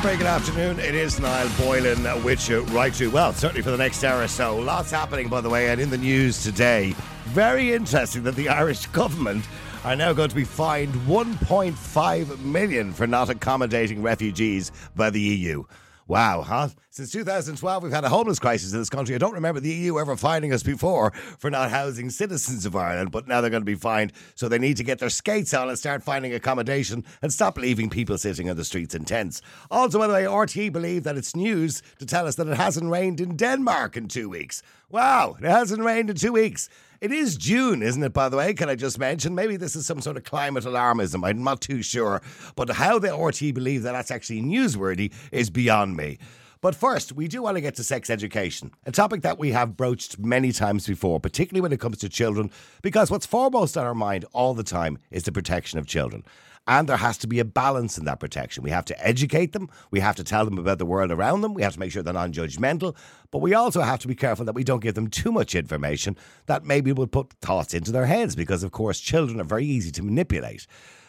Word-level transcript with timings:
very 0.00 0.16
good 0.16 0.26
afternoon. 0.26 0.78
It 0.78 0.94
is 0.94 1.18
Niall 1.18 1.48
Boylan 1.58 2.06
uh, 2.06 2.20
with 2.22 2.48
uh, 2.48 2.52
you 2.52 2.60
right 2.66 2.94
to 2.94 3.08
well, 3.08 3.32
certainly 3.32 3.62
for 3.62 3.72
the 3.72 3.76
next 3.76 4.04
hour 4.04 4.22
or 4.22 4.28
so. 4.28 4.56
Lots 4.56 4.92
happening, 4.92 5.28
by 5.28 5.40
the 5.40 5.50
way, 5.50 5.70
and 5.70 5.80
in 5.80 5.90
the 5.90 5.98
news 5.98 6.42
today. 6.42 6.94
Very 7.26 7.72
interesting 7.72 8.22
that 8.22 8.36
the 8.36 8.48
Irish 8.48 8.86
government 8.86 9.44
are 9.84 9.96
now 9.96 10.12
going 10.12 10.28
to 10.28 10.36
be 10.36 10.44
fined 10.44 10.94
1.5 10.94 12.40
million 12.44 12.92
for 12.92 13.08
not 13.08 13.28
accommodating 13.28 14.00
refugees 14.00 14.70
by 14.94 15.10
the 15.10 15.20
EU. 15.20 15.64
Wow, 16.08 16.40
huh? 16.40 16.70
Since 16.88 17.12
2012, 17.12 17.82
we've 17.82 17.92
had 17.92 18.02
a 18.02 18.08
homeless 18.08 18.38
crisis 18.38 18.72
in 18.72 18.78
this 18.78 18.88
country. 18.88 19.14
I 19.14 19.18
don't 19.18 19.34
remember 19.34 19.60
the 19.60 19.68
EU 19.68 19.98
ever 19.98 20.16
fining 20.16 20.54
us 20.54 20.62
before 20.62 21.10
for 21.38 21.50
not 21.50 21.70
housing 21.70 22.08
citizens 22.08 22.64
of 22.64 22.74
Ireland, 22.74 23.10
but 23.10 23.28
now 23.28 23.42
they're 23.42 23.50
going 23.50 23.60
to 23.60 23.66
be 23.66 23.74
fined. 23.74 24.14
So 24.34 24.48
they 24.48 24.58
need 24.58 24.78
to 24.78 24.84
get 24.84 25.00
their 25.00 25.10
skates 25.10 25.52
on 25.52 25.68
and 25.68 25.78
start 25.78 26.02
finding 26.02 26.32
accommodation 26.32 27.04
and 27.20 27.30
stop 27.30 27.58
leaving 27.58 27.90
people 27.90 28.16
sitting 28.16 28.48
on 28.48 28.56
the 28.56 28.64
streets 28.64 28.94
in 28.94 29.04
tents. 29.04 29.42
Also, 29.70 29.98
by 29.98 30.06
the 30.06 30.14
way, 30.14 30.24
RTE 30.24 30.72
believe 30.72 31.04
that 31.04 31.18
it's 31.18 31.36
news 31.36 31.82
to 31.98 32.06
tell 32.06 32.26
us 32.26 32.36
that 32.36 32.48
it 32.48 32.56
hasn't 32.56 32.90
rained 32.90 33.20
in 33.20 33.36
Denmark 33.36 33.94
in 33.98 34.08
two 34.08 34.30
weeks. 34.30 34.62
Wow, 34.88 35.36
it 35.38 35.44
hasn't 35.44 35.84
rained 35.84 36.08
in 36.08 36.16
two 36.16 36.32
weeks. 36.32 36.70
It 37.00 37.12
is 37.12 37.36
June, 37.36 37.80
isn't 37.80 38.02
it, 38.02 38.12
by 38.12 38.28
the 38.28 38.36
way? 38.36 38.54
Can 38.54 38.68
I 38.68 38.74
just 38.74 38.98
mention? 38.98 39.32
Maybe 39.32 39.56
this 39.56 39.76
is 39.76 39.86
some 39.86 40.00
sort 40.00 40.16
of 40.16 40.24
climate 40.24 40.64
alarmism. 40.64 41.24
I'm 41.24 41.44
not 41.44 41.60
too 41.60 41.80
sure. 41.80 42.20
But 42.56 42.70
how 42.70 42.98
the 42.98 43.16
RT 43.16 43.54
believe 43.54 43.82
that 43.84 43.92
that's 43.92 44.10
actually 44.10 44.42
newsworthy 44.42 45.12
is 45.30 45.48
beyond 45.48 45.96
me. 45.96 46.18
But 46.60 46.74
first, 46.74 47.12
we 47.12 47.28
do 47.28 47.42
want 47.42 47.56
to 47.56 47.60
get 47.60 47.76
to 47.76 47.84
sex 47.84 48.10
education, 48.10 48.72
a 48.84 48.90
topic 48.90 49.22
that 49.22 49.38
we 49.38 49.52
have 49.52 49.76
broached 49.76 50.18
many 50.18 50.50
times 50.50 50.86
before, 50.86 51.20
particularly 51.20 51.60
when 51.60 51.72
it 51.72 51.80
comes 51.80 51.98
to 51.98 52.08
children, 52.08 52.50
because 52.82 53.10
what's 53.10 53.26
foremost 53.26 53.76
on 53.76 53.86
our 53.86 53.94
mind 53.94 54.24
all 54.32 54.54
the 54.54 54.64
time 54.64 54.98
is 55.10 55.22
the 55.22 55.32
protection 55.32 55.78
of 55.78 55.86
children. 55.86 56.24
And 56.66 56.86
there 56.86 56.98
has 56.98 57.16
to 57.18 57.26
be 57.26 57.38
a 57.38 57.46
balance 57.46 57.96
in 57.96 58.04
that 58.04 58.20
protection. 58.20 58.62
We 58.62 58.70
have 58.70 58.84
to 58.86 59.06
educate 59.06 59.52
them. 59.52 59.70
We 59.90 60.00
have 60.00 60.16
to 60.16 60.24
tell 60.24 60.44
them 60.44 60.58
about 60.58 60.78
the 60.78 60.84
world 60.84 61.10
around 61.10 61.40
them. 61.40 61.54
We 61.54 61.62
have 61.62 61.72
to 61.72 61.80
make 61.80 61.92
sure 61.92 62.02
they're 62.02 62.12
non 62.12 62.32
judgmental. 62.32 62.94
But 63.30 63.38
we 63.38 63.54
also 63.54 63.80
have 63.80 64.00
to 64.00 64.08
be 64.08 64.14
careful 64.14 64.44
that 64.44 64.54
we 64.54 64.64
don't 64.64 64.82
give 64.82 64.94
them 64.94 65.08
too 65.08 65.32
much 65.32 65.54
information 65.54 66.14
that 66.44 66.66
maybe 66.66 66.92
will 66.92 67.06
put 67.06 67.32
thoughts 67.40 67.72
into 67.72 67.90
their 67.90 68.04
heads 68.04 68.36
because, 68.36 68.62
of 68.62 68.72
course, 68.72 69.00
children 69.00 69.40
are 69.40 69.44
very 69.44 69.64
easy 69.64 69.90
to 69.92 70.02
manipulate. 70.02 70.66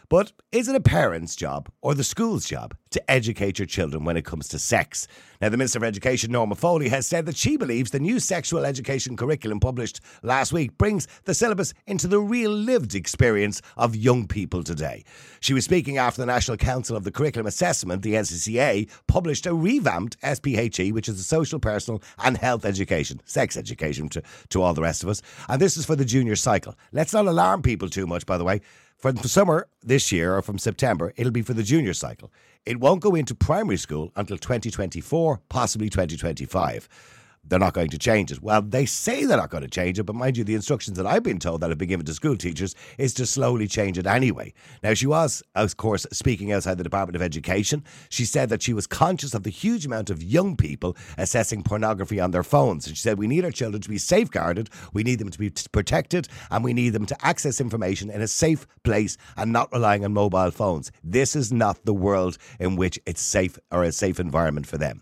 But 0.10 0.32
is 0.52 0.68
it 0.68 0.76
a 0.76 0.80
parent's 0.80 1.36
job 1.36 1.70
or 1.84 1.94
the 1.94 2.04
school's 2.04 2.46
job 2.46 2.76
to 2.90 3.12
educate 3.12 3.60
your 3.60 3.68
children 3.68 4.06
when 4.06 4.18
it 4.18 4.26
comes 4.26 4.48
to 4.48 4.58
sex? 4.58 5.08
Now, 5.40 5.50
the 5.50 5.58
Minister 5.58 5.78
of 5.78 5.84
Education, 5.84 6.32
Norma 6.32 6.56
Foley, 6.56 6.90
has 6.90 7.06
said 7.06 7.28
that 7.28 7.38
she 7.38 7.58
believes 7.58 7.92
the 7.92 8.00
new 8.00 8.20
sexual 8.20 8.66
education 8.66 9.16
curriculum 9.16 9.60
published 9.60 10.02
last 10.24 10.52
week 10.52 10.80
brings 10.80 11.08
the 11.26 11.36
syllabus 11.36 11.76
into 11.86 12.08
the 12.08 12.20
real 12.20 12.50
lived 12.50 12.96
experience 12.96 13.62
of 13.78 13.96
young 13.96 14.26
people 14.26 14.64
today. 14.64 15.04
She 15.42 15.54
was 15.54 15.66
speaking 15.66 16.00
after 16.00 16.24
the 16.24 16.26
National 16.26 16.58
Council 16.58 16.98
of 16.98 17.04
the 17.04 17.12
Curriculum 17.12 17.46
Assessment, 17.46 18.02
the 18.02 18.16
NCCA, 18.16 18.90
published 19.06 19.46
a 19.46 19.54
revamped 19.54 20.18
SPHE, 20.24 20.92
which 20.92 21.08
is 21.08 21.20
a 21.20 21.24
social, 21.24 21.60
personal, 21.60 22.02
and 22.24 22.36
health 22.36 22.66
education, 22.66 23.22
sex 23.26 23.56
education 23.56 24.10
to, 24.10 24.24
to 24.50 24.64
all 24.64 24.74
the 24.74 24.82
rest 24.82 25.04
of 25.04 25.10
us. 25.10 25.22
And 25.48 25.62
this 25.62 25.78
is 25.78 25.86
for 25.86 25.96
the 25.96 26.04
junior 26.04 26.36
cycle. 26.36 26.74
Let's 26.92 27.14
not 27.14 27.28
alarm 27.28 27.62
people 27.62 27.90
too 27.90 28.08
much, 28.08 28.26
by 28.26 28.40
the 28.40 28.44
way. 28.44 28.62
From 29.00 29.16
summer 29.16 29.70
this 29.82 30.12
year 30.12 30.36
or 30.36 30.42
from 30.42 30.58
September, 30.58 31.14
it'll 31.16 31.32
be 31.32 31.42
for 31.42 31.54
the 31.54 31.64
junior 31.64 31.94
cycle. 31.94 32.34
It 32.66 32.82
won't 32.82 33.00
go 33.00 33.16
into 33.16 33.34
primary 33.34 33.78
school 33.78 34.12
until 34.18 34.38
2024, 34.38 35.40
possibly 35.48 35.90
2025 35.90 36.90
they're 37.50 37.60
not 37.60 37.74
going 37.74 37.90
to 37.90 37.98
change 37.98 38.32
it. 38.32 38.42
Well, 38.42 38.62
they 38.62 38.86
say 38.86 39.26
they're 39.26 39.38
not 39.38 39.50
going 39.50 39.64
to 39.64 39.70
change 39.70 40.00
it, 40.00 40.04
but 40.04 40.16
mind 40.16 40.38
you, 40.38 40.44
the 40.44 40.56
instructions 40.56 40.98
that 40.98 41.06
I've 41.06 41.24
been 41.24 41.40
told 41.40 41.62
that 41.62 41.70
have 41.70 41.78
been 41.78 41.90
given 41.90 42.06
to 42.06 42.14
school 42.14 42.38
teachers 42.38 42.76
is 42.98 43.14
to 43.16 43.26
slowly 43.26 43.68
change 43.68 43.98
it 43.98 44.08
anyway. 44.08 44.54
Now, 44.84 44.94
she 44.94 45.08
was, 45.08 45.44
of 45.56 45.78
course, 45.78 46.06
speaking 46.12 46.52
outside 46.52 46.78
the 46.78 46.84
Department 46.84 47.16
of 47.16 47.22
Education. 47.22 47.84
She 48.10 48.26
said 48.26 48.50
that 48.50 48.62
she 48.62 48.74
was 48.74 48.88
conscious 48.88 49.34
of 49.34 49.44
the 49.44 49.50
huge 49.50 49.86
amount 49.86 50.10
of 50.10 50.24
young 50.24 50.56
people 50.56 50.96
assessing 51.18 51.64
pornography 51.64 52.20
on 52.20 52.32
their 52.32 52.44
phones. 52.44 52.88
And 52.88 52.96
she 52.96 53.02
said, 53.02 53.18
we 53.18 53.28
need 53.28 53.46
our 53.46 53.52
children 53.52 53.82
to 53.82 53.90
be 53.90 53.98
safeguarded, 53.98 54.70
we 54.94 55.04
need 55.04 55.20
them 55.20 55.30
to 55.30 55.40
be 55.40 55.52
protected, 55.72 56.28
and 56.52 56.64
we 56.64 56.74
need 56.74 56.92
them 56.92 57.06
to 57.08 57.26
access 57.26 57.60
information 57.60 58.10
in 58.10 58.22
a 58.22 58.28
safe 58.28 58.68
place 58.84 59.18
and 59.38 59.52
not 59.52 59.72
relying 59.74 60.06
on 60.06 60.14
mobile 60.14 60.52
phones. 60.52 60.92
This 61.04 61.36
is 61.36 61.52
not 61.52 61.86
the 61.86 61.94
world 61.94 62.38
in 62.60 62.76
which 62.76 63.00
it's 63.06 63.22
safe 63.22 63.58
or 63.72 63.84
a 63.84 63.92
safe 63.92 64.20
environment 64.20 64.68
for 64.68 64.78
them. 64.78 65.02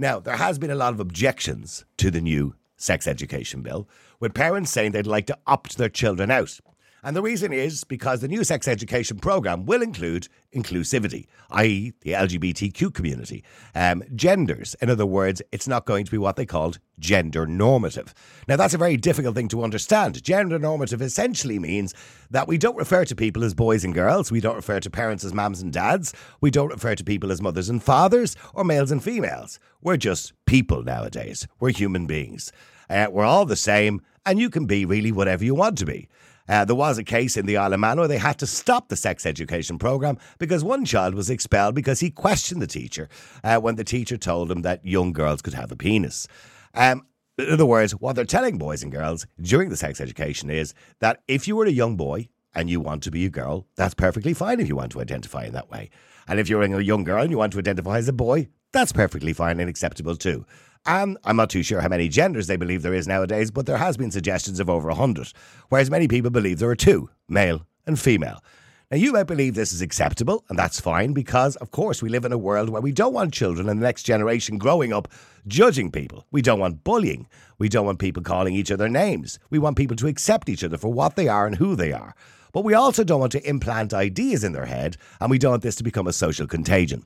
Now, 0.00 0.18
there 0.18 0.38
has 0.38 0.58
been 0.58 0.70
a 0.70 0.74
lot 0.74 0.94
of 0.94 1.00
objections 1.00 1.84
to 1.98 2.10
the 2.10 2.22
new 2.22 2.54
sex 2.78 3.06
education 3.06 3.60
bill, 3.60 3.86
with 4.18 4.32
parents 4.32 4.70
saying 4.70 4.92
they'd 4.92 5.06
like 5.06 5.26
to 5.26 5.36
opt 5.46 5.76
their 5.76 5.90
children 5.90 6.30
out. 6.30 6.58
And 7.02 7.16
the 7.16 7.22
reason 7.22 7.52
is 7.52 7.84
because 7.84 8.20
the 8.20 8.28
new 8.28 8.44
sex 8.44 8.68
education 8.68 9.18
programme 9.18 9.64
will 9.64 9.82
include 9.82 10.28
inclusivity, 10.54 11.26
i.e., 11.50 11.92
the 12.02 12.12
LGBTQ 12.12 12.92
community, 12.92 13.44
um, 13.74 14.02
genders. 14.14 14.74
In 14.82 14.90
other 14.90 15.06
words, 15.06 15.40
it's 15.52 15.68
not 15.68 15.86
going 15.86 16.04
to 16.04 16.10
be 16.10 16.18
what 16.18 16.36
they 16.36 16.44
called 16.44 16.78
gender 16.98 17.46
normative. 17.46 18.12
Now, 18.46 18.56
that's 18.56 18.74
a 18.74 18.78
very 18.78 18.96
difficult 18.96 19.34
thing 19.34 19.48
to 19.48 19.64
understand. 19.64 20.22
Gender 20.22 20.58
normative 20.58 21.00
essentially 21.00 21.58
means 21.58 21.94
that 22.30 22.48
we 22.48 22.58
don't 22.58 22.76
refer 22.76 23.04
to 23.04 23.16
people 23.16 23.44
as 23.44 23.54
boys 23.54 23.84
and 23.84 23.94
girls, 23.94 24.30
we 24.30 24.40
don't 24.40 24.56
refer 24.56 24.80
to 24.80 24.90
parents 24.90 25.24
as 25.24 25.32
mums 25.32 25.62
and 25.62 25.72
dads, 25.72 26.12
we 26.40 26.50
don't 26.50 26.70
refer 26.70 26.94
to 26.94 27.04
people 27.04 27.32
as 27.32 27.40
mothers 27.40 27.68
and 27.68 27.82
fathers, 27.82 28.36
or 28.54 28.64
males 28.64 28.90
and 28.90 29.02
females. 29.02 29.58
We're 29.80 29.96
just 29.96 30.32
people 30.44 30.82
nowadays. 30.82 31.48
We're 31.58 31.70
human 31.70 32.06
beings. 32.06 32.52
Uh, 32.90 33.06
we're 33.10 33.24
all 33.24 33.46
the 33.46 33.56
same, 33.56 34.02
and 34.26 34.38
you 34.38 34.50
can 34.50 34.66
be 34.66 34.84
really 34.84 35.12
whatever 35.12 35.44
you 35.44 35.54
want 35.54 35.78
to 35.78 35.86
be. 35.86 36.08
Uh, 36.50 36.64
there 36.64 36.74
was 36.74 36.98
a 36.98 37.04
case 37.04 37.36
in 37.36 37.46
the 37.46 37.56
Isle 37.56 37.74
of 37.74 37.80
Man 37.80 37.96
where 37.96 38.08
they 38.08 38.18
had 38.18 38.36
to 38.40 38.46
stop 38.46 38.88
the 38.88 38.96
sex 38.96 39.24
education 39.24 39.78
program 39.78 40.18
because 40.38 40.64
one 40.64 40.84
child 40.84 41.14
was 41.14 41.30
expelled 41.30 41.76
because 41.76 42.00
he 42.00 42.10
questioned 42.10 42.60
the 42.60 42.66
teacher 42.66 43.08
uh, 43.44 43.58
when 43.58 43.76
the 43.76 43.84
teacher 43.84 44.16
told 44.16 44.50
him 44.50 44.62
that 44.62 44.84
young 44.84 45.12
girls 45.12 45.42
could 45.42 45.54
have 45.54 45.70
a 45.70 45.76
penis. 45.76 46.26
Um, 46.74 47.06
in 47.38 47.52
other 47.52 47.64
words, 47.64 47.92
what 47.92 48.16
they're 48.16 48.24
telling 48.24 48.58
boys 48.58 48.82
and 48.82 48.90
girls 48.90 49.28
during 49.40 49.68
the 49.68 49.76
sex 49.76 50.00
education 50.00 50.50
is 50.50 50.74
that 50.98 51.22
if 51.28 51.46
you 51.46 51.54
were 51.54 51.66
a 51.66 51.70
young 51.70 51.96
boy 51.96 52.28
and 52.52 52.68
you 52.68 52.80
want 52.80 53.04
to 53.04 53.12
be 53.12 53.24
a 53.24 53.30
girl, 53.30 53.68
that's 53.76 53.94
perfectly 53.94 54.34
fine 54.34 54.58
if 54.58 54.66
you 54.66 54.74
want 54.74 54.90
to 54.90 55.00
identify 55.00 55.44
in 55.44 55.52
that 55.52 55.70
way. 55.70 55.88
And 56.26 56.40
if 56.40 56.48
you're 56.48 56.62
a 56.62 56.82
young 56.82 57.04
girl 57.04 57.22
and 57.22 57.30
you 57.30 57.38
want 57.38 57.52
to 57.52 57.60
identify 57.60 57.98
as 57.98 58.08
a 58.08 58.12
boy, 58.12 58.48
that's 58.72 58.92
perfectly 58.92 59.32
fine 59.32 59.60
and 59.60 59.70
acceptable 59.70 60.16
too. 60.16 60.44
And 60.86 61.18
I'm 61.24 61.36
not 61.36 61.50
too 61.50 61.62
sure 61.62 61.80
how 61.80 61.88
many 61.88 62.08
genders 62.08 62.46
they 62.46 62.56
believe 62.56 62.82
there 62.82 62.94
is 62.94 63.06
nowadays, 63.06 63.50
but 63.50 63.66
there 63.66 63.76
has 63.76 63.96
been 63.96 64.10
suggestions 64.10 64.60
of 64.60 64.70
over 64.70 64.88
100, 64.88 65.32
whereas 65.68 65.90
many 65.90 66.08
people 66.08 66.30
believe 66.30 66.58
there 66.58 66.70
are 66.70 66.76
two, 66.76 67.10
male 67.28 67.66
and 67.86 67.98
female. 67.98 68.42
Now, 68.90 68.96
you 68.96 69.12
might 69.12 69.28
believe 69.28 69.54
this 69.54 69.72
is 69.72 69.82
acceptable, 69.82 70.44
and 70.48 70.58
that's 70.58 70.80
fine 70.80 71.12
because, 71.12 71.54
of 71.56 71.70
course, 71.70 72.02
we 72.02 72.08
live 72.08 72.24
in 72.24 72.32
a 72.32 72.38
world 72.38 72.70
where 72.70 72.82
we 72.82 72.90
don't 72.90 73.12
want 73.12 73.32
children 73.32 73.68
and 73.68 73.80
the 73.80 73.84
next 73.84 74.02
generation 74.02 74.58
growing 74.58 74.92
up 74.92 75.06
judging 75.46 75.92
people. 75.92 76.26
We 76.32 76.42
don't 76.42 76.58
want 76.58 76.82
bullying. 76.82 77.28
We 77.58 77.68
don't 77.68 77.86
want 77.86 78.00
people 78.00 78.24
calling 78.24 78.54
each 78.54 78.72
other 78.72 78.88
names. 78.88 79.38
We 79.48 79.60
want 79.60 79.76
people 79.76 79.96
to 79.96 80.08
accept 80.08 80.48
each 80.48 80.64
other 80.64 80.76
for 80.76 80.92
what 80.92 81.14
they 81.14 81.28
are 81.28 81.46
and 81.46 81.54
who 81.54 81.76
they 81.76 81.92
are. 81.92 82.16
But 82.52 82.64
we 82.64 82.74
also 82.74 83.04
don't 83.04 83.20
want 83.20 83.32
to 83.32 83.48
implant 83.48 83.94
ideas 83.94 84.42
in 84.42 84.54
their 84.54 84.66
head, 84.66 84.96
and 85.20 85.30
we 85.30 85.38
don't 85.38 85.52
want 85.52 85.62
this 85.62 85.76
to 85.76 85.84
become 85.84 86.08
a 86.08 86.12
social 86.12 86.48
contagion. 86.48 87.04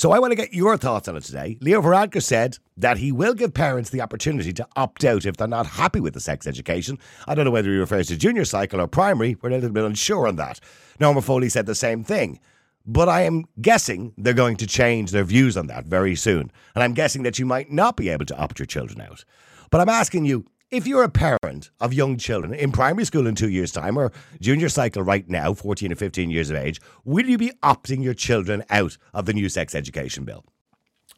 So 0.00 0.12
I 0.12 0.18
want 0.18 0.30
to 0.30 0.34
get 0.34 0.54
your 0.54 0.78
thoughts 0.78 1.08
on 1.08 1.16
it 1.16 1.24
today. 1.24 1.58
Leo 1.60 1.82
Varadkar 1.82 2.22
said 2.22 2.56
that 2.78 2.96
he 2.96 3.12
will 3.12 3.34
give 3.34 3.52
parents 3.52 3.90
the 3.90 4.00
opportunity 4.00 4.50
to 4.54 4.66
opt 4.74 5.04
out 5.04 5.26
if 5.26 5.36
they're 5.36 5.46
not 5.46 5.66
happy 5.66 6.00
with 6.00 6.14
the 6.14 6.20
sex 6.20 6.46
education. 6.46 6.98
I 7.28 7.34
don't 7.34 7.44
know 7.44 7.50
whether 7.50 7.68
he 7.68 7.76
refers 7.76 8.06
to 8.08 8.16
junior 8.16 8.46
cycle 8.46 8.80
or 8.80 8.86
primary. 8.86 9.36
We're 9.42 9.50
a 9.50 9.56
little 9.56 9.68
bit 9.68 9.84
unsure 9.84 10.26
on 10.26 10.36
that. 10.36 10.58
Norma 11.00 11.20
Foley 11.20 11.50
said 11.50 11.66
the 11.66 11.74
same 11.74 12.02
thing. 12.02 12.40
But 12.86 13.10
I 13.10 13.24
am 13.24 13.44
guessing 13.60 14.14
they're 14.16 14.32
going 14.32 14.56
to 14.56 14.66
change 14.66 15.10
their 15.10 15.22
views 15.22 15.54
on 15.58 15.66
that 15.66 15.84
very 15.84 16.14
soon. 16.14 16.50
And 16.74 16.82
I'm 16.82 16.94
guessing 16.94 17.22
that 17.24 17.38
you 17.38 17.44
might 17.44 17.70
not 17.70 17.98
be 17.98 18.08
able 18.08 18.24
to 18.24 18.38
opt 18.38 18.58
your 18.58 18.64
children 18.64 19.02
out. 19.02 19.26
But 19.70 19.82
I'm 19.82 19.90
asking 19.90 20.24
you, 20.24 20.46
if 20.70 20.86
you're 20.86 21.02
a 21.02 21.08
parent 21.08 21.70
of 21.80 21.92
young 21.92 22.16
children 22.16 22.54
in 22.54 22.70
primary 22.70 23.04
school 23.04 23.26
in 23.26 23.34
two 23.34 23.48
years' 23.48 23.72
time 23.72 23.98
or 23.98 24.12
junior 24.40 24.68
cycle 24.68 25.02
right 25.02 25.28
now, 25.28 25.52
14 25.52 25.92
or 25.92 25.96
15 25.96 26.30
years 26.30 26.48
of 26.48 26.56
age, 26.56 26.80
will 27.04 27.26
you 27.26 27.36
be 27.36 27.52
opting 27.62 28.02
your 28.04 28.14
children 28.14 28.62
out 28.70 28.96
of 29.12 29.26
the 29.26 29.32
new 29.32 29.48
sex 29.48 29.74
education 29.74 30.24
bill? 30.24 30.44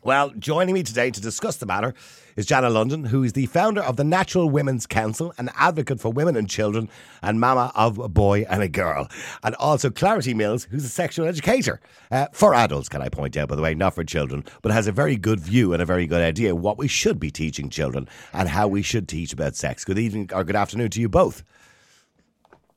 Well, 0.02 0.30
joining 0.30 0.74
me 0.74 0.82
today 0.82 1.10
to 1.10 1.20
discuss 1.20 1.58
the 1.58 1.66
matter 1.66 1.94
is 2.36 2.46
Jana 2.46 2.70
Lunden, 2.70 3.08
who 3.08 3.22
is 3.22 3.32
the 3.32 3.46
founder 3.46 3.80
of 3.80 3.96
the 3.96 4.04
Natural 4.04 4.48
Women's 4.48 4.86
Council, 4.86 5.34
an 5.38 5.50
advocate 5.56 6.00
for 6.00 6.12
women 6.12 6.36
and 6.36 6.48
children, 6.48 6.88
and 7.22 7.40
mama 7.40 7.72
of 7.74 7.98
a 7.98 8.08
boy 8.08 8.46
and 8.48 8.62
a 8.62 8.68
girl. 8.68 9.08
And 9.42 9.54
also 9.56 9.90
Clarity 9.90 10.34
Mills, 10.34 10.64
who's 10.70 10.84
a 10.84 10.88
sexual 10.88 11.26
educator 11.26 11.80
uh, 12.10 12.26
for 12.32 12.54
adults, 12.54 12.88
can 12.88 13.02
I 13.02 13.08
point 13.08 13.36
out, 13.36 13.48
by 13.48 13.56
the 13.56 13.62
way, 13.62 13.74
not 13.74 13.94
for 13.94 14.04
children, 14.04 14.44
but 14.62 14.72
has 14.72 14.86
a 14.86 14.92
very 14.92 15.16
good 15.16 15.40
view 15.40 15.72
and 15.72 15.82
a 15.82 15.86
very 15.86 16.06
good 16.06 16.22
idea 16.22 16.54
what 16.54 16.78
we 16.78 16.88
should 16.88 17.18
be 17.20 17.30
teaching 17.30 17.68
children 17.70 18.08
and 18.32 18.48
how 18.48 18.68
we 18.68 18.82
should 18.82 19.08
teach 19.08 19.32
about 19.32 19.56
sex. 19.56 19.84
Good 19.84 19.98
evening 19.98 20.30
or 20.32 20.44
good 20.44 20.56
afternoon 20.56 20.90
to 20.90 21.00
you 21.00 21.08
both. 21.08 21.42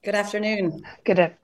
Good 0.03 0.15
afternoon. 0.15 0.83
Good. 1.03 1.35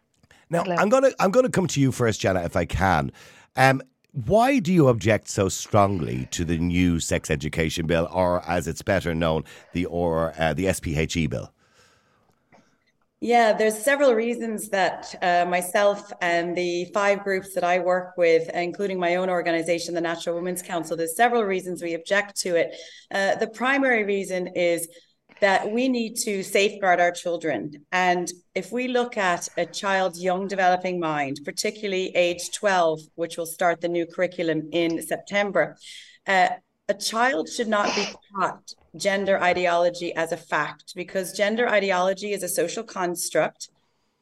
Now, 0.50 0.64
I'm 0.68 0.90
going 0.90 1.04
to 1.04 1.16
I'm 1.20 1.32
going 1.32 1.46
to 1.46 1.52
come 1.52 1.68
to 1.68 1.80
you 1.80 1.92
first, 1.92 2.20
Jana, 2.20 2.44
if 2.44 2.56
I 2.56 2.66
can. 2.66 3.12
Um, 3.56 3.82
why 4.14 4.60
do 4.60 4.74
you 4.74 4.88
object 4.90 5.30
so 5.30 5.48
strongly 5.48 6.28
to 6.32 6.44
the 6.44 6.58
new 6.58 7.00
sex 7.00 7.30
education 7.30 7.88
bill, 7.88 8.10
or 8.12 8.48
as 8.48 8.68
it's 8.68 8.82
better 8.82 9.16
known, 9.16 9.44
the 9.74 9.86
or 9.86 10.34
uh, 10.38 10.54
the 10.54 10.72
SPHE 10.72 11.28
bill? 11.28 11.54
Yeah, 13.24 13.54
there's 13.54 13.78
several 13.78 14.16
reasons 14.16 14.70
that 14.70 15.14
uh, 15.22 15.46
myself 15.48 16.12
and 16.22 16.58
the 16.58 16.86
five 16.86 17.24
groups 17.24 17.54
that 17.54 17.64
I 17.64 17.78
work 17.78 18.18
with, 18.18 18.50
including 18.50 19.00
my 19.00 19.16
own 19.16 19.30
organization, 19.30 19.94
the 19.94 20.02
Natural 20.02 20.36
Women's 20.36 20.64
Council, 20.64 20.98
there's 20.98 21.16
several 21.16 21.44
reasons 21.44 21.84
we 21.84 21.94
object 21.94 22.36
to 22.38 22.56
it. 22.56 22.76
Uh, 23.14 23.36
the 23.36 23.48
primary 23.48 24.04
reason 24.06 24.48
is 24.56 24.88
that 25.42 25.72
we 25.72 25.90
need 25.90 26.16
to 26.16 26.44
safeguard 26.44 27.00
our 27.00 27.12
children. 27.12 27.72
And 27.92 28.32
if 28.54 28.72
we 28.72 28.88
look 28.88 29.18
at 29.18 29.50
a 29.58 29.66
child's 29.66 30.24
young 30.24 30.48
developing 30.48 31.00
mind, 31.00 31.40
particularly 31.44 32.16
age 32.16 32.52
12, 32.52 33.02
which 33.16 33.38
will 33.38 33.48
start 33.48 33.82
the 33.82 33.90
new 33.90 34.06
curriculum 34.06 34.70
in 34.72 35.02
September, 35.02 35.78
uh, 36.28 36.50
a 36.88 36.94
child 36.94 37.50
should 37.50 37.68
not 37.68 37.96
be 37.96 38.06
taught 38.36 38.74
gender 38.96 39.42
ideology 39.42 40.14
as 40.14 40.32
a 40.32 40.38
fact 40.38 40.94
because 40.96 41.34
gender 41.34 41.68
ideology 41.68 42.34
is 42.34 42.44
a 42.44 42.50
social 42.50 42.84
construct. 42.84 43.70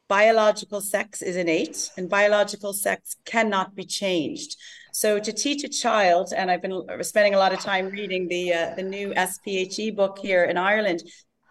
Biological 0.08 0.80
sex 0.80 1.20
is 1.20 1.36
innate, 1.36 1.90
and 1.96 2.08
biological 2.08 2.72
sex 2.72 3.16
cannot 3.24 3.74
be 3.74 3.84
changed. 3.84 4.56
So, 4.92 5.18
to 5.18 5.32
teach 5.32 5.64
a 5.64 5.68
child, 5.68 6.32
and 6.36 6.50
I've 6.50 6.62
been 6.62 6.82
spending 7.02 7.34
a 7.34 7.38
lot 7.38 7.52
of 7.52 7.60
time 7.60 7.86
reading 7.88 8.28
the 8.28 8.52
uh, 8.52 8.74
the 8.74 8.82
new 8.82 9.14
SPHE 9.14 9.92
book 9.92 10.18
here 10.18 10.44
in 10.44 10.56
Ireland, 10.56 11.02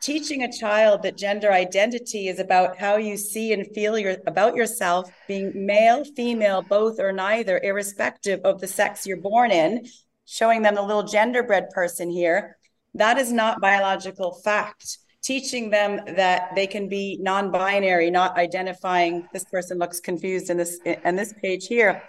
teaching 0.01 0.43
a 0.43 0.51
child 0.51 1.03
that 1.03 1.17
gender 1.17 1.51
identity 1.51 2.27
is 2.27 2.39
about 2.39 2.77
how 2.77 2.97
you 2.97 3.17
see 3.17 3.53
and 3.53 3.67
feel 3.73 3.97
your, 3.97 4.17
about 4.27 4.55
yourself, 4.55 5.11
being 5.27 5.51
male, 5.65 6.03
female, 6.15 6.61
both 6.61 6.99
or 6.99 7.11
neither, 7.11 7.59
irrespective 7.63 8.39
of 8.43 8.61
the 8.61 8.67
sex 8.67 9.05
you're 9.05 9.17
born 9.17 9.51
in, 9.51 9.85
showing 10.25 10.61
them 10.61 10.75
the 10.75 10.81
little 10.81 11.03
genderbread 11.03 11.69
person 11.71 12.09
here 12.09 12.57
that 12.93 13.17
is 13.17 13.31
not 13.31 13.61
biological 13.61 14.33
fact. 14.33 14.99
Teaching 15.21 15.69
them 15.69 15.99
that 16.15 16.55
they 16.55 16.65
can 16.65 16.87
be 16.87 17.17
non-binary, 17.21 18.09
not 18.09 18.37
identifying 18.37 19.27
this 19.33 19.43
person 19.45 19.77
looks 19.77 19.99
confused 19.99 20.49
in 20.49 20.57
this 20.57 20.79
in 20.85 21.15
this 21.15 21.33
page 21.33 21.67
here. 21.67 22.01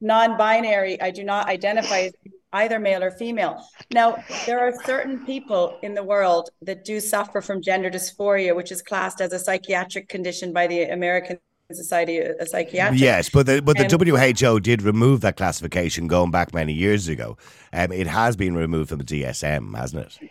Non-binary, 0.00 1.00
I 1.00 1.10
do 1.10 1.24
not 1.24 1.48
identify 1.48 2.00
as 2.00 2.12
either 2.52 2.78
male 2.78 3.02
or 3.02 3.10
female. 3.10 3.62
Now, 3.92 4.22
there 4.46 4.60
are 4.60 4.72
certain 4.84 5.24
people 5.26 5.78
in 5.82 5.94
the 5.94 6.02
world 6.02 6.50
that 6.62 6.84
do 6.84 7.00
suffer 7.00 7.40
from 7.40 7.62
gender 7.62 7.90
dysphoria, 7.90 8.54
which 8.54 8.72
is 8.72 8.80
classed 8.80 9.20
as 9.20 9.32
a 9.32 9.38
psychiatric 9.38 10.08
condition 10.08 10.52
by 10.52 10.66
the 10.66 10.82
American 10.84 11.38
Society 11.70 12.18
of 12.18 12.48
Psychiatry. 12.48 12.96
Yes, 12.96 13.28
but 13.28 13.44
the 13.44 13.60
but 13.60 13.76
the 13.76 13.84
um, 13.84 14.18
WHO 14.18 14.60
did 14.60 14.80
remove 14.80 15.20
that 15.20 15.36
classification 15.36 16.06
going 16.06 16.30
back 16.30 16.54
many 16.54 16.72
years 16.72 17.08
ago. 17.08 17.36
Um, 17.74 17.92
it 17.92 18.06
has 18.06 18.36
been 18.36 18.54
removed 18.54 18.88
from 18.88 18.98
the 18.98 19.04
DSM, 19.04 19.76
hasn't 19.76 20.06
it? 20.06 20.30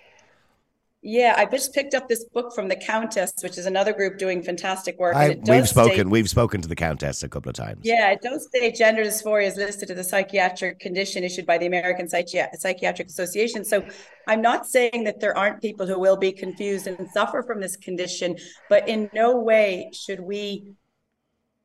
Yeah, 1.04 1.36
I 1.38 1.46
just 1.46 1.74
picked 1.74 1.94
up 1.94 2.10
this 2.10 2.26
book 2.26 2.54
from 2.56 2.68
the 2.68 2.76
Countess, 2.76 3.32
which 3.42 3.58
is 3.58 3.68
another 3.68 3.94
group 3.94 4.18
doing 4.18 4.42
fantastic 4.42 4.98
work. 4.98 5.16
I, 5.16 5.38
we've 5.48 5.70
spoken. 5.70 5.94
State, 5.94 6.10
we've 6.10 6.30
spoken 6.30 6.62
to 6.62 6.68
the 6.68 6.76
Countess 6.76 7.22
a 7.22 7.30
couple 7.30 7.50
of 7.50 7.56
times. 7.56 7.82
Yeah, 7.84 8.10
it 8.10 8.22
does 8.22 8.50
say 8.52 8.72
gender 8.72 9.04
dysphoria 9.04 9.46
is 9.46 9.58
listed 9.58 9.92
as 9.92 9.98
a 10.00 10.04
psychiatric 10.04 10.80
condition 10.80 11.24
issued 11.24 11.46
by 11.46 11.60
the 11.60 11.68
American 11.68 12.08
Psychi- 12.08 12.50
Psychiatric 12.56 13.10
Association. 13.10 13.64
So 13.64 13.86
I'm 14.28 14.42
not 14.42 14.66
saying 14.66 15.04
that 15.04 15.20
there 15.20 15.38
aren't 15.38 15.62
people 15.62 15.86
who 15.86 16.00
will 16.00 16.18
be 16.18 16.32
confused 16.32 16.88
and 16.88 17.08
suffer 17.12 17.44
from 17.44 17.62
this 17.62 17.78
condition, 17.78 18.36
but 18.68 18.90
in 18.90 19.10
no 19.14 19.38
way 19.38 19.92
should 19.94 20.20
we 20.20 20.74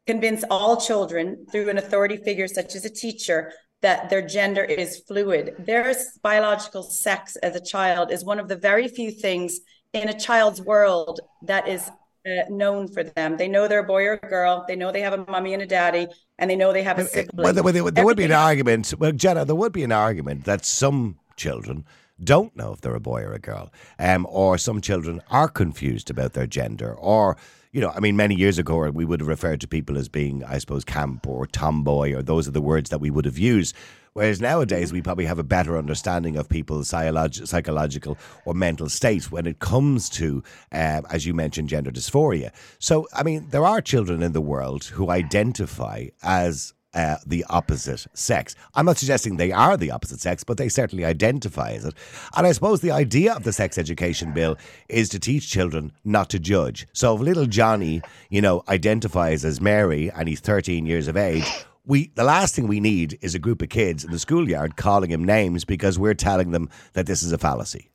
convince 0.06 0.44
all 0.50 0.76
children 0.76 1.46
through 1.50 1.70
an 1.70 1.78
authority 1.78 2.18
figure 2.18 2.48
such 2.48 2.74
as 2.74 2.84
a 2.84 2.90
teacher 2.90 3.52
that 3.82 4.08
their 4.08 4.22
gender 4.26 4.64
is 4.64 5.00
fluid. 5.06 5.54
Their 5.58 5.94
biological 6.22 6.82
sex 6.82 7.36
as 7.36 7.54
a 7.56 7.60
child 7.60 8.10
is 8.10 8.24
one 8.24 8.38
of 8.38 8.48
the 8.48 8.56
very 8.56 8.88
few 8.88 9.10
things 9.10 9.60
in 9.92 10.08
a 10.08 10.18
child's 10.18 10.62
world 10.62 11.20
that 11.42 11.68
is 11.68 11.90
uh, 12.24 12.44
known 12.48 12.86
for 12.88 13.02
them. 13.02 13.36
They 13.36 13.48
know 13.48 13.66
they're 13.66 13.80
a 13.80 13.84
boy 13.84 14.04
or 14.04 14.20
a 14.22 14.28
girl. 14.28 14.64
They 14.66 14.76
know 14.76 14.92
they 14.92 15.00
have 15.00 15.12
a 15.12 15.24
mommy 15.28 15.54
and 15.54 15.62
a 15.62 15.66
daddy, 15.66 16.06
and 16.38 16.48
they 16.48 16.56
know 16.56 16.72
they 16.72 16.84
have 16.84 16.98
a 16.98 17.04
sibling. 17.04 17.44
Well, 17.44 17.52
there, 17.52 17.90
there 17.90 18.04
would 18.04 18.16
be 18.16 18.24
an 18.24 18.32
argument. 18.32 18.94
Well, 18.96 19.12
Jenna, 19.12 19.44
there 19.44 19.56
would 19.56 19.72
be 19.72 19.82
an 19.82 19.92
argument 19.92 20.44
that 20.44 20.64
some 20.64 21.18
children 21.36 21.84
don't 22.24 22.56
know 22.56 22.72
if 22.72 22.80
they're 22.80 22.94
a 22.94 23.00
boy 23.00 23.22
or 23.22 23.32
a 23.32 23.38
girl, 23.38 23.72
um, 23.98 24.26
or 24.30 24.58
some 24.58 24.80
children 24.80 25.20
are 25.30 25.48
confused 25.48 26.10
about 26.10 26.32
their 26.32 26.46
gender, 26.46 26.94
or 26.94 27.36
you 27.72 27.80
know, 27.80 27.90
I 27.96 28.00
mean, 28.00 28.16
many 28.16 28.34
years 28.34 28.58
ago, 28.58 28.90
we 28.90 29.06
would 29.06 29.20
have 29.20 29.28
referred 29.28 29.62
to 29.62 29.66
people 29.66 29.96
as 29.96 30.06
being, 30.06 30.44
I 30.44 30.58
suppose, 30.58 30.84
camp 30.84 31.26
or 31.26 31.46
tomboy, 31.46 32.12
or 32.12 32.22
those 32.22 32.46
are 32.46 32.50
the 32.50 32.60
words 32.60 32.90
that 32.90 32.98
we 32.98 33.10
would 33.10 33.24
have 33.24 33.38
used. 33.38 33.74
Whereas 34.12 34.42
nowadays, 34.42 34.92
we 34.92 35.00
probably 35.00 35.24
have 35.24 35.38
a 35.38 35.42
better 35.42 35.78
understanding 35.78 36.36
of 36.36 36.50
people's 36.50 36.88
psychological 36.88 38.18
or 38.44 38.52
mental 38.52 38.90
state 38.90 39.32
when 39.32 39.46
it 39.46 39.58
comes 39.58 40.10
to, 40.10 40.42
uh, 40.70 41.00
as 41.10 41.24
you 41.24 41.32
mentioned, 41.32 41.70
gender 41.70 41.90
dysphoria. 41.90 42.50
So, 42.78 43.08
I 43.14 43.22
mean, 43.22 43.48
there 43.48 43.64
are 43.64 43.80
children 43.80 44.22
in 44.22 44.32
the 44.32 44.42
world 44.42 44.84
who 44.84 45.08
identify 45.08 46.08
as 46.22 46.74
uh, 46.94 47.16
the 47.26 47.44
opposite 47.48 48.06
sex. 48.14 48.54
I'm 48.74 48.86
not 48.86 48.98
suggesting 48.98 49.36
they 49.36 49.52
are 49.52 49.76
the 49.76 49.90
opposite 49.90 50.20
sex, 50.20 50.44
but 50.44 50.56
they 50.56 50.68
certainly 50.68 51.04
identify 51.04 51.70
as 51.72 51.84
it. 51.84 51.94
And 52.36 52.46
I 52.46 52.52
suppose 52.52 52.80
the 52.80 52.90
idea 52.90 53.34
of 53.34 53.44
the 53.44 53.52
sex 53.52 53.78
education 53.78 54.32
bill 54.32 54.56
is 54.88 55.08
to 55.10 55.18
teach 55.18 55.48
children 55.48 55.92
not 56.04 56.30
to 56.30 56.38
judge. 56.38 56.86
So 56.92 57.14
if 57.14 57.20
little 57.20 57.46
Johnny, 57.46 58.02
you 58.30 58.40
know, 58.40 58.62
identifies 58.68 59.44
as 59.44 59.60
Mary 59.60 60.10
and 60.10 60.28
he's 60.28 60.40
13 60.40 60.86
years 60.86 61.08
of 61.08 61.16
age, 61.16 61.46
we 61.84 62.12
the 62.14 62.24
last 62.24 62.54
thing 62.54 62.68
we 62.68 62.80
need 62.80 63.18
is 63.22 63.34
a 63.34 63.38
group 63.38 63.62
of 63.62 63.68
kids 63.68 64.04
in 64.04 64.10
the 64.12 64.18
schoolyard 64.18 64.76
calling 64.76 65.10
him 65.10 65.24
names 65.24 65.64
because 65.64 65.98
we're 65.98 66.14
telling 66.14 66.52
them 66.52 66.68
that 66.92 67.06
this 67.06 67.22
is 67.22 67.32
a 67.32 67.38
fallacy. 67.38 67.90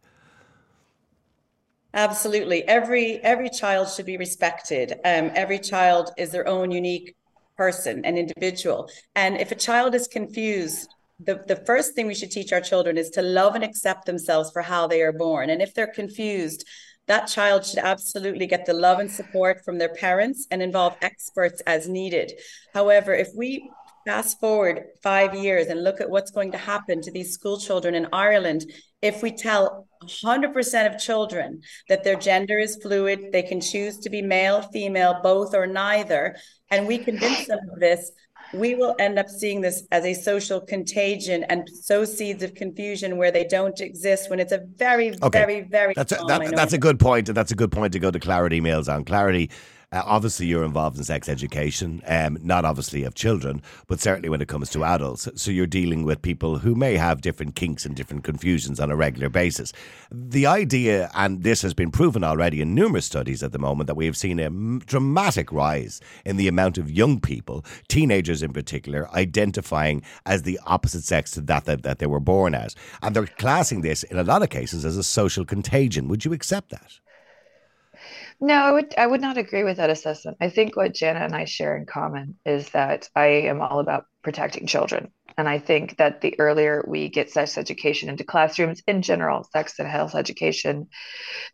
Absolutely. 1.94 2.64
Every 2.68 3.18
every 3.24 3.50
child 3.50 3.90
should 3.90 4.06
be 4.06 4.18
respected. 4.18 4.94
Um, 5.06 5.32
every 5.36 5.60
child 5.60 6.12
is 6.18 6.32
their 6.32 6.48
own 6.48 6.70
unique 6.70 7.16
person, 7.58 8.06
an 8.06 8.18
individual. 8.18 8.90
And 9.16 9.38
if 9.38 9.52
a 9.52 9.56
child 9.56 9.96
is 9.96 10.08
confused, 10.08 10.94
the, 11.20 11.44
the 11.48 11.56
first 11.66 11.96
thing 11.96 12.08
we 12.08 12.16
should 12.16 12.32
teach 12.32 12.54
our 12.54 12.62
children 12.62 12.98
is 12.98 13.10
to 13.12 13.22
love 13.22 13.56
and 13.56 13.64
accept 13.64 14.06
themselves 14.06 14.52
for 14.52 14.62
how 14.62 14.88
they 14.88 15.02
are 15.02 15.12
born. 15.12 15.50
And 15.50 15.62
if 15.62 15.74
they're 15.74 15.88
confused, 15.88 16.66
that 17.08 17.28
child 17.28 17.66
should 17.66 17.80
absolutely 17.80 18.48
get 18.48 18.66
the 18.66 18.74
love 18.74 19.00
and 19.00 19.10
support 19.10 19.64
from 19.64 19.78
their 19.78 19.94
parents 19.94 20.46
and 20.52 20.62
involve 20.62 20.96
experts 21.02 21.62
as 21.66 21.88
needed. 21.88 22.34
However, 22.74 23.14
if 23.14 23.30
we 23.36 23.70
fast 24.08 24.40
forward 24.40 24.84
five 25.04 25.36
years 25.36 25.68
and 25.68 25.84
look 25.84 26.00
at 26.00 26.10
what's 26.10 26.32
going 26.32 26.54
to 26.54 26.58
happen 26.58 27.02
to 27.02 27.12
these 27.12 27.34
school 27.34 27.60
children 27.60 27.94
in 27.94 28.08
Ireland 28.14 28.64
if 29.02 29.22
we 29.22 29.32
tell 29.32 29.88
100% 30.04 30.94
of 30.94 31.00
children 31.00 31.62
that 31.90 32.04
their 32.04 32.16
gender 32.16 32.58
is 32.58 32.78
fluid, 32.82 33.32
they 33.32 33.44
can 33.44 33.62
choose 33.62 33.98
to 34.00 34.10
be 34.10 34.22
male, 34.22 34.62
female, 34.74 35.20
both, 35.22 35.54
or 35.54 35.68
neither, 35.68 36.36
and 36.72 36.88
we 36.88 36.98
convince 36.98 37.48
them 37.48 37.60
of 37.72 37.80
this, 37.80 38.12
we 38.54 38.76
will 38.76 38.96
end 38.98 39.20
up 39.20 39.28
seeing 39.30 39.62
this 39.62 39.86
as 39.92 40.06
a 40.06 40.14
social 40.14 40.62
contagion 40.62 41.44
and 41.50 41.70
sow 41.70 42.06
seeds 42.06 42.42
of 42.44 42.56
confusion 42.56 43.18
where 43.18 43.32
they 43.32 43.44
don't 43.44 43.80
exist 43.82 44.30
when 44.30 44.40
it's 44.40 44.54
a 44.54 44.62
very, 44.78 45.14
okay. 45.22 45.40
very, 45.40 45.62
very. 45.62 45.94
That's 45.94 46.14
a, 46.14 46.24
that, 46.28 46.56
that's 46.56 46.74
a 46.74 46.78
good 46.78 47.00
point, 47.00 47.28
point. 47.28 47.36
that's 47.36 47.52
a 47.52 47.56
good 47.56 47.72
point 47.72 47.94
to 47.94 48.00
go 48.00 48.10
to 48.10 48.20
Clarity 48.20 48.62
Mills 48.62 48.88
on. 48.88 49.04
Clarity 49.04 49.52
uh, 49.94 50.04
obviously, 50.06 50.46
you're 50.46 50.66
involved 50.66 50.98
in 50.98 51.04
sex 51.06 51.30
education, 51.30 52.02
um, 52.08 52.38
not 52.42 52.66
obviously 52.66 53.06
of 53.06 53.16
children, 53.16 53.62
but 53.88 54.02
certainly 54.02 54.28
when 54.28 54.42
it 54.42 54.50
comes 54.50 54.70
to 54.70 54.84
adults. 54.84 55.30
So 55.36 55.50
you're 55.50 55.66
dealing 55.66 56.04
with 56.04 56.22
people 56.22 56.58
who 56.58 56.76
may 56.76 56.98
have 56.98 57.22
different 57.22 57.56
kinks 57.56 57.86
and 57.86 57.96
different 57.96 58.26
confusions 58.26 58.82
on 58.82 58.92
a 58.92 58.98
regular 58.98 59.30
basis. 59.30 59.72
The 60.12 60.46
idea, 60.46 61.10
and 61.14 61.44
this 61.44 61.62
has 61.62 61.74
been 61.74 61.92
proven 61.92 62.22
already 62.22 62.60
in 62.60 62.76
numerous 62.76 63.06
studies 63.06 63.42
at 63.42 63.54
the 63.54 63.60
moment, 63.60 63.88
that 63.88 63.96
we 63.96 64.06
have 64.08 64.18
seen 64.18 64.40
a 64.40 64.50
dramatic 64.86 65.54
rise 65.54 66.02
in 66.26 66.36
the 66.36 66.50
amount 66.50 66.78
of 66.78 66.92
young 66.92 67.22
people, 67.22 67.64
teenagers 67.88 68.44
in 68.44 68.52
particular, 68.52 69.10
identifying 69.16 70.04
as 70.26 70.44
the 70.44 70.60
opposite 70.66 71.06
sex 71.06 71.32
to 71.32 71.42
that, 71.42 71.64
that, 71.64 71.84
that 71.84 72.00
they 72.00 72.08
were 72.08 72.20
born 72.20 72.54
as. 72.54 72.76
And 73.02 73.16
they're 73.16 73.26
classing 73.26 73.82
this, 73.82 74.04
in 74.04 74.18
a 74.18 74.24
lot 74.24 74.44
of 74.44 74.50
cases, 74.50 74.84
as 74.84 74.98
a 74.98 75.04
social 75.04 75.46
contagion. 75.46 76.10
Would 76.10 76.26
you 76.26 76.34
accept 76.34 76.72
that? 76.72 77.00
No, 78.40 78.54
I 78.54 78.72
would 78.72 78.94
I 78.98 79.08
would 79.08 79.22
not 79.22 79.38
agree 79.38 79.64
with 79.64 79.78
that 79.78 79.90
assessment. 79.90 80.38
I 80.40 80.50
think 80.50 80.76
what 80.76 80.94
Jana 80.94 81.22
and 81.22 81.36
I 81.36 81.46
share 81.46 81.76
in 81.76 81.88
common 81.88 82.38
is 82.46 82.70
that 82.70 83.10
I 83.16 83.26
am 83.26 83.62
all 83.62 83.80
about 83.80 84.06
protecting 84.22 84.68
children. 84.68 85.12
And 85.40 85.50
I 85.50 85.58
think 85.58 85.98
that 85.98 86.22
the 86.22 86.40
earlier 86.40 86.84
we 86.88 87.10
get 87.10 87.32
sex 87.32 87.58
education 87.58 88.10
into 88.10 88.24
classrooms 88.24 88.82
in 88.88 89.02
general, 89.02 89.44
sex 89.52 89.80
and 89.80 89.88
health 89.88 90.14
education, 90.14 90.88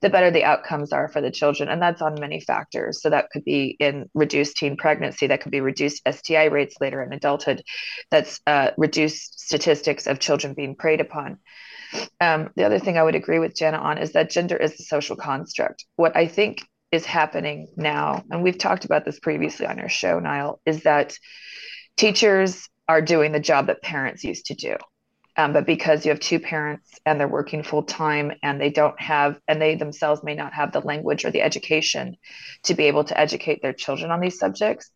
the 0.02 0.10
better 0.10 0.30
the 0.30 0.44
outcomes 0.44 0.92
are 0.92 1.08
for 1.08 1.22
the 1.22 1.32
children. 1.32 1.70
And 1.70 1.82
that's 1.82 2.02
on 2.02 2.16
many 2.20 2.42
factors. 2.42 3.02
So 3.02 3.10
that 3.10 3.30
could 3.32 3.46
be 3.46 3.78
in 3.80 4.10
reduced 4.14 4.58
teen 4.58 4.76
pregnancy, 4.76 5.28
that 5.28 5.42
could 5.42 5.52
be 5.52 5.62
reduced 5.62 6.02
STI 6.10 6.46
rates 6.46 6.76
later 6.82 7.02
in 7.02 7.14
adulthood, 7.14 7.64
that's 8.12 8.42
uh, 8.46 8.72
reduced 8.78 9.40
statistics 9.40 10.06
of 10.08 10.20
children 10.20 10.54
being 10.54 10.76
preyed 10.76 11.02
upon. 11.02 11.38
Um, 12.20 12.50
the 12.56 12.64
other 12.66 12.80
thing 12.80 12.98
I 12.98 13.04
would 13.04 13.16
agree 13.16 13.40
with 13.40 13.56
Jenna 13.56 13.78
on 13.78 13.98
is 13.98 14.14
that 14.14 14.32
gender 14.32 14.58
is 14.58 14.80
a 14.80 14.84
social 14.84 15.16
construct. 15.16 15.86
What 15.96 16.16
I 16.18 16.28
think 16.28 16.64
is 16.94 17.06
happening 17.06 17.68
now, 17.76 18.24
and 18.30 18.44
we've 18.44 18.60
talked 18.60 18.86
about 18.86 19.04
this 19.04 19.20
previously 19.20 19.66
on 19.66 19.80
our 19.80 19.90
show, 19.90 20.20
Niall, 20.20 20.62
is 20.64 20.84
that 20.84 21.18
teachers 21.98 22.70
are 22.88 23.02
doing 23.02 23.32
the 23.32 23.40
job 23.40 23.66
that 23.66 23.82
parents 23.82 24.24
used 24.24 24.46
to 24.46 24.54
do. 24.54 24.78
Um, 25.36 25.54
but 25.54 25.66
because 25.66 26.06
you 26.06 26.12
have 26.12 26.20
two 26.20 26.40
parents 26.40 27.00
and 27.04 27.20
they're 27.20 27.28
working 27.28 27.64
full 27.64 27.82
time 27.82 28.34
and 28.44 28.62
they 28.62 28.70
don't 28.70 29.00
have, 29.02 29.40
and 29.48 29.60
they 29.60 29.74
themselves 29.74 30.24
may 30.24 30.36
not 30.36 30.54
have 30.54 30.72
the 30.72 30.82
language 30.82 31.26
or 31.26 31.32
the 31.32 31.42
education 31.42 32.16
to 32.66 32.76
be 32.76 32.84
able 32.84 33.06
to 33.06 33.20
educate 33.20 33.64
their 33.64 33.74
children 33.74 34.12
on 34.12 34.22
these 34.22 34.38
subjects, 34.38 34.92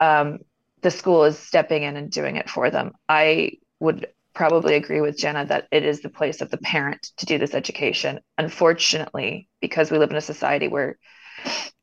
um, 0.00 0.40
the 0.82 0.90
school 0.90 1.24
is 1.24 1.38
stepping 1.38 1.82
in 1.82 1.96
and 1.96 2.10
doing 2.10 2.36
it 2.36 2.50
for 2.50 2.70
them. 2.70 2.92
I 3.08 3.52
would 3.80 4.08
probably 4.34 4.74
agree 4.74 5.00
with 5.00 5.16
Jenna 5.16 5.46
that 5.46 5.68
it 5.70 5.86
is 5.86 6.02
the 6.02 6.10
place 6.10 6.42
of 6.42 6.50
the 6.50 6.58
parent 6.58 7.10
to 7.16 7.24
do 7.24 7.38
this 7.38 7.54
education. 7.54 8.20
Unfortunately, 8.36 9.48
because 9.62 9.90
we 9.90 9.96
live 9.96 10.10
in 10.10 10.16
a 10.16 10.20
society 10.20 10.68
where 10.68 10.98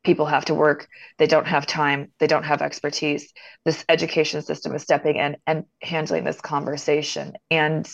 people 0.04 0.26
have 0.26 0.46
to 0.46 0.54
work, 0.54 0.88
they 1.18 1.26
don't 1.26 1.46
have 1.46 1.66
time, 1.66 2.12
they 2.18 2.26
don't 2.26 2.44
have 2.44 2.62
expertise, 2.62 3.32
this 3.64 3.84
education 3.88 4.42
system 4.42 4.74
is 4.74 4.82
stepping 4.82 5.16
in 5.16 5.36
and 5.46 5.64
handling 5.82 6.24
this 6.24 6.40
conversation. 6.40 7.34
And 7.50 7.88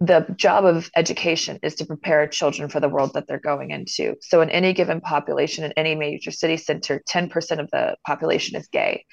the 0.00 0.26
job 0.36 0.64
of 0.64 0.90
education 0.94 1.58
is 1.62 1.76
to 1.76 1.86
prepare 1.86 2.26
children 2.26 2.68
for 2.68 2.80
the 2.80 2.88
world 2.88 3.12
that 3.14 3.26
they're 3.26 3.40
going 3.40 3.70
into. 3.70 4.14
So, 4.20 4.42
in 4.42 4.50
any 4.50 4.74
given 4.74 5.00
population, 5.00 5.64
in 5.64 5.72
any 5.76 5.94
major 5.94 6.30
city 6.30 6.58
center, 6.58 7.02
10% 7.08 7.60
of 7.60 7.70
the 7.70 7.96
population 8.06 8.56
is 8.56 8.68
gay. 8.68 9.04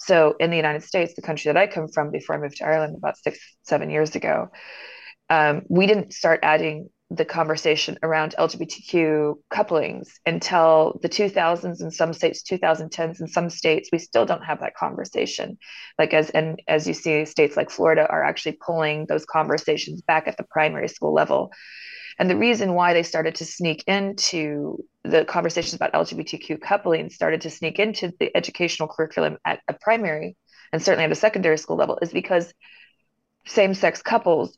So 0.00 0.34
in 0.40 0.50
the 0.50 0.56
United 0.56 0.82
States, 0.82 1.14
the 1.14 1.22
country 1.22 1.50
that 1.50 1.58
I 1.58 1.66
come 1.66 1.88
from 1.88 2.10
before 2.10 2.34
I 2.34 2.38
moved 2.38 2.56
to 2.56 2.64
Ireland 2.64 2.96
about 2.96 3.18
six, 3.18 3.38
seven 3.64 3.90
years 3.90 4.16
ago, 4.16 4.48
um, 5.28 5.62
we 5.68 5.86
didn't 5.86 6.14
start 6.14 6.40
adding 6.42 6.88
the 7.10 7.24
conversation 7.24 7.98
around 8.04 8.36
LGBTQ 8.38 9.34
couplings 9.50 10.20
until 10.24 10.98
the 11.02 11.08
2000s 11.08 11.82
in 11.82 11.90
some 11.90 12.12
states, 12.12 12.44
2010s 12.48 13.20
in 13.20 13.26
some 13.26 13.50
states. 13.50 13.88
We 13.92 13.98
still 13.98 14.24
don't 14.24 14.44
have 14.44 14.60
that 14.60 14.76
conversation. 14.76 15.58
Like 15.98 16.14
as 16.14 16.30
and 16.30 16.62
as 16.68 16.86
you 16.86 16.94
see, 16.94 17.24
states 17.24 17.56
like 17.56 17.70
Florida 17.70 18.06
are 18.08 18.24
actually 18.24 18.58
pulling 18.64 19.06
those 19.06 19.26
conversations 19.26 20.02
back 20.02 20.28
at 20.28 20.36
the 20.36 20.44
primary 20.44 20.88
school 20.88 21.12
level. 21.12 21.50
And 22.18 22.30
the 22.30 22.36
reason 22.36 22.74
why 22.74 22.92
they 22.92 23.02
started 23.02 23.34
to 23.36 23.44
sneak 23.44 23.82
into 23.88 24.84
the 25.02 25.24
conversations 25.24 25.74
about 25.74 25.92
LGBTQ 25.92 26.60
coupling 26.60 27.10
started 27.10 27.40
to 27.40 27.50
sneak 27.50 27.80
into 27.80 28.12
the 28.20 28.34
educational 28.36 28.88
curriculum 28.88 29.38
at 29.44 29.60
a 29.66 29.72
primary 29.72 30.36
and 30.72 30.80
certainly 30.82 31.04
at 31.04 31.12
a 31.12 31.16
secondary 31.16 31.58
school 31.58 31.76
level 31.76 31.98
is 32.02 32.12
because 32.12 32.52
same 33.46 33.74
sex 33.74 34.02
couples 34.02 34.56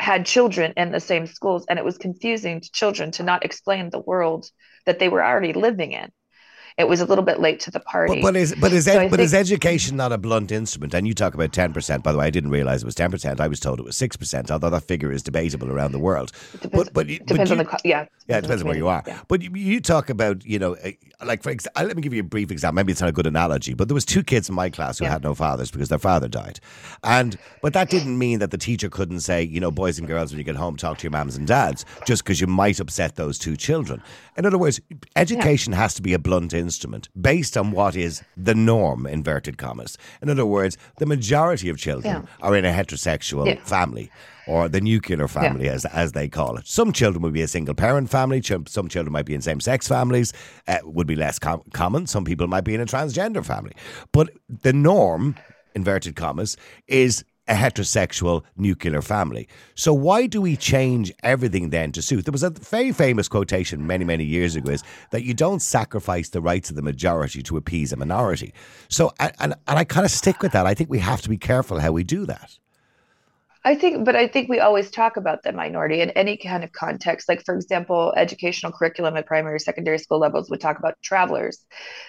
had 0.00 0.26
children 0.26 0.72
in 0.76 0.90
the 0.92 1.00
same 1.00 1.26
schools 1.26 1.66
and 1.68 1.78
it 1.78 1.84
was 1.84 1.98
confusing 1.98 2.60
to 2.60 2.70
children 2.72 3.10
to 3.12 3.22
not 3.22 3.44
explain 3.44 3.90
the 3.90 4.00
world 4.00 4.46
that 4.86 4.98
they 4.98 5.08
were 5.08 5.24
already 5.24 5.52
living 5.52 5.92
in 5.92 6.10
it 6.80 6.88
was 6.88 7.00
a 7.00 7.04
little 7.04 7.24
bit 7.24 7.40
late 7.40 7.60
to 7.60 7.70
the 7.70 7.80
party. 7.80 8.14
But, 8.14 8.22
but 8.22 8.36
is 8.36 8.54
but 8.54 8.72
is 8.72 8.86
so 8.86 8.92
ed, 8.92 9.10
but 9.10 9.18
think, 9.18 9.26
is 9.26 9.34
education 9.34 9.96
not 9.96 10.12
a 10.12 10.18
blunt 10.18 10.50
instrument? 10.50 10.94
And 10.94 11.06
you 11.06 11.14
talk 11.14 11.34
about 11.34 11.52
ten 11.52 11.72
percent. 11.72 12.02
By 12.02 12.12
the 12.12 12.18
way, 12.18 12.26
I 12.26 12.30
didn't 12.30 12.50
realize 12.50 12.82
it 12.82 12.86
was 12.86 12.94
ten 12.94 13.10
percent. 13.10 13.40
I 13.40 13.48
was 13.48 13.60
told 13.60 13.78
it 13.78 13.84
was 13.84 13.96
six 13.96 14.16
percent. 14.16 14.50
Although 14.50 14.70
that 14.70 14.84
figure 14.84 15.12
is 15.12 15.22
debatable 15.22 15.70
around 15.70 15.92
the 15.92 15.98
world. 15.98 16.32
Depends, 16.60 16.90
but 16.90 16.94
but 16.94 17.06
depends 17.06 17.28
but 17.28 17.48
you, 17.48 17.52
on 17.52 17.58
the 17.58 17.80
yeah 17.84 18.06
yeah 18.26 18.38
it 18.38 18.42
depends 18.42 18.62
on 18.62 18.68
where 18.68 18.76
you 18.76 18.88
are. 18.88 19.02
Yeah. 19.06 19.20
But 19.28 19.42
you, 19.42 19.50
you, 19.54 19.80
talk 19.80 20.10
about 20.10 20.44
you 20.44 20.58
know 20.58 20.72
eh, 20.74 20.92
like 21.24 21.42
for 21.42 21.50
example, 21.50 21.84
let 21.84 21.96
me 21.96 22.02
give 22.02 22.14
you 22.14 22.20
a 22.20 22.24
brief 22.24 22.50
example. 22.50 22.76
Maybe 22.76 22.92
it's 22.92 23.00
not 23.00 23.10
a 23.10 23.12
good 23.12 23.26
analogy, 23.26 23.74
but 23.74 23.88
there 23.88 23.94
was 23.94 24.04
two 24.04 24.22
kids 24.22 24.48
in 24.48 24.54
my 24.54 24.70
class 24.70 24.98
who 24.98 25.04
yeah. 25.04 25.12
had 25.12 25.22
no 25.22 25.34
fathers 25.34 25.70
because 25.70 25.90
their 25.90 25.98
father 25.98 26.28
died, 26.28 26.60
and 27.04 27.36
but 27.62 27.74
that 27.74 27.90
didn't 27.90 28.18
mean 28.18 28.38
that 28.38 28.50
the 28.50 28.58
teacher 28.58 28.88
couldn't 28.88 29.20
say 29.20 29.42
you 29.42 29.60
know 29.60 29.70
boys 29.70 29.98
and 29.98 30.08
girls 30.08 30.32
when 30.32 30.38
you 30.38 30.44
get 30.44 30.56
home 30.56 30.76
talk 30.76 30.98
to 30.98 31.04
your 31.04 31.12
mums 31.12 31.36
and 31.36 31.46
dads 31.46 31.84
just 32.06 32.24
because 32.24 32.40
you 32.40 32.46
might 32.46 32.80
upset 32.80 33.16
those 33.16 33.38
two 33.38 33.56
children. 33.56 34.02
In 34.36 34.46
other 34.46 34.58
words, 34.58 34.80
education 35.16 35.72
yeah. 35.72 35.80
has 35.80 35.94
to 35.94 36.02
be 36.02 36.14
a 36.14 36.18
blunt 36.18 36.54
instrument 36.54 36.69
based 36.78 37.10
based 37.40 37.56
on 37.56 37.70
what 37.70 37.96
is 37.96 38.22
the 38.36 38.54
norm, 38.54 39.06
inverted 39.06 39.56
commas. 39.56 39.96
In 40.22 40.28
other 40.28 40.44
words, 40.44 40.76
the 40.98 41.06
majority 41.06 41.70
of 41.70 41.78
children 41.78 42.14
yeah. 42.22 42.46
are 42.46 42.54
in 42.56 42.64
a 42.64 42.72
heterosexual 42.72 43.46
yeah. 43.46 43.64
family 43.64 44.10
or 44.46 44.68
the 44.68 44.80
nuclear 44.80 45.28
family, 45.28 45.64
yeah. 45.64 45.72
as 45.72 45.84
as 45.86 46.12
they 46.12 46.28
call 46.28 46.58
it. 46.58 46.66
Some 46.66 46.92
children 46.92 47.22
would 47.22 47.32
be 47.32 47.42
a 47.42 47.48
single 47.48 47.74
parent 47.74 48.10
family. 48.10 48.42
Some 48.42 48.88
children 48.88 49.12
might 49.12 49.26
be 49.26 49.34
in 49.34 49.42
same 49.42 49.60
sex 49.60 49.88
families. 49.88 50.32
Uh, 50.68 50.78
would 50.84 51.06
be 51.06 51.16
less 51.16 51.38
com- 51.38 51.62
common. 51.72 52.06
Some 52.06 52.24
people 52.24 52.46
might 52.46 52.64
be 52.64 52.74
in 52.74 52.80
a 52.80 52.86
transgender 52.86 53.44
family. 53.44 53.72
But 54.12 54.30
the 54.62 54.72
norm, 54.72 55.36
inverted 55.74 56.14
commas, 56.16 56.56
is 56.86 57.24
a 57.50 57.54
heterosexual 57.54 58.44
nuclear 58.56 59.02
family. 59.02 59.48
So 59.74 59.92
why 59.92 60.26
do 60.26 60.40
we 60.40 60.56
change 60.56 61.12
everything 61.24 61.70
then 61.70 61.90
to 61.92 62.00
suit? 62.00 62.24
There 62.24 62.32
was 62.32 62.44
a 62.44 62.50
very 62.50 62.92
famous 62.92 63.28
quotation 63.28 63.86
many, 63.86 64.04
many 64.04 64.24
years 64.24 64.54
ago 64.54 64.70
is 64.70 64.84
that 65.10 65.24
you 65.24 65.34
don't 65.34 65.60
sacrifice 65.60 66.28
the 66.28 66.40
rights 66.40 66.70
of 66.70 66.76
the 66.76 66.82
majority 66.82 67.42
to 67.42 67.56
appease 67.56 67.92
a 67.92 67.96
minority. 67.96 68.54
So, 68.88 69.12
and, 69.18 69.32
and 69.40 69.54
I 69.66 69.84
kind 69.84 70.04
of 70.06 70.12
stick 70.12 70.40
with 70.42 70.52
that. 70.52 70.64
I 70.64 70.74
think 70.74 70.90
we 70.90 71.00
have 71.00 71.22
to 71.22 71.28
be 71.28 71.38
careful 71.38 71.80
how 71.80 71.90
we 71.90 72.04
do 72.04 72.24
that. 72.26 72.56
I 73.62 73.74
think, 73.74 74.06
but 74.06 74.16
I 74.16 74.26
think 74.26 74.48
we 74.48 74.58
always 74.58 74.90
talk 74.90 75.18
about 75.18 75.42
the 75.42 75.52
minority 75.52 76.00
in 76.00 76.10
any 76.10 76.38
kind 76.38 76.64
of 76.64 76.72
context. 76.72 77.28
Like, 77.28 77.44
for 77.44 77.54
example, 77.54 78.14
educational 78.16 78.72
curriculum 78.72 79.16
at 79.16 79.26
primary, 79.26 79.60
secondary 79.60 79.98
school 79.98 80.18
levels 80.18 80.48
would 80.48 80.62
talk 80.62 80.78
about 80.78 80.94
travelers, 81.02 81.66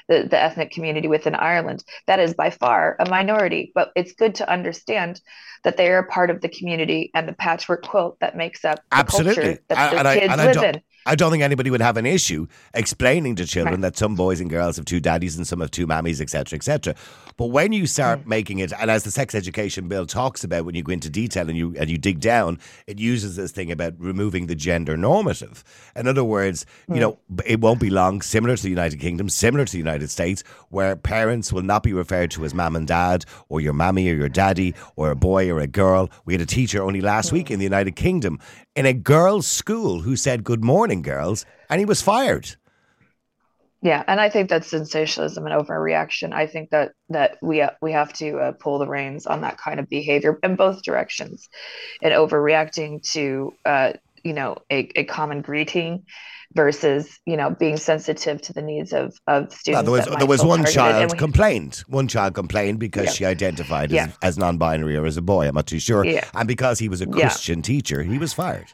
the, 0.08 0.28
the 0.30 0.42
ethnic 0.42 0.72
community 0.72 1.10
within 1.10 1.36
Ireland. 1.36 1.84
That 2.08 2.22
is 2.22 2.34
by 2.34 2.52
far 2.52 2.96
a 3.00 3.10
minority, 3.10 3.74
but 3.76 3.92
it's 3.98 4.14
good 4.14 4.36
to 4.36 4.50
understand 4.50 5.20
that 5.66 5.76
they 5.76 5.90
are 5.90 6.00
a 6.00 6.08
part 6.08 6.30
of 6.30 6.40
the 6.40 6.50
community 6.50 7.12
and 7.14 7.28
the 7.28 7.34
patchwork 7.34 7.86
quilt 7.86 8.18
that 8.22 8.38
makes 8.38 8.64
up 8.64 8.78
the 8.90 8.96
Absolutely. 8.96 9.36
culture 9.36 9.64
that 9.68 9.92
the 9.92 10.20
kids 10.20 10.34
I, 10.34 10.46
live 10.46 10.64
in. 10.64 10.82
I 11.06 11.16
don't 11.16 11.32
think 11.32 11.42
anybody 11.42 11.72
would 11.72 11.82
have 11.82 11.98
an 11.98 12.06
issue 12.06 12.48
explaining 12.74 13.36
to 13.38 13.48
children 13.48 13.82
right. 13.82 13.94
that 13.94 13.98
some 13.98 14.16
boys 14.16 14.40
and 14.40 14.50
girls 14.50 14.76
have 14.76 14.86
two 14.86 15.00
daddies 15.00 15.36
and 15.36 15.48
some 15.48 15.60
have 15.60 15.72
two 15.72 15.88
mammies, 15.88 16.22
etc., 16.22 16.58
etc. 16.58 16.96
But 17.38 17.48
when 17.48 17.74
you 17.74 17.88
start 17.88 18.20
mm. 18.22 18.28
making 18.28 18.60
it, 18.60 18.72
and 18.80 18.92
as 18.92 19.04
the 19.04 19.10
sex 19.10 19.34
education 19.34 19.88
bill 19.88 20.06
talks 20.06 20.44
about, 20.44 20.66
when 20.66 20.76
you 20.76 20.84
go 20.84 20.92
into 20.92 21.10
detail 21.10 21.50
and 21.50 21.58
you 21.58 21.76
and 21.78 21.90
you 21.90 21.98
dig 21.98 22.20
down, 22.20 22.60
it 22.86 23.00
uses 23.00 23.36
this 23.36 23.52
thing 23.52 23.72
about 23.72 23.96
removing 23.98 24.46
the 24.46 24.54
gender 24.54 24.96
normative. 24.96 25.64
In 25.96 26.08
other 26.08 26.24
words, 26.24 26.68
mm. 26.88 26.96
you 26.96 27.02
know, 27.02 27.18
it 27.46 27.62
won't 27.62 27.80
be 27.80 27.90
long, 27.90 28.22
similar 28.22 28.56
to 28.56 28.62
the 28.62 28.70
United 28.70 29.00
Kingdom, 29.00 29.28
similar 29.28 29.66
to 29.66 29.72
the 29.72 29.80
United 29.80 30.12
States, 30.12 30.44
where 30.70 30.96
parents 30.96 31.52
will 31.52 31.64
not 31.64 31.82
be 31.82 31.94
referred 31.94 32.30
to 32.32 32.46
as 32.46 32.54
mom 32.54 32.76
and 32.76 32.88
dad, 32.88 33.26
or 33.50 33.60
your 33.60 33.74
mammy 33.74 34.08
or 34.12 34.14
your 34.14 34.30
daddy, 34.30 34.76
or 34.96 35.10
a 35.10 35.16
boy 35.16 35.50
or 35.50 35.60
a 35.60 35.68
girl. 35.68 36.12
We 36.26 36.34
had 36.36 36.42
a 36.42 36.46
teacher 36.46 36.84
only 36.84 37.02
last 37.02 37.30
mm. 37.30 37.34
week 37.34 37.50
in 37.50 37.58
the 37.58 37.66
United 37.66 37.96
Kingdom 37.96 38.40
in 38.76 38.86
a 38.86 38.94
girls' 38.94 39.48
school 39.48 40.02
who 40.02 40.16
said 40.16 40.44
good 40.44 40.64
morning, 40.64 41.02
girls, 41.02 41.46
and 41.70 41.80
he 41.80 41.86
was 41.86 42.02
fired. 42.02 42.56
Yeah, 43.84 44.04
and 44.08 44.22
I 44.22 44.30
think 44.30 44.50
that's 44.50 44.68
sensationalism 44.68 45.48
and 45.48 45.56
overreaction. 45.60 46.34
I 46.34 46.46
think 46.46 46.70
that 46.70 46.92
that 47.10 47.38
we 47.42 47.64
we 47.82 47.92
have 47.92 48.14
to 48.14 48.38
uh, 48.38 48.52
pull 48.52 48.78
the 48.78 48.88
reins 48.88 49.26
on 49.26 49.42
that 49.42 49.58
kind 49.58 49.80
of 49.80 49.90
behavior 49.90 50.38
in 50.44 50.56
both 50.56 50.84
directions, 50.84 51.50
and 52.02 52.14
overreacting 52.14 53.02
to 53.14 53.54
uh, 53.66 53.94
you 54.24 54.34
know 54.34 54.58
a, 54.72 54.90
a 54.96 55.04
common 55.06 55.42
greeting 55.42 56.06
versus 56.54 57.20
you 57.26 57.38
know 57.38 57.50
being 57.50 57.78
sensitive 57.78 58.42
to 58.42 58.54
the 58.54 58.62
needs 58.62 58.94
of 58.94 59.18
of 59.28 59.54
students. 59.54 59.68
Well, 59.68 59.84
there 59.84 59.92
was 59.92 60.18
there 60.18 60.28
was 60.28 60.44
one 60.44 60.66
child 60.66 61.12
we, 61.12 61.18
complained. 61.18 61.84
One 61.88 62.08
child 62.08 62.34
complained 62.34 62.80
because 62.80 63.06
yeah. 63.06 63.12
she 63.12 63.26
identified 63.26 63.92
yeah. 63.92 64.06
as, 64.06 64.18
as, 64.22 64.38
non-binary 64.38 64.98
or 64.98 65.06
as 65.06 65.18
a 65.18 65.22
boy. 65.22 65.48
I'm 65.48 65.56
not 65.56 65.68
too 65.68 65.80
sure. 65.80 66.06
Yeah. 66.06 66.30
And 66.34 66.48
because 66.48 66.80
he 66.80 66.90
was 66.90 67.02
a 67.02 67.08
Christian 67.08 67.62
teacher, 67.62 68.04
he 68.04 68.18
was 68.18 68.34
fired. 68.34 68.68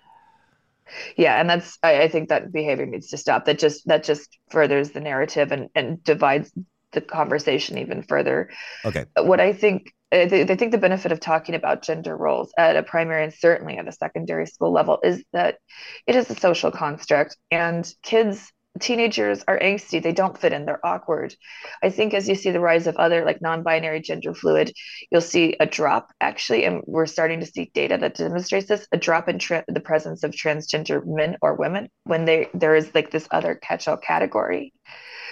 Yeah, 1.15 1.39
and 1.39 1.49
that's 1.49 1.77
I, 1.83 2.03
I 2.03 2.07
think 2.07 2.29
that 2.29 2.51
behavior 2.51 2.85
needs 2.85 3.09
to 3.09 3.17
stop. 3.17 3.45
That 3.45 3.59
just 3.59 3.85
that 3.87 4.03
just 4.03 4.37
furthers 4.49 4.91
the 4.91 4.99
narrative 4.99 5.51
and 5.51 5.69
and 5.75 6.03
divides 6.03 6.51
the 6.93 7.01
conversation 7.01 7.77
even 7.77 8.01
further. 8.03 8.49
Okay. 8.85 9.05
What 9.17 9.39
I 9.39 9.53
think 9.53 9.93
Uh, 10.11 10.27
I 10.31 10.55
think 10.55 10.71
the 10.71 10.77
benefit 10.77 11.11
of 11.11 11.19
talking 11.19 11.55
about 11.55 11.83
gender 11.83 12.15
roles 12.15 12.53
at 12.57 12.77
a 12.77 12.83
primary 12.83 13.23
and 13.23 13.33
certainly 13.33 13.77
at 13.77 13.87
a 13.87 13.91
secondary 13.91 14.45
school 14.45 14.71
level 14.71 14.99
is 15.03 15.23
that 15.33 15.57
it 16.05 16.15
is 16.15 16.29
a 16.29 16.35
social 16.35 16.71
construct 16.71 17.37
and 17.51 17.89
kids 18.03 18.51
teenagers 18.79 19.43
are 19.47 19.59
angsty. 19.59 20.01
They 20.01 20.11
don't 20.11 20.37
fit 20.37 20.53
in. 20.53 20.65
They're 20.65 20.85
awkward. 20.85 21.35
I 21.81 21.89
think 21.89 22.13
as 22.13 22.27
you 22.29 22.35
see 22.35 22.51
the 22.51 22.59
rise 22.59 22.87
of 22.87 22.95
other 22.97 23.25
like 23.25 23.41
non-binary 23.41 24.01
gender 24.01 24.33
fluid 24.33 24.71
you'll 25.11 25.21
see 25.21 25.55
a 25.59 25.65
drop 25.65 26.11
actually 26.21 26.65
and 26.65 26.81
we're 26.85 27.05
starting 27.05 27.39
to 27.39 27.45
see 27.45 27.71
data 27.73 27.97
that 27.97 28.15
demonstrates 28.15 28.67
this 28.67 28.87
a 28.91 28.97
drop 28.97 29.29
in 29.29 29.39
tra- 29.39 29.65
the 29.67 29.79
presence 29.79 30.23
of 30.23 30.31
transgender 30.31 31.03
men 31.05 31.37
or 31.41 31.55
women 31.55 31.89
when 32.03 32.25
they 32.25 32.49
there 32.53 32.75
is 32.75 32.93
like 32.93 33.11
this 33.11 33.27
other 33.31 33.55
catch-all 33.55 33.97
category 33.97 34.73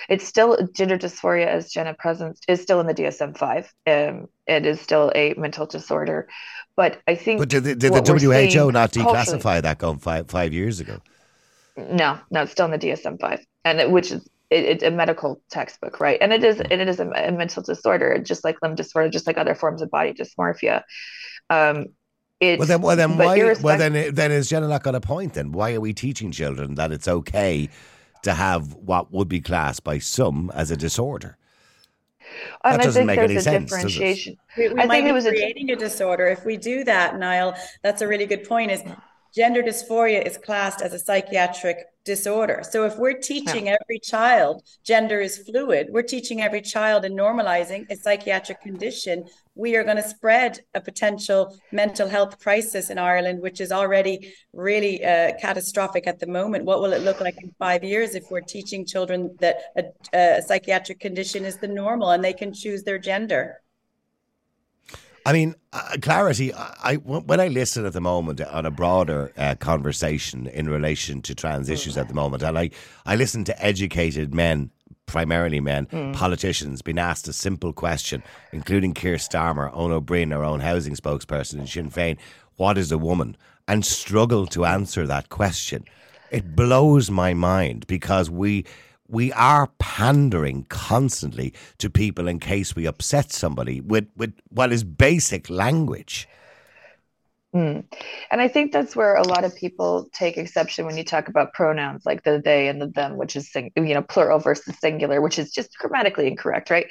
it's 0.10 0.28
still 0.28 0.58
gender 0.74 0.98
dysphoria 0.98 1.48
as 1.48 1.72
Jenna 1.72 1.94
presence 1.94 2.40
is 2.48 2.62
still 2.62 2.80
in 2.80 2.88
the 2.88 2.94
DSM-5. 2.94 3.68
Um, 3.88 4.28
it 4.48 4.66
is 4.66 4.80
still 4.82 5.12
a 5.16 5.34
mental 5.36 5.66
disorder, 5.66 6.28
but 6.76 7.02
I 7.08 7.16
think. 7.16 7.40
But 7.40 7.50
did 7.50 7.64
the, 7.64 7.76
did 7.76 7.94
the 7.94 8.02
WHO 8.02 8.72
not 8.72 8.92
declassify 8.92 9.62
that 9.62 9.80
going 9.80 10.00
five 10.00 10.30
five 10.30 10.54
years 10.54 10.80
ago? 10.80 11.00
No, 11.78 12.20
no, 12.32 12.44
it's 12.44 12.52
still 12.52 12.66
in 12.66 12.72
the 12.72 12.78
DSM-5, 12.78 13.44
and 13.66 13.80
it, 13.82 13.92
which 13.92 14.12
is 14.12 14.28
it, 14.50 14.66
it's 14.66 14.84
a 14.84 14.92
medical 14.92 15.42
textbook, 15.50 16.00
right? 16.00 16.18
And 16.22 16.32
it 16.32 16.44
is 16.44 16.60
and 16.60 16.74
it 16.74 16.88
is 16.88 17.00
a, 17.00 17.10
a, 17.10 17.32
mental 17.32 17.64
disorder, 17.64 18.18
just 18.20 18.44
like 18.44 18.58
limb 18.62 18.76
disorder, 18.76 19.10
just 19.10 19.28
like 19.28 19.38
other 19.38 19.56
forms 19.56 19.82
of 19.82 19.90
body 19.90 20.14
dysmorphia. 20.14 20.84
Um, 21.50 21.88
it's, 22.40 22.60
well 22.60 22.68
then, 22.68 22.82
well 22.82 22.96
then, 22.96 23.18
why? 23.18 23.56
Well 23.62 23.78
then, 23.78 24.14
then 24.14 24.32
is 24.32 24.50
Jenna 24.50 24.68
not 24.68 24.84
got 24.84 24.94
a 24.94 25.02
point? 25.02 25.34
Then 25.34 25.52
why 25.52 25.74
are 25.74 25.82
we 25.82 25.94
teaching 25.94 26.32
children 26.32 26.76
that 26.76 26.92
it's 26.92 27.08
okay 27.08 27.70
to 28.26 28.34
have 28.34 28.74
what 28.74 29.12
would 29.12 29.30
be 29.30 29.40
classed 29.40 29.84
by 29.84 30.00
some 30.00 30.52
as 30.54 30.72
a 30.72 30.78
disorder? 30.78 31.38
That 32.64 32.82
doesn't 32.82 33.06
make 33.06 33.20
any 33.20 33.40
sense. 33.40 33.72
Differentiation. 33.72 34.38
We, 34.58 34.70
we 34.70 34.82
I 34.82 34.86
might 34.86 34.96
think 34.96 35.06
be 35.06 35.10
it 35.10 35.14
was 35.14 35.26
creating 35.26 35.70
a, 35.70 35.74
a 35.74 35.76
disorder. 35.76 36.28
If 36.28 36.44
we 36.44 36.58
do 36.58 36.84
that, 36.84 37.18
Niall, 37.18 37.56
that's 37.84 38.02
a 38.02 38.08
really 38.08 38.26
good 38.26 38.44
point. 38.44 38.72
Is 38.72 38.84
gender 39.36 39.62
dysphoria 39.62 40.26
is 40.26 40.38
classed 40.38 40.82
as 40.82 40.94
a 40.94 41.00
psychiatric 41.00 41.78
disorder. 42.06 42.62
So 42.70 42.86
if 42.86 42.98
we're 42.98 43.20
teaching 43.20 43.66
yeah. 43.66 43.78
every 43.82 44.00
child 44.00 44.64
gender 44.86 45.20
is 45.20 45.40
fluid, 45.40 45.88
we're 45.90 46.04
teaching 46.04 46.42
every 46.42 46.62
child 46.62 47.04
and 47.04 47.18
normalizing 47.18 47.86
a 47.90 47.96
psychiatric 47.96 48.62
condition, 48.62 49.26
we 49.56 49.76
are 49.76 49.84
going 49.84 49.98
to 49.98 50.08
spread 50.08 50.60
a 50.74 50.80
potential 50.80 51.58
mental 51.72 52.08
health 52.08 52.40
crisis 52.40 52.90
in 52.90 52.98
Ireland, 52.98 53.42
which 53.42 53.60
is 53.60 53.72
already 53.72 54.34
really 54.54 55.04
uh, 55.04 55.34
catastrophic 55.42 56.08
at 56.08 56.20
the 56.20 56.28
moment. 56.28 56.64
What 56.64 56.82
will 56.82 56.94
it 56.94 57.02
look 57.02 57.20
like 57.20 57.42
in 57.42 57.54
five 57.58 57.84
years 57.84 58.16
if 58.16 58.26
we're 58.30 58.42
teaching 58.42 58.86
children 58.86 59.36
that 59.40 59.58
a, 59.76 59.84
a 60.18 60.42
psychiatric 60.44 61.00
condition 61.00 61.44
is 61.44 61.58
the 61.58 61.68
normal 61.68 62.12
and 62.12 62.24
they 62.24 62.34
can 62.34 62.54
choose 62.54 62.84
their 62.84 63.00
gender? 63.00 63.62
I 65.26 65.34
mean, 65.34 65.56
uh, 65.74 65.98
clarity. 66.02 66.54
I, 66.54 66.96
when 66.98 67.40
I 67.40 67.48
listen 67.48 67.86
at 67.86 67.94
the 67.94 68.02
moment 68.02 68.42
on 68.42 68.66
a 68.66 68.72
broader 68.72 69.32
uh, 69.36 69.56
conversation 69.56 70.46
in 70.46 70.70
relation 70.70 71.22
to 71.24 71.34
trans 71.34 71.68
issues 71.68 71.98
at 71.98 72.08
the 72.08 72.14
moment, 72.14 72.44
and 72.44 72.58
I, 72.58 72.70
I 73.08 73.16
listen 73.16 73.44
to 73.46 73.64
educated 73.64 74.36
men, 74.36 74.70
primarily 75.08 75.60
men, 75.60 75.88
mm. 75.88 76.14
politicians, 76.14 76.84
being 76.84 77.00
asked 77.00 77.28
a 77.28 77.34
simple 77.34 77.74
question, 77.74 78.22
including 78.52 78.94
Keir 78.94 79.16
Starmer, 79.16 79.72
Ó 79.74 80.00
Broin, 80.00 80.32
our 80.32 80.44
own 80.44 80.60
housing 80.60 80.96
spokesperson 80.96 81.56
in 81.60 81.66
Sinn 81.66 81.90
Féin, 81.90 82.18
what 82.58 82.78
is 82.78 82.92
a 82.92 82.98
woman, 83.00 83.36
and 83.68 83.84
struggle 83.84 84.46
to 84.46 84.64
answer 84.64 85.08
that 85.08 85.30
question. 85.30 85.86
It 86.30 86.56
blows 86.56 87.10
my 87.10 87.34
mind 87.34 87.88
because 87.88 88.30
we 88.30 88.66
we 89.08 89.32
are 89.34 89.68
pandering 89.80 90.66
constantly 90.70 91.54
to 91.78 91.90
people 91.90 92.28
in 92.28 92.40
case 92.40 92.76
we 92.76 92.86
upset 92.86 93.32
somebody 93.32 93.82
with, 93.82 94.08
with 94.16 94.34
what 94.50 94.72
is 94.72 94.84
basic 94.84 95.50
language. 95.50 96.28
Mm. 97.56 97.86
And 98.32 98.42
I 98.42 98.50
think 98.50 98.74
that's 98.74 98.98
where 98.98 99.16
a 99.16 99.26
lot 99.26 99.46
of 99.46 99.56
people 99.56 100.10
take 100.14 100.38
exception 100.38 100.86
when 100.86 100.98
you 100.98 101.06
talk 101.06 101.30
about 101.30 101.54
pronouns 101.54 102.06
like 102.06 102.24
the 102.24 102.42
they 102.44 102.68
and 102.68 102.82
the 102.82 102.88
them, 102.88 103.16
which 103.16 103.38
is 103.38 103.50
sing- 103.50 103.72
you 103.78 103.94
know 103.94 104.02
plural 104.02 104.40
versus 104.40 104.78
singular, 104.80 105.22
which 105.22 105.40
is 105.40 105.52
just 105.52 105.78
grammatically 105.78 106.28
incorrect, 106.28 106.70
right? 106.70 106.88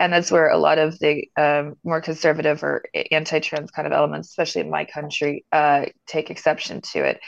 And 0.00 0.10
that's 0.10 0.32
where 0.32 0.48
a 0.48 0.56
lot 0.56 0.78
of 0.78 0.98
the 0.98 1.28
um, 1.36 1.74
more 1.84 2.00
conservative 2.00 2.64
or 2.64 2.84
anti-trans 3.10 3.70
kind 3.70 3.86
of 3.86 3.92
elements, 3.92 4.28
especially 4.28 4.62
in 4.62 4.70
my 4.70 4.86
country, 4.86 5.44
uh, 5.52 5.84
take 6.06 6.30
exception 6.30 6.80
to 6.92 7.04
it. 7.04 7.20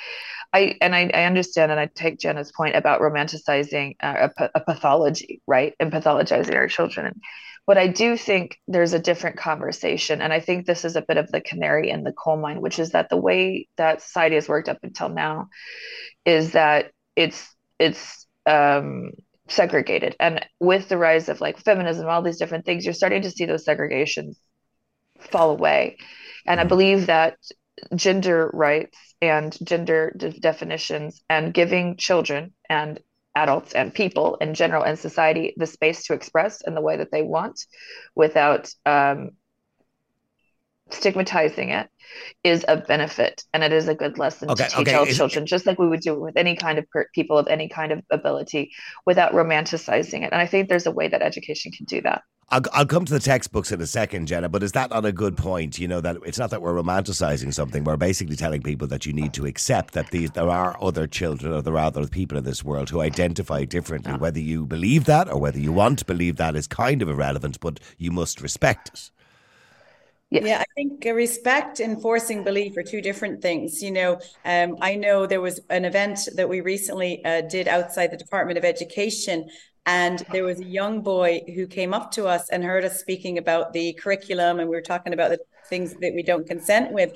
I 0.52 0.76
and 0.80 0.94
I, 0.94 1.10
I, 1.14 1.24
understand, 1.24 1.70
and 1.70 1.80
I 1.80 1.86
take 1.86 2.18
Jenna's 2.18 2.52
point 2.52 2.74
about 2.74 3.00
romanticizing 3.00 3.96
uh, 4.02 4.28
a, 4.36 4.50
a, 4.56 4.60
pathology, 4.60 5.42
right, 5.46 5.74
and 5.78 5.92
pathologizing 5.92 6.54
our 6.56 6.66
children. 6.66 7.20
But 7.66 7.78
I 7.78 7.86
do 7.86 8.16
think 8.16 8.58
there's 8.66 8.92
a 8.92 8.98
different 8.98 9.36
conversation, 9.36 10.20
and 10.20 10.32
I 10.32 10.40
think 10.40 10.66
this 10.66 10.84
is 10.84 10.96
a 10.96 11.02
bit 11.02 11.18
of 11.18 11.30
the 11.30 11.40
canary 11.40 11.90
in 11.90 12.02
the 12.02 12.12
coal 12.12 12.36
mine, 12.36 12.60
which 12.60 12.80
is 12.80 12.90
that 12.90 13.10
the 13.10 13.16
way 13.16 13.68
that 13.76 14.02
society 14.02 14.34
has 14.34 14.48
worked 14.48 14.68
up 14.68 14.78
until 14.82 15.08
now 15.08 15.48
is 16.24 16.52
that 16.52 16.90
it's 17.14 17.48
it's 17.78 18.26
um, 18.46 19.12
segregated, 19.48 20.16
and 20.18 20.44
with 20.58 20.88
the 20.88 20.98
rise 20.98 21.28
of 21.28 21.40
like 21.40 21.58
feminism, 21.58 22.08
all 22.08 22.22
these 22.22 22.38
different 22.38 22.64
things, 22.64 22.84
you're 22.84 22.94
starting 22.94 23.22
to 23.22 23.30
see 23.30 23.44
those 23.44 23.64
segregations 23.64 24.36
fall 25.20 25.50
away. 25.50 25.96
And 26.46 26.58
I 26.58 26.64
believe 26.64 27.06
that 27.06 27.36
gender 27.94 28.50
rights 28.52 28.98
and 29.20 29.56
gender 29.62 30.12
de- 30.16 30.32
definitions 30.32 31.22
and 31.28 31.54
giving 31.54 31.96
children 31.96 32.52
and 32.68 33.00
adults 33.34 33.72
and 33.72 33.94
people 33.94 34.36
in 34.36 34.54
general 34.54 34.82
in 34.82 34.96
society 34.96 35.54
the 35.56 35.66
space 35.66 36.04
to 36.04 36.14
express 36.14 36.62
in 36.62 36.74
the 36.74 36.80
way 36.80 36.96
that 36.96 37.12
they 37.12 37.22
want 37.22 37.64
without 38.14 38.72
um, 38.86 39.30
stigmatizing 40.90 41.70
it 41.70 41.88
is 42.42 42.64
a 42.66 42.76
benefit 42.76 43.44
and 43.54 43.62
it 43.62 43.72
is 43.72 43.86
a 43.86 43.94
good 43.94 44.18
lesson 44.18 44.50
okay, 44.50 44.64
to 44.64 44.70
teach 44.70 44.88
okay. 44.88 44.94
all 44.94 45.06
children 45.06 45.46
just 45.46 45.64
like 45.64 45.78
we 45.78 45.88
would 45.88 46.00
do 46.00 46.18
with 46.18 46.36
any 46.36 46.56
kind 46.56 46.78
of 46.78 46.90
per- 46.90 47.08
people 47.14 47.38
of 47.38 47.46
any 47.46 47.68
kind 47.68 47.92
of 47.92 48.02
ability 48.10 48.72
without 49.06 49.32
romanticizing 49.32 50.22
it 50.24 50.32
and 50.32 50.40
i 50.40 50.46
think 50.46 50.68
there's 50.68 50.86
a 50.86 50.90
way 50.90 51.06
that 51.06 51.22
education 51.22 51.70
can 51.70 51.86
do 51.86 52.00
that 52.00 52.22
I'll, 52.52 52.62
I'll 52.72 52.86
come 52.86 53.04
to 53.04 53.12
the 53.12 53.20
textbooks 53.20 53.70
in 53.70 53.80
a 53.80 53.86
second, 53.86 54.26
Jenna, 54.26 54.48
but 54.48 54.64
is 54.64 54.72
that 54.72 54.90
not 54.90 55.04
a 55.04 55.12
good 55.12 55.36
point? 55.36 55.78
You 55.78 55.86
know, 55.86 56.00
that 56.00 56.16
it's 56.24 56.38
not 56.38 56.50
that 56.50 56.60
we're 56.60 56.74
romanticizing 56.74 57.54
something. 57.54 57.84
We're 57.84 57.96
basically 57.96 58.34
telling 58.34 58.60
people 58.62 58.88
that 58.88 59.06
you 59.06 59.12
need 59.12 59.32
to 59.34 59.46
accept 59.46 59.94
that 59.94 60.10
these, 60.10 60.32
there 60.32 60.48
are 60.48 60.76
other 60.82 61.06
children 61.06 61.52
or 61.52 61.62
there 61.62 61.74
are 61.74 61.86
other 61.86 62.08
people 62.08 62.36
in 62.36 62.44
this 62.44 62.64
world 62.64 62.90
who 62.90 63.00
identify 63.00 63.64
differently. 63.64 64.14
Whether 64.14 64.40
you 64.40 64.66
believe 64.66 65.04
that 65.04 65.28
or 65.28 65.38
whether 65.38 65.60
you 65.60 65.72
want 65.72 66.00
to 66.00 66.04
believe 66.04 66.36
that 66.36 66.56
is 66.56 66.66
kind 66.66 67.02
of 67.02 67.08
irrelevant, 67.08 67.60
but 67.60 67.78
you 67.98 68.10
must 68.10 68.40
respect 68.40 68.88
it. 68.88 69.10
Yes. 70.30 70.44
Yeah, 70.46 70.58
I 70.60 70.64
think 70.76 71.04
respect 71.04 71.80
and 71.80 72.00
forcing 72.00 72.44
belief 72.44 72.76
are 72.76 72.84
two 72.84 73.00
different 73.00 73.42
things. 73.42 73.82
You 73.82 73.90
know, 73.90 74.20
um, 74.44 74.76
I 74.80 74.94
know 74.94 75.26
there 75.26 75.40
was 75.40 75.58
an 75.70 75.84
event 75.84 76.28
that 76.36 76.48
we 76.48 76.60
recently 76.60 77.24
uh, 77.24 77.40
did 77.42 77.66
outside 77.66 78.12
the 78.12 78.16
Department 78.16 78.56
of 78.56 78.64
Education 78.64 79.48
and 79.86 80.24
there 80.30 80.44
was 80.44 80.60
a 80.60 80.64
young 80.64 81.02
boy 81.02 81.40
who 81.54 81.66
came 81.66 81.94
up 81.94 82.12
to 82.12 82.26
us 82.26 82.48
and 82.50 82.62
heard 82.62 82.84
us 82.84 83.00
speaking 83.00 83.38
about 83.38 83.72
the 83.72 83.92
curriculum, 83.94 84.60
and 84.60 84.68
we 84.68 84.76
were 84.76 84.82
talking 84.82 85.12
about 85.12 85.30
the 85.30 85.40
things 85.68 85.94
that 86.00 86.12
we 86.14 86.22
don't 86.22 86.46
consent 86.46 86.92
with. 86.92 87.12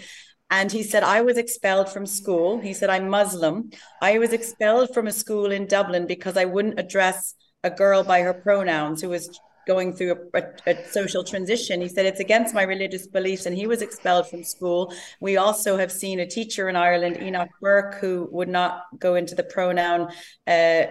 And 0.51 0.71
he 0.71 0.83
said, 0.83 1.03
I 1.03 1.23
was 1.23 1.37
expelled 1.37 1.89
from 1.89 2.07
school. 2.07 2.61
He 2.61 2.73
said, 2.75 2.91
I'm 2.91 3.09
Muslim. 3.09 3.71
I 4.01 4.19
was 4.19 4.33
expelled 4.33 4.95
from 4.95 5.07
a 5.07 5.13
school 5.13 5.51
in 5.51 5.67
Dublin 5.67 6.07
because 6.07 6.37
I 6.37 6.45
wouldn't 6.45 6.79
address 6.79 7.35
a 7.65 7.71
girl 7.71 8.05
by 8.05 8.21
her 8.21 8.35
pronouns 8.35 9.01
who 9.01 9.09
was 9.09 9.41
going 9.67 9.95
through 9.95 10.29
a, 10.35 10.39
a, 10.39 10.71
a, 10.71 10.89
social 10.89 11.25
transition. 11.25 11.81
He 11.81 11.89
said, 11.89 12.07
It's 12.07 12.21
against 12.21 12.55
my 12.55 12.63
religious 12.63 13.07
beliefs. 13.07 13.47
And 13.47 13.57
he 13.57 13.67
was 13.67 13.83
expelled 13.83 14.29
from 14.29 14.45
school. 14.45 14.93
We 15.21 15.39
also 15.39 15.77
have 15.77 15.91
seen 15.91 16.21
a 16.21 16.27
teacher 16.27 16.69
in 16.69 16.77
Ireland, 16.77 17.17
Enoch 17.21 17.49
Burke, 17.61 17.95
who 17.95 18.29
would 18.31 18.49
not 18.49 18.83
go 18.99 19.15
into 19.15 19.35
the 19.35 19.45
pronoun. 19.45 20.13
Uh, 20.47 20.85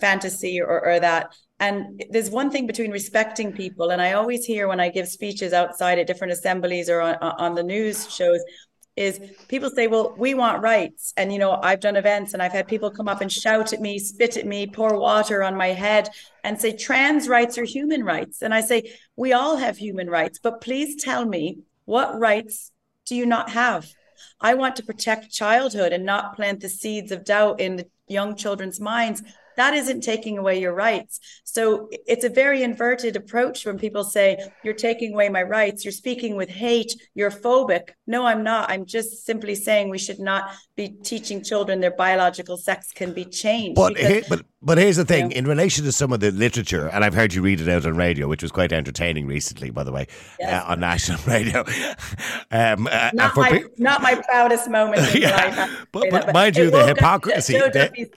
fantasy 0.00 0.60
or, 0.60 0.84
or 0.84 1.00
that. 1.00 1.34
And 1.60 2.02
there's 2.10 2.30
one 2.30 2.50
thing 2.50 2.66
between 2.66 2.90
respecting 2.90 3.52
people 3.52 3.90
and 3.90 4.02
i 4.02 4.12
always 4.12 4.44
hear 4.44 4.66
when 4.66 4.80
i 4.80 4.88
give 4.88 5.06
speeches 5.06 5.52
outside 5.52 5.98
at 5.98 6.06
different 6.06 6.32
assemblies 6.32 6.90
or 6.90 7.00
on, 7.00 7.14
on 7.14 7.54
the 7.54 7.62
news 7.62 8.12
shows 8.12 8.40
is 8.96 9.20
people 9.48 9.70
say 9.70 9.86
well 9.86 10.14
we 10.18 10.34
want 10.34 10.62
rights. 10.62 11.12
And 11.16 11.32
you 11.32 11.38
know 11.38 11.58
i've 11.62 11.80
done 11.80 11.96
events 11.96 12.32
and 12.32 12.42
i've 12.42 12.52
had 12.52 12.68
people 12.68 12.90
come 12.90 13.08
up 13.08 13.20
and 13.20 13.30
shout 13.32 13.72
at 13.72 13.80
me 13.80 13.98
spit 13.98 14.36
at 14.36 14.46
me 14.46 14.66
pour 14.66 14.98
water 14.98 15.42
on 15.42 15.56
my 15.56 15.68
head 15.68 16.08
and 16.42 16.60
say 16.60 16.76
trans 16.76 17.28
rights 17.28 17.56
are 17.56 17.64
human 17.64 18.04
rights. 18.04 18.42
And 18.42 18.52
i 18.52 18.60
say 18.60 18.92
we 19.16 19.32
all 19.32 19.56
have 19.56 19.76
human 19.76 20.10
rights 20.10 20.38
but 20.42 20.60
please 20.60 21.02
tell 21.02 21.24
me 21.24 21.58
what 21.84 22.18
rights 22.18 22.72
do 23.06 23.14
you 23.14 23.26
not 23.26 23.50
have? 23.50 23.86
I 24.40 24.54
want 24.54 24.76
to 24.76 24.82
protect 24.82 25.30
childhood 25.30 25.92
and 25.92 26.04
not 26.04 26.34
plant 26.34 26.60
the 26.60 26.68
seeds 26.68 27.12
of 27.12 27.24
doubt 27.24 27.60
in 27.60 27.76
the 27.76 27.86
young 28.08 28.36
children's 28.36 28.80
minds 28.80 29.22
that 29.56 29.74
isn't 29.74 30.02
taking 30.02 30.38
away 30.38 30.60
your 30.60 30.74
rights. 30.74 31.20
So 31.44 31.88
it's 32.06 32.24
a 32.24 32.28
very 32.28 32.62
inverted 32.62 33.16
approach 33.16 33.64
when 33.66 33.78
people 33.78 34.04
say, 34.04 34.38
You're 34.62 34.74
taking 34.74 35.14
away 35.14 35.28
my 35.28 35.42
rights, 35.42 35.84
you're 35.84 35.92
speaking 35.92 36.36
with 36.36 36.48
hate, 36.48 36.94
you're 37.14 37.30
phobic. 37.30 37.90
No, 38.06 38.26
I'm 38.26 38.42
not. 38.42 38.70
I'm 38.70 38.86
just 38.86 39.24
simply 39.24 39.54
saying 39.54 39.90
we 39.90 39.98
should 39.98 40.20
not 40.20 40.50
be 40.76 40.88
teaching 40.88 41.42
children 41.42 41.80
their 41.80 41.94
biological 41.96 42.56
sex 42.56 42.92
can 42.92 43.12
be 43.12 43.24
changed. 43.24 43.76
But, 43.76 43.94
because, 43.94 44.28
but 44.28 44.42
but 44.64 44.78
here's 44.78 44.96
the 44.96 45.04
thing: 45.04 45.28
know, 45.28 45.36
in 45.36 45.46
relation 45.46 45.84
to 45.84 45.92
some 45.92 46.12
of 46.12 46.20
the 46.20 46.30
literature, 46.30 46.88
and 46.88 47.04
I've 47.04 47.14
heard 47.14 47.34
you 47.34 47.42
read 47.42 47.60
it 47.60 47.68
out 47.68 47.86
on 47.86 47.96
radio, 47.96 48.28
which 48.28 48.42
was 48.42 48.50
quite 48.50 48.72
entertaining 48.72 49.26
recently, 49.26 49.70
by 49.70 49.84
the 49.84 49.92
way, 49.92 50.06
yes. 50.40 50.64
uh, 50.64 50.72
on 50.72 50.80
national 50.80 51.20
radio. 51.26 51.60
um, 52.50 52.88
uh, 52.90 53.10
not, 53.12 53.36
my, 53.36 53.50
pe- 53.50 53.64
not 53.78 54.02
my 54.02 54.14
proudest 54.14 54.70
moment 54.70 55.14
in 55.14 55.22
yeah, 55.22 55.36
life. 55.36 55.86
But, 55.92 56.06
but, 56.10 56.26
but 56.26 56.34
mind 56.34 56.56
you, 56.56 56.70
the 56.70 56.86
hypocrisy. 56.86 57.52
Joe, 57.54 57.68
Duffy's, 57.68 58.08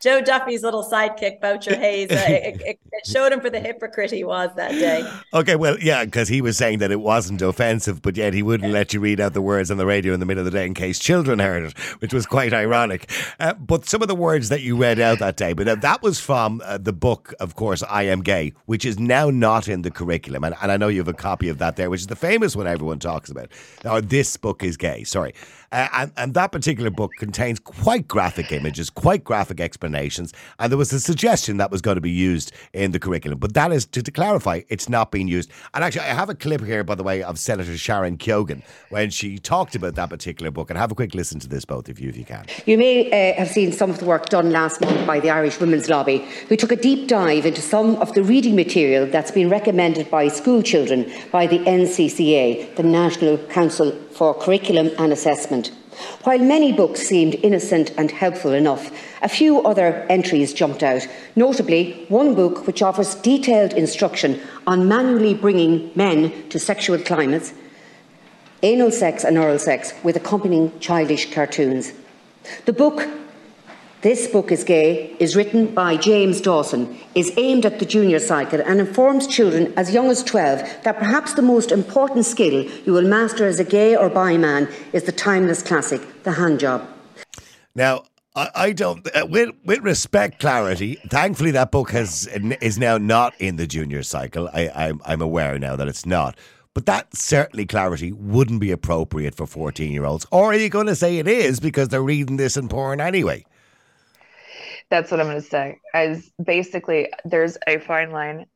Joe, 0.00 0.20
Duffy's, 0.20 0.62
little 0.62 0.84
sidekick, 0.84 1.40
Boucher 1.40 1.76
Hayes, 1.76 2.10
uh, 2.10 2.24
it, 2.28 2.60
it, 2.60 2.80
it, 2.92 3.06
showed 3.06 3.32
him 3.32 3.40
for 3.40 3.50
the 3.50 3.60
hypocrite 3.60 4.10
he 4.10 4.24
was 4.24 4.50
that 4.56 4.72
day. 4.72 5.08
Okay, 5.34 5.56
well, 5.56 5.78
yeah, 5.80 6.04
because 6.04 6.28
he 6.28 6.40
was 6.40 6.56
saying 6.56 6.78
that 6.78 6.90
it 6.90 7.00
wasn't 7.00 7.42
offensive, 7.42 8.02
but 8.02 8.16
yet 8.16 8.34
he 8.34 8.42
wouldn't 8.42 8.72
let 8.72 8.94
you 8.94 9.00
read 9.00 9.20
out 9.20 9.34
the 9.34 9.42
words 9.42 9.70
on 9.70 9.76
the 9.76 9.86
radio 9.86 10.14
in 10.14 10.20
the 10.20 10.26
middle 10.26 10.46
of 10.46 10.52
the 10.52 10.56
day 10.56 10.66
in 10.66 10.74
case 10.74 10.98
children 10.98 11.38
heard 11.38 11.64
it, 11.64 11.78
which 12.00 12.12
was 12.12 12.26
quite 12.26 12.52
ironic. 12.52 13.10
Uh, 13.40 13.54
but 13.54 13.86
some 13.86 14.02
of 14.02 14.08
the 14.08 14.14
words 14.14 14.48
that 14.48 14.62
you 14.62 14.76
read 14.76 15.00
out 15.00 15.18
that 15.18 15.36
day, 15.36 15.52
but 15.52 15.66
uh, 15.66 15.76
that 15.88 16.02
was 16.02 16.20
from 16.20 16.60
uh, 16.66 16.76
the 16.76 16.92
book, 16.92 17.32
of 17.40 17.54
course, 17.54 17.82
I 17.82 18.02
Am 18.02 18.20
Gay, 18.20 18.52
which 18.66 18.84
is 18.84 18.98
now 18.98 19.30
not 19.30 19.68
in 19.68 19.80
the 19.80 19.90
curriculum. 19.90 20.44
And, 20.44 20.54
and 20.60 20.70
I 20.70 20.76
know 20.76 20.88
you 20.88 20.98
have 20.98 21.08
a 21.08 21.14
copy 21.14 21.48
of 21.48 21.56
that 21.58 21.76
there, 21.76 21.88
which 21.88 22.02
is 22.02 22.08
the 22.08 22.14
famous 22.16 22.54
one 22.54 22.66
everyone 22.66 22.98
talks 22.98 23.30
about. 23.30 23.48
Now, 23.84 23.98
this 23.98 24.36
book 24.36 24.62
is 24.62 24.76
gay, 24.76 25.04
sorry. 25.04 25.32
Uh, 25.72 25.88
and, 25.94 26.12
and 26.16 26.34
that 26.34 26.52
particular 26.52 26.90
book 26.90 27.12
contains 27.18 27.58
quite 27.58 28.06
graphic 28.06 28.52
images, 28.52 28.90
quite 28.90 29.24
graphic 29.24 29.60
explanations, 29.60 30.32
and 30.58 30.70
there 30.70 30.78
was 30.78 30.92
a 30.92 31.00
suggestion 31.00 31.58
that 31.58 31.70
was 31.70 31.80
going 31.82 31.94
to 31.94 32.00
be 32.02 32.10
used 32.10 32.52
in 32.72 32.92
the 32.92 32.98
curriculum. 32.98 33.38
But 33.38 33.54
that 33.54 33.72
is, 33.72 33.86
to, 33.86 34.02
to 34.02 34.10
clarify, 34.10 34.62
it's 34.68 34.88
not 34.88 35.10
being 35.10 35.28
used. 35.28 35.50
And 35.74 35.84
actually, 35.84 36.02
I 36.02 36.14
have 36.14 36.28
a 36.28 36.34
clip 36.34 36.64
here, 36.64 36.84
by 36.84 36.94
the 36.96 37.02
way, 37.02 37.22
of 37.22 37.38
Senator 37.38 37.76
Sharon 37.76 38.16
Keoghan 38.18 38.62
when 38.90 39.10
she 39.10 39.38
talked 39.38 39.74
about 39.74 39.94
that 39.94 40.10
particular 40.10 40.50
book. 40.50 40.70
And 40.70 40.78
have 40.78 40.92
a 40.92 40.94
quick 40.94 41.14
listen 41.14 41.40
to 41.40 41.48
this, 41.48 41.64
both 41.64 41.88
of 41.88 41.98
you, 41.98 42.08
if 42.08 42.16
you 42.16 42.24
can. 42.24 42.46
You 42.66 42.78
may 42.78 43.10
uh, 43.10 43.38
have 43.38 43.48
seen 43.48 43.72
some 43.72 43.90
of 43.90 43.98
the 43.98 44.06
work 44.06 44.26
done 44.26 44.50
last 44.50 44.80
month 44.80 45.06
by 45.06 45.20
the 45.20 45.30
Irish 45.30 45.60
Lobby, 45.86 46.26
who 46.48 46.56
took 46.56 46.72
a 46.72 46.76
deep 46.76 47.08
dive 47.08 47.44
into 47.44 47.60
some 47.60 47.96
of 47.96 48.14
the 48.14 48.22
reading 48.22 48.56
material 48.56 49.04
that's 49.04 49.30
been 49.30 49.50
recommended 49.50 50.10
by 50.10 50.28
school 50.28 50.62
children 50.62 51.12
by 51.30 51.46
the 51.46 51.58
NCCA, 51.58 52.74
the 52.76 52.82
National 52.82 53.36
Council 53.36 53.92
for 54.12 54.32
Curriculum 54.32 54.90
and 54.98 55.12
Assessment. 55.12 55.70
While 56.22 56.38
many 56.38 56.72
books 56.72 57.00
seemed 57.02 57.34
innocent 57.36 57.92
and 57.96 58.10
helpful 58.10 58.52
enough, 58.52 58.90
a 59.20 59.28
few 59.28 59.60
other 59.62 60.06
entries 60.08 60.54
jumped 60.54 60.82
out, 60.82 61.06
notably 61.34 62.06
one 62.08 62.34
book 62.34 62.66
which 62.66 62.82
offers 62.82 63.16
detailed 63.16 63.72
instruction 63.72 64.40
on 64.66 64.88
manually 64.88 65.34
bringing 65.34 65.90
men 65.94 66.48
to 66.50 66.58
sexual 66.58 66.98
climates, 66.98 67.52
anal 68.62 68.90
sex 68.90 69.24
and 69.24 69.38
oral 69.38 69.58
sex, 69.58 69.92
with 70.02 70.16
accompanying 70.16 70.78
childish 70.78 71.32
cartoons. 71.32 71.92
The 72.64 72.72
book 72.72 73.06
this 74.00 74.28
book 74.28 74.52
is 74.52 74.62
gay, 74.62 75.16
is 75.18 75.34
written 75.34 75.74
by 75.74 75.96
James 75.96 76.40
Dawson, 76.40 76.96
is 77.16 77.32
aimed 77.36 77.66
at 77.66 77.80
the 77.80 77.84
junior 77.84 78.20
cycle 78.20 78.60
and 78.60 78.78
informs 78.78 79.26
children 79.26 79.72
as 79.76 79.92
young 79.92 80.08
as 80.08 80.22
12 80.22 80.84
that 80.84 80.98
perhaps 80.98 81.34
the 81.34 81.42
most 81.42 81.72
important 81.72 82.24
skill 82.24 82.62
you 82.86 82.92
will 82.92 83.08
master 83.08 83.46
as 83.46 83.58
a 83.58 83.64
gay 83.64 83.96
or 83.96 84.08
bi 84.08 84.36
man 84.36 84.68
is 84.92 85.02
the 85.02 85.12
timeless 85.12 85.62
classic, 85.62 86.22
the 86.22 86.32
hand 86.32 86.60
job. 86.60 86.88
Now, 87.74 88.04
I, 88.36 88.50
I 88.54 88.72
don't, 88.72 89.04
uh, 89.16 89.26
with, 89.26 89.50
with 89.64 89.80
respect, 89.80 90.38
clarity. 90.38 90.96
Thankfully, 91.08 91.50
that 91.50 91.72
book 91.72 91.90
has 91.90 92.28
is 92.60 92.78
now 92.78 92.98
not 92.98 93.34
in 93.40 93.56
the 93.56 93.66
junior 93.66 94.04
cycle. 94.04 94.48
I, 94.52 94.68
I'm, 94.68 95.00
I'm 95.04 95.20
aware 95.20 95.58
now 95.58 95.74
that 95.74 95.88
it's 95.88 96.06
not. 96.06 96.38
But 96.72 96.86
that 96.86 97.16
certainly 97.16 97.66
clarity 97.66 98.12
wouldn't 98.12 98.60
be 98.60 98.70
appropriate 98.70 99.34
for 99.34 99.46
14 99.46 99.90
year 99.90 100.04
olds. 100.04 100.24
Or 100.30 100.52
are 100.52 100.56
you 100.56 100.68
going 100.68 100.86
to 100.86 100.94
say 100.94 101.18
it 101.18 101.26
is 101.26 101.58
because 101.58 101.88
they're 101.88 102.00
reading 102.00 102.36
this 102.36 102.56
in 102.56 102.68
porn 102.68 103.00
anyway? 103.00 103.44
That's 104.90 105.10
what 105.10 105.20
I'm 105.20 105.26
going 105.26 105.40
to 105.40 105.46
say. 105.46 105.78
As 105.92 106.30
basically, 106.42 107.08
there's 107.24 107.58
a 107.66 107.78
fine 107.78 108.10
line. 108.10 108.46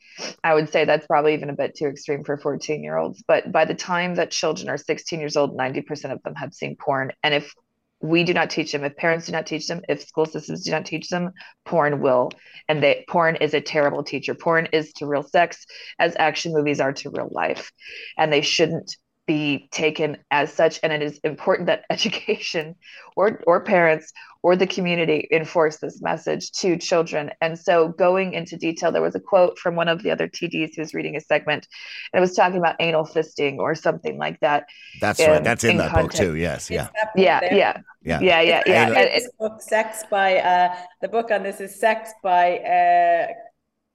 I 0.43 0.55
would 0.55 0.71
say 0.71 0.85
that's 0.85 1.07
probably 1.07 1.35
even 1.35 1.51
a 1.51 1.55
bit 1.55 1.77
too 1.77 1.87
extreme 1.87 2.25
for 2.25 2.39
14 2.39 2.83
year 2.83 2.97
olds. 2.97 3.23
But 3.27 3.53
by 3.53 3.67
the 3.67 3.75
time 3.75 4.15
that 4.15 4.31
children 4.31 4.69
are 4.71 4.79
16 4.79 5.21
years 5.21 5.37
old, 5.37 5.57
90% 5.57 6.13
of 6.13 6.23
them 6.23 6.35
have 6.37 6.55
seen 6.55 6.77
porn. 6.77 7.13
And 7.23 7.35
if 7.35 7.53
we 8.01 8.25
do 8.25 8.35
not 8.35 8.51
teach 8.51 8.73
them, 8.73 8.83
if 8.83 8.97
parents 8.97 9.27
do 9.27 9.33
not 9.33 9.47
teach 9.47 9.67
them, 9.67 9.83
if 9.89 10.03
school 10.03 10.27
systems 10.27 10.65
do 10.65 10.71
not 10.71 10.87
teach 10.87 11.09
them, 11.09 11.33
porn 11.65 12.01
will. 12.01 12.31
And 12.69 12.83
they, 12.83 13.05
porn 13.09 13.37
is 13.37 13.55
a 13.55 13.61
terrible 13.61 14.03
teacher. 14.03 14.35
Porn 14.35 14.69
is 14.73 14.93
to 14.95 15.07
real 15.07 15.23
sex 15.23 15.65
as 15.99 16.17
action 16.19 16.53
movies 16.53 16.81
are 16.81 16.93
to 16.95 17.11
real 17.11 17.29
life. 17.31 17.71
And 18.17 18.33
they 18.33 18.41
shouldn't 18.41 18.97
be 19.27 19.69
taken 19.71 20.17
as 20.31 20.53
such 20.53 20.81
and 20.83 20.93
it 20.93 21.01
is 21.01 21.19
important 21.19 21.67
that 21.67 21.85
education 21.91 22.75
or 23.17 23.41
or 23.47 23.61
parents 23.61 24.13
or 24.43 24.57
the 24.57 24.67
community 24.67 25.29
enforce 25.31 25.77
this 25.77 26.03
message 26.03 26.51
to 26.51 26.77
children. 26.77 27.31
And 27.41 27.57
so 27.57 27.89
going 27.91 28.33
into 28.33 28.57
detail 28.57 28.91
there 28.91 29.03
was 29.03 29.15
a 29.15 29.21
quote 29.21 29.59
from 29.59 29.77
one 29.77 29.89
of 29.89 30.03
the 30.03 30.11
other 30.11 30.29
tds 30.29 30.75
who 30.75 30.83
was 30.83 30.95
reading 30.95 31.17
a 31.17 31.21
segment 31.21 31.69
and 32.13 32.19
it 32.19 32.21
was 32.21 32.35
talking 32.35 32.59
about 32.59 32.77
anal 32.81 33.07
fisting 33.07 33.59
or 33.59 33.75
something 33.75 34.19
like 34.19 34.41
that 34.41 34.67
that's 35.01 35.21
in, 35.21 35.31
right 35.31 35.45
that's 35.45 35.65
in, 35.65 35.73
in 35.73 35.77
that 35.79 35.91
context. 35.93 36.19
book 36.19 36.29
too. 36.29 36.37
Yes 36.37 36.71
yeah. 36.71 36.89
Yeah, 37.15 37.41
yeah. 37.43 37.81
Yeah. 38.03 38.21
Yeah 38.21 38.41
yeah 38.41 38.63
yeah. 38.67 38.89
yeah 38.91 38.99
it's 38.99 39.31
book 39.39 39.63
sex 39.63 40.03
by 40.11 40.39
uh 40.39 40.75
the 41.01 41.09
book 41.09 41.31
on 41.31 41.43
this 41.43 41.61
is 41.61 41.79
sex 41.79 42.11
by 42.23 42.59
uh 42.59 43.33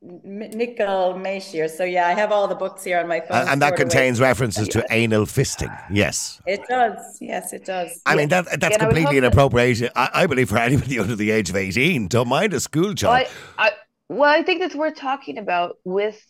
Nicole 0.01 1.15
Maishier. 1.15 1.69
So 1.69 1.83
yeah, 1.83 2.07
I 2.07 2.11
have 2.11 2.31
all 2.31 2.47
the 2.47 2.55
books 2.55 2.83
here 2.83 2.99
on 2.99 3.07
my 3.07 3.19
phone. 3.19 3.37
And, 3.37 3.49
and 3.49 3.61
that 3.61 3.75
contains 3.75 4.19
away. 4.19 4.29
references 4.29 4.67
to 4.69 4.85
anal 4.91 5.25
fisting. 5.25 5.75
Yes. 5.89 6.39
It 6.45 6.61
does. 6.69 7.17
Yes, 7.19 7.51
it 7.53 7.65
does. 7.65 7.99
I 8.05 8.15
mean 8.15 8.29
that 8.29 8.59
that's 8.59 8.75
yeah, 8.75 8.77
completely 8.77 9.17
inappropriate. 9.17 9.91
I, 9.95 10.09
I, 10.13 10.27
believe 10.27 10.49
for 10.49 10.57
anybody 10.57 10.99
under 10.99 11.15
the 11.15 11.31
age 11.31 11.49
of 11.49 11.55
eighteen, 11.55 12.07
don't 12.07 12.27
mind 12.27 12.53
a 12.53 12.59
school 12.59 12.93
child. 12.93 13.27
Well, 13.27 13.33
I, 13.57 13.67
I, 13.67 13.71
well, 14.09 14.29
I 14.29 14.43
think 14.43 14.61
that's 14.61 14.75
worth 14.75 14.95
talking 14.95 15.37
about 15.37 15.77
with 15.83 16.21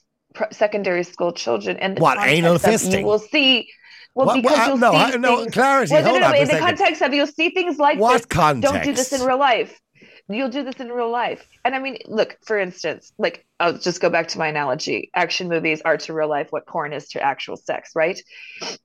secondary 0.52 1.04
school 1.04 1.34
children 1.34 1.78
and 1.78 2.00
what 2.00 2.18
anal 2.26 2.56
fisting. 2.56 3.04
We'll 3.04 3.20
see. 3.20 3.70
Well, 4.16 4.28
what, 4.28 4.42
because 4.42 4.68
you'll 4.68 4.78
no, 4.78 4.92
see 4.92 5.18
no, 5.18 5.38
things, 5.42 5.54
clarity. 5.54 5.94
Well, 5.94 6.04
no, 6.04 6.20
no, 6.20 6.32
no, 6.32 6.40
in 6.40 6.48
the 6.48 6.58
context 6.58 7.02
of 7.04 7.14
you'll 7.14 7.28
see 7.28 7.50
things 7.52 7.78
like 7.78 8.00
what 8.00 8.14
this. 8.14 8.26
Context? 8.26 8.74
Don't 8.74 8.84
do 8.84 8.94
this 8.94 9.14
in 9.14 9.22
real 9.28 9.38
life 9.38 9.80
you'll 10.30 10.50
do 10.50 10.64
this 10.64 10.76
in 10.76 10.90
real 10.90 11.12
life. 11.12 11.48
And 11.64 11.76
I 11.76 11.80
mean, 11.80 11.98
look, 12.06 12.38
for 12.46 12.60
instance, 12.60 13.14
like 13.18 13.46
I'll 13.60 13.78
just 13.78 14.02
go 14.02 14.10
back 14.10 14.28
to 14.30 14.38
my 14.40 14.48
analogy. 14.48 15.10
Action 15.16 15.48
movies 15.48 15.82
are 15.84 15.98
to 15.98 16.14
real 16.14 16.30
life 16.30 16.48
what 16.52 16.68
porn 16.68 16.94
is 16.94 17.10
to 17.10 17.22
actual 17.22 17.58
sex, 17.58 17.92
right? 17.96 18.20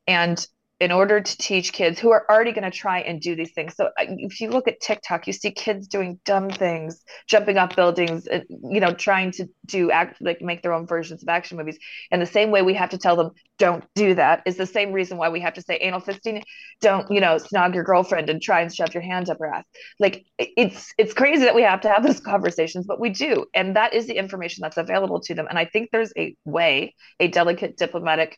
And 0.07 0.45
in 0.83 0.91
order 0.91 1.21
to 1.21 1.39
teach 1.39 1.73
kids 1.73 2.01
who 2.01 2.11
are 2.11 2.27
already 2.29 2.51
going 2.51 2.69
to 2.69 2.77
try 2.77 2.99
and 2.99 3.21
do 3.21 3.37
these 3.37 3.53
things. 3.53 3.77
So 3.77 3.91
if 3.99 4.41
you 4.41 4.51
look 4.51 4.67
at 4.67 4.81
TikTok, 4.81 5.29
you 5.29 5.33
see 5.33 5.53
kids 5.53 5.87
doing 5.87 6.19
dumb 6.25 6.51
things, 6.51 7.05
jumping 7.29 7.57
off 7.57 7.77
buildings, 7.77 8.27
you 8.49 8.81
know, 8.81 8.93
trying 8.93 9.31
to 9.33 9.47
do 9.65 9.93
act 9.93 10.21
like 10.21 10.43
make 10.43 10.61
their 10.61 10.73
own 10.73 10.89
versions 10.89 11.23
of 11.23 11.29
action 11.29 11.57
movies. 11.57 11.79
And 12.11 12.21
the 12.21 12.27
same 12.27 12.51
way 12.51 12.63
we 12.63 12.75
have 12.75 12.91
to 12.91 12.99
tell 12.99 13.15
them 13.15 13.31
don't 13.59 13.85
do 13.95 14.17
that 14.17 14.43
is 14.45 14.57
the 14.57 14.67
same 14.67 14.91
reason 14.91 15.19
why 15.19 15.29
we 15.29 15.39
have 15.39 15.55
to 15.55 15.63
say 15.63 15.79
anal 15.81 16.01
fisting, 16.01 16.43
don't, 16.81 17.09
you 17.13 17.21
know, 17.21 17.37
snog 17.37 17.77
your 17.77 17.85
girlfriend 17.85 18.29
and 18.29 18.43
try 18.43 18.61
and 18.61 18.75
shove 18.75 18.93
your 18.93 19.05
hand 19.05 19.31
up 19.31 19.39
her 19.39 19.55
ass. 19.55 19.65
Like 20.01 20.25
it's 20.37 20.93
it's 20.99 21.15
crazy 21.15 21.45
that 21.45 21.55
we 21.55 21.63
have 21.63 21.83
to 21.83 21.91
have 21.91 22.03
those 22.03 22.19
conversations, 22.33 22.87
but 22.89 22.99
we 22.99 23.11
do. 23.11 23.47
And 23.55 23.77
that 23.77 23.95
is 23.95 24.09
the 24.09 24.19
information 24.19 24.63
that's 24.63 24.79
available 24.79 25.21
to 25.21 25.35
them. 25.35 25.47
And 25.49 25.61
I 25.61 25.65
think 25.67 25.91
there's 25.93 26.13
a 26.19 26.35
way, 26.45 26.97
a 27.21 27.29
delicate 27.29 27.77
diplomatic 27.77 28.37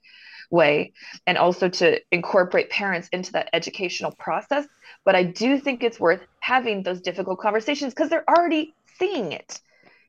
way 0.51 0.93
and 1.27 1.39
also 1.39 1.69
to 1.69 2.01
incorporate 2.13 2.71
parents 2.71 3.09
into 3.13 3.33
that 3.33 3.49
educational 3.53 4.13
process 4.13 4.67
but 5.05 5.15
i 5.15 5.23
do 5.23 5.59
think 5.59 5.83
it's 5.83 6.01
worth 6.01 6.21
having 6.41 6.83
those 6.83 7.01
difficult 7.01 7.39
conversations 7.41 7.93
because 7.95 8.11
they're 8.11 8.29
already 8.29 8.75
seeing 8.99 9.33
it 9.33 9.61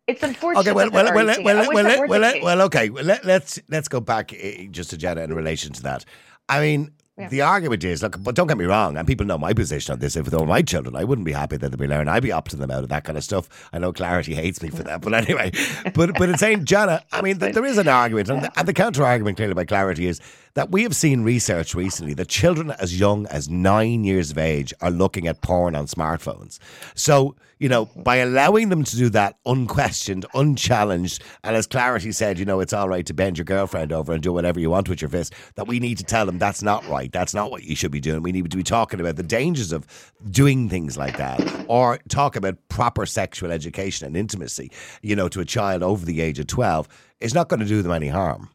it's 0.08 0.22
unfortunate. 0.22 0.62
Okay, 0.62 0.72
well, 0.72 0.92
well, 0.92 1.06
well, 1.16 1.26
well, 1.26 1.44
well, 1.44 1.74
well, 1.74 2.08
well, 2.08 2.44
well, 2.44 2.62
okay. 2.64 2.90
Let, 2.90 3.26
let's 3.26 3.60
let's 3.70 3.88
go 3.88 4.00
back 4.00 4.34
eh, 4.34 4.68
just 4.70 4.92
to 4.92 4.98
Jenna 4.98 5.22
in 5.24 5.34
relation 5.34 5.74
to 5.74 5.82
that. 5.84 6.06
I 6.48 6.60
mean, 6.60 6.92
yeah. 7.18 7.30
The 7.30 7.42
argument 7.42 7.84
is, 7.86 8.04
look, 8.04 8.22
but 8.22 8.36
don't 8.36 8.48
get 8.48 8.58
me 8.58 8.66
wrong, 8.66 8.98
and 8.98 9.08
people 9.08 9.26
know 9.26 9.38
my 9.38 9.54
position 9.54 9.94
on 9.94 10.00
this. 10.00 10.18
If 10.18 10.26
they 10.26 10.38
were 10.38 10.46
my 10.46 10.62
children, 10.62 10.98
I 10.98 11.06
wouldn't 11.06 11.26
be 11.26 11.32
happy 11.32 11.56
that 11.56 11.70
they'd 11.70 11.80
be 11.80 11.88
learning. 11.88 12.10
I'd 12.10 12.24
be 12.24 12.30
opting 12.30 12.60
them 12.60 12.72
out 12.72 12.84
of 12.84 12.90
that 12.90 13.06
kind 13.06 13.18
of 13.18 13.24
stuff. 13.24 13.70
I 13.72 13.80
know 13.80 13.94
Clarity 13.94 14.36
hates 14.36 14.62
me 14.62 14.70
for 14.70 14.84
that, 14.84 15.00
but 15.02 15.14
anyway. 15.14 15.52
But 15.94 16.18
but 16.18 16.30
it's 16.30 16.40
saying, 16.40 16.66
Jana, 16.66 17.04
I 17.12 17.22
mean, 17.22 17.40
th- 17.40 17.54
there 17.54 17.64
is 17.64 17.78
an 17.78 17.88
argument, 17.88 18.30
and 18.30 18.44
the, 18.44 18.60
and 18.60 18.68
the 18.68 18.74
counter 18.74 19.04
argument 19.04 19.38
clearly 19.38 19.54
by 19.54 19.64
Clarity 19.66 20.08
is 20.08 20.20
that 20.56 20.72
we 20.72 20.84
have 20.84 20.96
seen 20.96 21.22
research 21.22 21.76
recently 21.76 22.14
that 22.16 22.28
children 22.28 22.72
as 22.72 23.00
young 23.00 23.28
as 23.28 23.48
nine 23.50 24.04
years 24.04 24.32
of 24.32 24.38
age 24.38 24.74
are 24.82 24.92
looking 24.92 25.28
at 25.28 25.42
porn 25.42 25.76
on 25.76 25.86
smartphones. 25.86 26.60
So 26.96 27.36
you 27.60 27.70
know, 27.70 27.86
by 27.96 28.18
allowing 28.18 28.70
them 28.70 28.84
to 28.84 28.98
do 28.98 29.10
that 29.10 29.38
unquestioned, 29.46 30.26
unchallenged, 30.34 31.24
and 31.44 31.56
as 31.56 31.68
Clarity 31.68 32.12
said, 32.12 32.38
you 32.38 32.46
know, 32.46 32.60
it's 32.60 32.74
all 32.74 32.90
right 32.90 33.06
to 33.06 33.14
bend 33.14 33.38
your 33.38 33.46
girlfriend 33.46 33.94
over 33.94 34.12
and 34.12 34.22
do 34.22 34.34
whatever 34.34 34.60
you 34.60 34.70
want 34.70 34.90
with 34.90 35.02
your 35.02 35.10
fist, 35.10 35.34
that 35.56 35.68
we 35.68 35.80
need 35.80 35.98
to 35.98 36.04
tell 36.04 36.26
them 36.26 36.38
that's 36.38 36.62
not 36.62 36.86
right. 36.88 37.12
That's 37.12 37.34
not 37.34 37.52
what 37.52 37.64
you 37.64 37.76
should 37.76 37.92
be 37.92 38.02
doing. 38.02 38.24
We 38.24 38.32
need 38.32 38.50
to 38.52 38.58
be 38.58 38.64
talking 38.64 39.00
about 39.00 39.16
the 39.16 39.24
dangers 39.24 39.72
of 39.72 39.88
doing 40.30 40.68
things 40.68 40.98
like 40.98 41.18
that 41.18 41.66
or 41.68 42.00
talk 42.10 42.36
about 42.36 42.58
proper 42.68 43.06
sexual 43.06 43.52
education 43.52 44.06
and 44.06 44.18
intimacy, 44.18 44.72
you 45.02 45.16
know, 45.16 45.30
to 45.30 45.40
a 45.40 45.46
child 45.46 45.82
over 45.82 46.06
the 46.06 46.22
age 46.22 46.40
of 46.40 46.48
12 46.48 46.88
is 47.22 47.34
not 47.34 47.48
going 47.48 47.62
to 47.62 47.66
do 47.66 47.82
them 47.82 47.92
any 47.92 48.10
harm. 48.10 48.50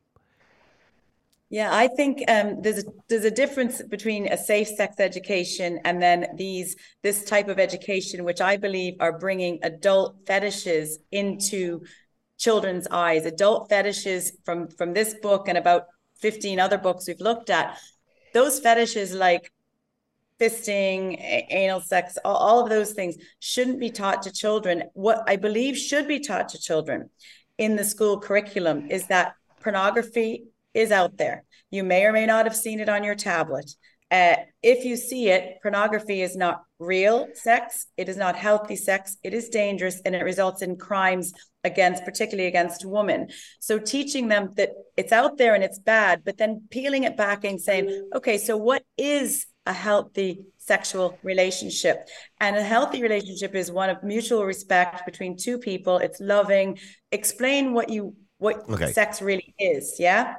Yeah, 1.50 1.74
I 1.74 1.88
think 1.88 2.22
um, 2.28 2.62
there's 2.62 2.84
a, 2.84 2.84
there's 3.08 3.24
a 3.24 3.30
difference 3.30 3.82
between 3.82 4.28
a 4.28 4.38
safe 4.38 4.68
sex 4.68 5.00
education 5.00 5.80
and 5.84 6.00
then 6.00 6.28
these 6.36 6.76
this 7.02 7.24
type 7.24 7.48
of 7.48 7.58
education, 7.58 8.24
which 8.24 8.40
I 8.40 8.56
believe 8.56 8.94
are 9.00 9.18
bringing 9.18 9.58
adult 9.64 10.14
fetishes 10.28 11.00
into 11.10 11.82
children's 12.38 12.86
eyes. 12.92 13.26
Adult 13.26 13.68
fetishes 13.68 14.32
from 14.44 14.68
from 14.68 14.94
this 14.94 15.14
book 15.14 15.48
and 15.48 15.58
about 15.58 15.86
15 16.20 16.60
other 16.60 16.78
books 16.78 17.08
we've 17.08 17.20
looked 17.20 17.50
at. 17.50 17.76
Those 18.32 18.60
fetishes 18.60 19.12
like 19.12 19.50
fisting, 20.40 21.20
anal 21.50 21.80
sex, 21.80 22.16
all, 22.24 22.36
all 22.36 22.62
of 22.62 22.70
those 22.70 22.92
things 22.92 23.16
shouldn't 23.40 23.80
be 23.80 23.90
taught 23.90 24.22
to 24.22 24.32
children. 24.32 24.84
What 24.94 25.24
I 25.26 25.34
believe 25.34 25.76
should 25.76 26.06
be 26.06 26.20
taught 26.20 26.50
to 26.50 26.60
children 26.60 27.10
in 27.58 27.74
the 27.74 27.84
school 27.84 28.20
curriculum 28.20 28.88
is 28.88 29.08
that 29.08 29.34
pornography 29.60 30.44
is 30.74 30.90
out 30.90 31.16
there. 31.16 31.44
You 31.70 31.84
may 31.84 32.04
or 32.04 32.12
may 32.12 32.26
not 32.26 32.46
have 32.46 32.56
seen 32.56 32.80
it 32.80 32.88
on 32.88 33.04
your 33.04 33.14
tablet. 33.14 33.70
Uh, 34.10 34.34
if 34.60 34.84
you 34.84 34.96
see 34.96 35.28
it, 35.28 35.58
pornography 35.62 36.20
is 36.20 36.36
not 36.36 36.62
real 36.80 37.28
sex. 37.34 37.86
It 37.96 38.08
is 38.08 38.16
not 38.16 38.34
healthy 38.34 38.74
sex. 38.74 39.16
It 39.22 39.32
is 39.32 39.48
dangerous 39.48 40.00
and 40.04 40.16
it 40.16 40.24
results 40.24 40.62
in 40.62 40.76
crimes 40.76 41.32
against, 41.62 42.04
particularly 42.04 42.48
against 42.48 42.84
women. 42.84 43.28
So 43.60 43.78
teaching 43.78 44.26
them 44.26 44.50
that 44.56 44.70
it's 44.96 45.12
out 45.12 45.38
there 45.38 45.54
and 45.54 45.62
it's 45.62 45.78
bad, 45.78 46.22
but 46.24 46.38
then 46.38 46.64
peeling 46.70 47.04
it 47.04 47.16
back 47.16 47.44
and 47.44 47.60
saying, 47.60 48.08
okay, 48.16 48.38
so 48.38 48.56
what 48.56 48.82
is 48.98 49.46
a 49.66 49.72
healthy 49.72 50.40
sexual 50.56 51.18
relationship. 51.22 52.08
And 52.40 52.56
a 52.56 52.62
healthy 52.62 53.02
relationship 53.02 53.54
is 53.54 53.70
one 53.70 53.90
of 53.90 54.02
mutual 54.02 54.44
respect 54.44 55.04
between 55.04 55.36
two 55.36 55.58
people. 55.58 55.98
It's 55.98 56.20
loving. 56.20 56.78
Explain 57.12 57.72
what 57.72 57.88
you 57.88 58.14
what 58.40 58.68
okay. 58.68 58.90
sex 58.90 59.22
really 59.22 59.54
is. 59.58 59.96
Yeah. 59.98 60.34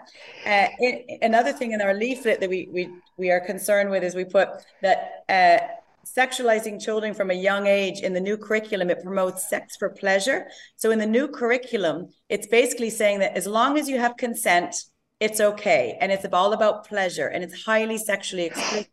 Uh, 0.45 0.67
it, 0.79 1.19
another 1.21 1.53
thing 1.53 1.71
in 1.71 1.81
our 1.81 1.93
leaflet 1.93 2.39
that 2.41 2.49
we 2.49 2.67
we 2.71 2.89
we 3.17 3.31
are 3.31 3.39
concerned 3.39 3.89
with 3.89 4.03
is 4.03 4.13
we 4.15 4.25
put 4.25 4.49
that. 4.81 5.23
Uh, 5.29 5.65
sexualizing 6.03 6.83
children 6.83 7.13
from 7.13 7.29
a 7.29 7.33
young 7.33 7.67
age 7.67 7.99
in 8.01 8.11
the 8.11 8.19
new 8.19 8.35
curriculum 8.35 8.89
it 8.89 9.03
promotes 9.03 9.47
sex 9.47 9.77
for 9.77 9.87
pleasure 9.87 10.47
so 10.75 10.89
in 10.89 10.97
the 10.97 11.05
new 11.05 11.27
curriculum 11.27 12.09
it's 12.27 12.47
basically 12.47 12.89
saying 12.89 13.19
that 13.19 13.37
as 13.37 13.45
long 13.45 13.77
as 13.77 13.87
you 13.87 13.99
have 13.99 14.17
consent 14.17 14.75
it's 15.21 15.39
okay 15.39 15.97
and 16.01 16.11
it's 16.11 16.25
all 16.33 16.51
about 16.51 16.85
pleasure 16.85 17.27
and 17.27 17.43
it's 17.43 17.63
highly 17.63 17.97
sexually 17.97 18.45
explicit 18.45 18.89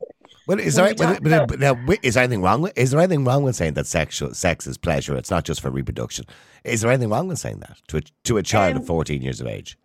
well, 0.48 0.58
is 0.58 0.76
there, 0.76 0.94
but, 0.94 1.22
but, 1.22 1.60
now, 1.60 1.76
is 2.02 2.14
there 2.14 2.24
anything 2.24 2.40
wrong 2.40 2.62
with 2.62 2.72
is 2.76 2.90
there 2.90 3.00
anything 3.00 3.22
wrong 3.22 3.42
with 3.42 3.54
saying 3.54 3.74
that 3.74 3.86
sexual 3.86 4.32
sex 4.32 4.66
is 4.66 4.78
pleasure? 4.78 5.14
It's 5.14 5.30
not 5.30 5.44
just 5.44 5.60
for 5.60 5.70
reproduction. 5.70 6.24
Is 6.64 6.80
there 6.80 6.90
anything 6.90 7.10
wrong 7.10 7.28
with 7.28 7.38
saying 7.38 7.60
that 7.60 7.76
to 7.88 7.98
a 7.98 8.00
to 8.24 8.38
a 8.38 8.42
child 8.42 8.76
um, 8.76 8.80
of 8.80 8.86
fourteen 8.86 9.20
years 9.20 9.42
of 9.42 9.46
age? 9.46 9.76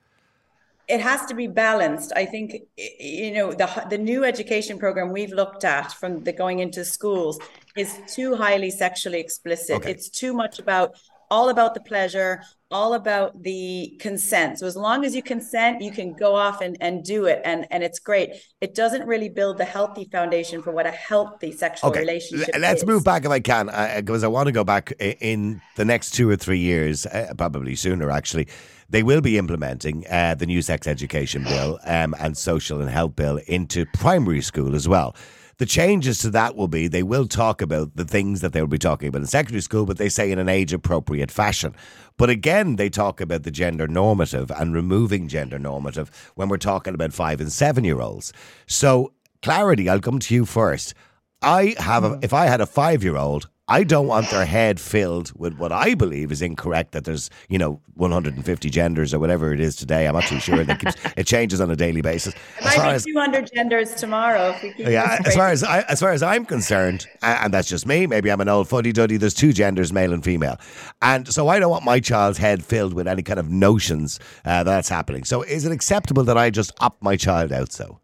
It 0.88 1.01
has 1.01 1.25
to 1.25 1.36
be 1.36 1.47
balanced. 1.47 2.13
I 2.15 2.25
think 2.25 2.62
you 2.77 3.34
know 3.34 3.51
the 3.51 3.67
the 3.89 3.97
new 3.97 4.23
education 4.23 4.79
program 4.79 5.12
we've 5.12 5.34
looked 5.34 5.65
at 5.65 5.91
from 5.91 6.23
the 6.23 6.32
going 6.32 6.60
into 6.60 6.86
schools 6.86 7.39
is 7.75 7.99
too 8.08 8.36
highly 8.36 8.69
sexually 8.69 9.19
explicit. 9.19 9.75
Okay. 9.77 9.91
It's 9.91 10.08
too 10.08 10.34
much 10.34 10.60
about 10.60 10.95
all 11.29 11.49
about 11.49 11.73
the 11.73 11.82
pleasure, 11.82 12.41
all 12.73 12.95
about 12.95 13.41
the 13.43 13.95
consent. 13.99 14.59
So 14.59 14.65
as 14.65 14.75
long 14.75 15.05
as 15.05 15.15
you 15.15 15.21
consent, 15.21 15.81
you 15.81 15.91
can 15.91 16.13
go 16.13 16.36
off 16.36 16.59
and, 16.59 16.75
and 16.81 17.03
do 17.03 17.25
it. 17.25 17.41
And, 17.45 17.67
and 17.71 17.83
it's 17.83 17.99
great. 17.99 18.31
It 18.59 18.73
doesn't 18.75 19.07
really 19.07 19.29
build 19.29 19.59
the 19.59 19.65
healthy 19.65 20.09
foundation 20.12 20.62
for 20.62 20.71
what 20.71 20.86
a 20.86 20.91
healthy 20.91 21.51
sexual 21.51 21.91
okay. 21.91 21.99
relationship 21.99 22.49
Let's 22.59 22.81
is. 22.81 22.88
move 22.88 23.03
back 23.03 23.25
if 23.25 23.31
I 23.31 23.39
can, 23.39 23.67
because 23.97 24.23
uh, 24.23 24.27
I 24.27 24.29
want 24.29 24.47
to 24.47 24.51
go 24.51 24.63
back 24.63 24.91
in 24.99 25.62
the 25.75 25.86
next 25.86 26.12
two 26.12 26.29
or 26.29 26.36
three 26.36 26.59
years, 26.59 27.05
uh, 27.05 27.33
probably 27.38 27.75
sooner 27.75 28.09
actually. 28.09 28.47
They 28.89 29.03
will 29.03 29.21
be 29.21 29.38
implementing 29.38 30.05
uh, 30.09 30.36
the 30.36 30.45
new 30.45 30.62
sex 30.62 30.88
education 30.88 31.43
bill 31.43 31.79
um, 31.86 32.13
and 32.19 32.38
social 32.38 32.81
and 32.81 32.89
health 32.89 33.15
bill 33.15 33.39
into 33.47 33.86
primary 33.93 34.41
school 34.41 34.75
as 34.75 34.88
well. 34.88 35.15
The 35.63 35.67
changes 35.67 36.17
to 36.17 36.30
that 36.32 36.58
will 36.58 36.67
be 36.67 36.89
they 36.89 37.04
will 37.04 37.26
talk 37.26 37.62
about 37.62 37.95
the 37.95 38.04
things 38.04 38.41
that 38.41 38.52
they'll 38.52 38.67
be 38.67 38.78
talking 38.78 39.08
about 39.08 39.21
in 39.21 39.28
secondary 39.28 39.62
school, 39.62 39.86
but 39.86 39.97
they 39.97 40.10
say 40.10 40.30
in 40.30 40.38
an 40.38 40.49
age 40.49 40.73
appropriate 40.73 41.32
fashion. 41.32 41.73
But 42.17 42.30
again, 42.30 42.76
they 42.76 42.89
talk 42.89 43.21
about 43.21 43.43
the 43.43 43.49
gender 43.49 43.88
normative 43.88 44.52
and 44.52 44.73
removing 44.73 45.30
gender 45.30 45.58
normative 45.58 46.12
when 46.36 46.49
we're 46.49 46.58
talking 46.58 46.93
about 46.93 47.13
five 47.13 47.39
and 47.39 47.49
seven 47.49 47.86
year 47.86 48.02
olds. 48.02 48.34
So, 48.67 49.13
Clarity, 49.41 49.88
I'll 49.88 50.02
come 50.02 50.19
to 50.19 50.36
you 50.36 50.43
first. 50.43 50.95
I 51.41 51.76
have 51.78 52.04
a, 52.04 52.10
mm. 52.10 52.23
if 52.26 52.34
I 52.34 52.47
had 52.47 52.60
a 52.60 52.65
five 52.65 53.02
year 53.02 53.15
old, 53.15 53.47
I 53.69 53.86
don't 53.86 54.08
want 54.08 54.30
their 54.30 54.45
head 54.45 54.78
filled 54.78 55.32
with 55.39 55.58
what 55.58 55.71
I 55.71 55.93
believe 55.93 56.34
is 56.34 56.41
incorrect 56.41 56.91
that 56.91 57.06
there's, 57.06 57.30
you 57.47 57.58
know, 57.58 57.80
150 57.93 58.69
genders 58.69 59.13
or 59.13 59.19
whatever 59.19 59.54
it 59.54 59.62
is 59.62 59.78
today. 59.78 60.06
I'm 60.06 60.15
not 60.15 60.26
too 60.26 60.41
sure. 60.41 60.65
That 60.65 60.82
keeps, 60.82 60.95
it 61.15 61.26
changes 61.26 61.62
on 61.62 61.71
a 61.71 61.76
daily 61.76 62.02
basis. 62.02 62.34
It 62.34 62.63
might 62.65 62.76
be 62.76 62.89
as, 62.89 63.06
200 63.06 63.49
genders 63.54 63.95
tomorrow. 63.95 64.54
yeah, 64.78 65.17
as 65.26 65.36
far 65.36 65.47
as 65.47 65.63
I, 65.63 65.82
as 65.84 66.02
far 66.02 66.12
as 66.12 66.21
I'm 66.21 66.45
concerned, 66.45 67.08
and 67.21 67.54
that's 67.54 67.69
just 67.69 67.88
me. 67.88 68.06
Maybe 68.06 68.30
I'm 68.30 68.41
an 68.41 68.49
old 68.49 68.67
fuddy 68.67 68.91
duddy. 68.91 69.15
There's 69.15 69.34
two 69.34 69.54
genders, 69.54 69.93
male 69.93 70.12
and 70.12 70.23
female, 70.23 70.58
and 71.02 71.32
so 71.32 71.47
I 71.47 71.60
don't 71.60 71.71
want 71.71 71.86
my 71.86 72.02
child's 72.02 72.38
head 72.38 72.65
filled 72.65 72.93
with 72.93 73.08
any 73.08 73.23
kind 73.23 73.39
of 73.39 73.49
notions 73.49 74.19
uh, 74.43 74.63
that's 74.63 74.89
happening. 74.89 75.23
So, 75.23 75.41
is 75.41 75.65
it 75.65 75.71
acceptable 75.71 76.23
that 76.26 76.38
I 76.38 76.49
just 76.49 76.73
opt 76.82 77.02
my 77.02 77.15
child 77.15 77.54
out? 77.54 77.71
So, 77.71 77.99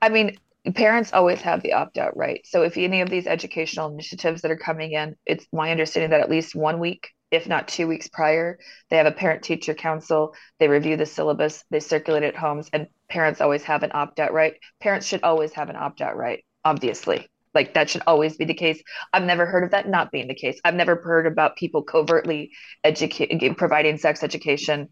I 0.00 0.08
mean, 0.08 0.38
parents 0.70 1.12
always 1.12 1.40
have 1.42 1.62
the 1.62 1.72
opt 1.72 1.98
out 1.98 2.16
right. 2.16 2.46
So 2.46 2.62
if 2.62 2.76
any 2.76 3.00
of 3.00 3.10
these 3.10 3.26
educational 3.26 3.92
initiatives 3.92 4.42
that 4.42 4.50
are 4.50 4.56
coming 4.56 4.92
in, 4.92 5.16
it's 5.26 5.46
my 5.52 5.70
understanding 5.70 6.10
that 6.10 6.20
at 6.20 6.30
least 6.30 6.54
one 6.54 6.78
week, 6.78 7.10
if 7.30 7.48
not 7.48 7.66
two 7.66 7.88
weeks 7.88 8.08
prior, 8.08 8.58
they 8.90 8.96
have 8.96 9.06
a 9.06 9.12
parent 9.12 9.42
teacher 9.42 9.74
council, 9.74 10.34
they 10.60 10.68
review 10.68 10.96
the 10.96 11.06
syllabus, 11.06 11.64
they 11.70 11.80
circulate 11.80 12.22
at 12.22 12.36
homes, 12.36 12.68
and 12.72 12.86
parents 13.08 13.40
always 13.40 13.64
have 13.64 13.82
an 13.82 13.90
opt 13.94 14.20
out 14.20 14.32
right. 14.32 14.54
Parents 14.80 15.06
should 15.06 15.24
always 15.24 15.52
have 15.54 15.68
an 15.68 15.76
opt 15.76 16.00
out 16.00 16.16
right, 16.16 16.44
obviously. 16.64 17.26
Like 17.54 17.74
that 17.74 17.90
should 17.90 18.02
always 18.06 18.36
be 18.36 18.44
the 18.44 18.54
case. 18.54 18.82
I've 19.12 19.24
never 19.24 19.44
heard 19.44 19.64
of 19.64 19.70
that 19.70 19.88
not 19.88 20.10
being 20.10 20.28
the 20.28 20.34
case. 20.34 20.58
I've 20.64 20.74
never 20.74 20.96
heard 20.96 21.26
about 21.26 21.56
people 21.56 21.82
covertly 21.82 22.52
educate, 22.82 23.56
providing 23.56 23.98
sex 23.98 24.22
education 24.22 24.88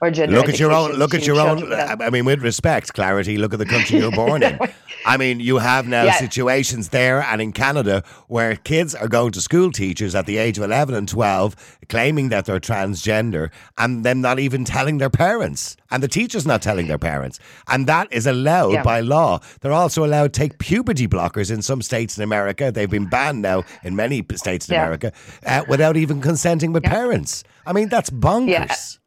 or 0.00 0.10
gender. 0.10 0.36
Look 0.36 0.48
at 0.48 0.58
your 0.58 0.72
own. 0.72 0.92
Look 0.92 1.14
at 1.14 1.26
your 1.26 1.40
own. 1.40 1.72
I 1.72 2.10
mean, 2.10 2.24
with 2.24 2.42
respect, 2.42 2.92
clarity. 2.92 3.38
Look 3.38 3.54
at 3.54 3.58
the 3.58 3.66
country 3.66 3.98
you're 3.98 4.12
born 4.12 4.42
in. 4.42 4.58
I 5.06 5.16
mean, 5.16 5.40
you 5.40 5.58
have 5.58 5.86
now 5.86 6.04
yeah. 6.04 6.16
situations 6.16 6.90
there 6.90 7.22
and 7.22 7.40
in 7.40 7.52
Canada 7.52 8.02
where 8.28 8.56
kids 8.56 8.94
are 8.94 9.08
going 9.08 9.32
to 9.32 9.40
school 9.40 9.70
teachers 9.70 10.14
at 10.14 10.26
the 10.26 10.38
age 10.38 10.58
of 10.58 10.64
11 10.64 10.94
and 10.94 11.08
12 11.08 11.78
claiming 11.88 12.30
that 12.30 12.46
they're 12.46 12.60
transgender 12.60 13.50
and 13.76 14.04
them 14.04 14.20
not 14.20 14.38
even 14.38 14.64
telling 14.64 14.98
their 14.98 15.10
parents 15.10 15.76
and 15.90 16.02
the 16.02 16.08
teachers 16.08 16.46
not 16.46 16.62
telling 16.62 16.86
their 16.86 16.98
parents. 16.98 17.38
And 17.68 17.86
that 17.86 18.12
is 18.12 18.26
allowed 18.26 18.72
yeah. 18.72 18.82
by 18.82 19.00
law. 19.00 19.40
They're 19.60 19.72
also 19.72 20.04
allowed 20.04 20.32
to 20.32 20.40
take 20.40 20.58
puberty 20.58 21.06
blockers 21.06 21.50
in 21.50 21.60
some 21.62 21.82
states 21.82 21.93
in 21.94 22.22
America. 22.22 22.72
They've 22.72 22.90
been 22.90 23.08
banned 23.08 23.42
now 23.42 23.64
in 23.82 23.96
many 23.96 24.24
states 24.34 24.68
in 24.68 24.74
yeah. 24.74 24.82
America 24.82 25.12
uh, 25.46 25.64
without 25.68 25.96
even 25.96 26.20
consenting 26.20 26.72
with 26.72 26.82
parents. 26.84 27.44
I 27.66 27.72
mean, 27.72 27.88
that's 27.88 28.10
bonkers. 28.10 28.98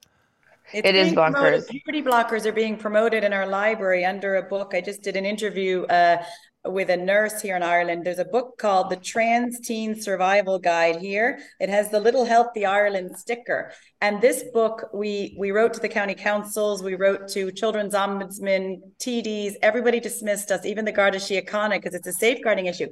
It's 0.73 0.87
it 0.87 0.95
is 0.95 1.13
bonkers. 1.13 1.67
Puberty 1.69 2.01
blockers 2.01 2.45
are 2.45 2.51
being 2.51 2.77
promoted 2.77 3.23
in 3.23 3.31
our 3.31 3.47
library 3.47 4.03
under 4.03 4.35
a 4.35 4.43
book. 4.43 4.73
I 4.73 4.81
just 4.81 5.01
did 5.01 5.15
an 5.15 5.25
interview 5.25 5.83
uh, 5.83 6.23
with 6.65 6.89
a 6.89 6.97
nurse 6.97 7.41
here 7.41 7.55
in 7.55 7.63
Ireland. 7.63 8.05
There's 8.05 8.19
a 8.19 8.25
book 8.25 8.57
called 8.57 8.89
The 8.89 8.97
Trans 8.97 9.59
Teen 9.59 9.99
Survival 9.99 10.59
Guide 10.59 10.97
here. 10.97 11.39
It 11.59 11.69
has 11.69 11.89
the 11.89 11.99
Little 11.99 12.25
Healthy 12.25 12.65
Ireland 12.65 13.17
sticker. 13.17 13.71
And 14.01 14.21
this 14.21 14.43
book 14.53 14.89
we 14.93 15.35
we 15.39 15.51
wrote 15.51 15.73
to 15.75 15.79
the 15.79 15.89
county 15.89 16.15
councils, 16.15 16.83
we 16.83 16.95
wrote 16.95 17.27
to 17.29 17.51
children's 17.51 17.93
ombudsman, 17.93 18.79
TDs, 18.99 19.53
everybody 19.61 19.99
dismissed 19.99 20.51
us, 20.51 20.65
even 20.65 20.85
the 20.85 20.91
Garda 20.91 21.19
Síochána, 21.19 21.77
because 21.77 21.93
it's 21.93 22.07
a 22.07 22.13
safeguarding 22.13 22.65
issue 22.65 22.87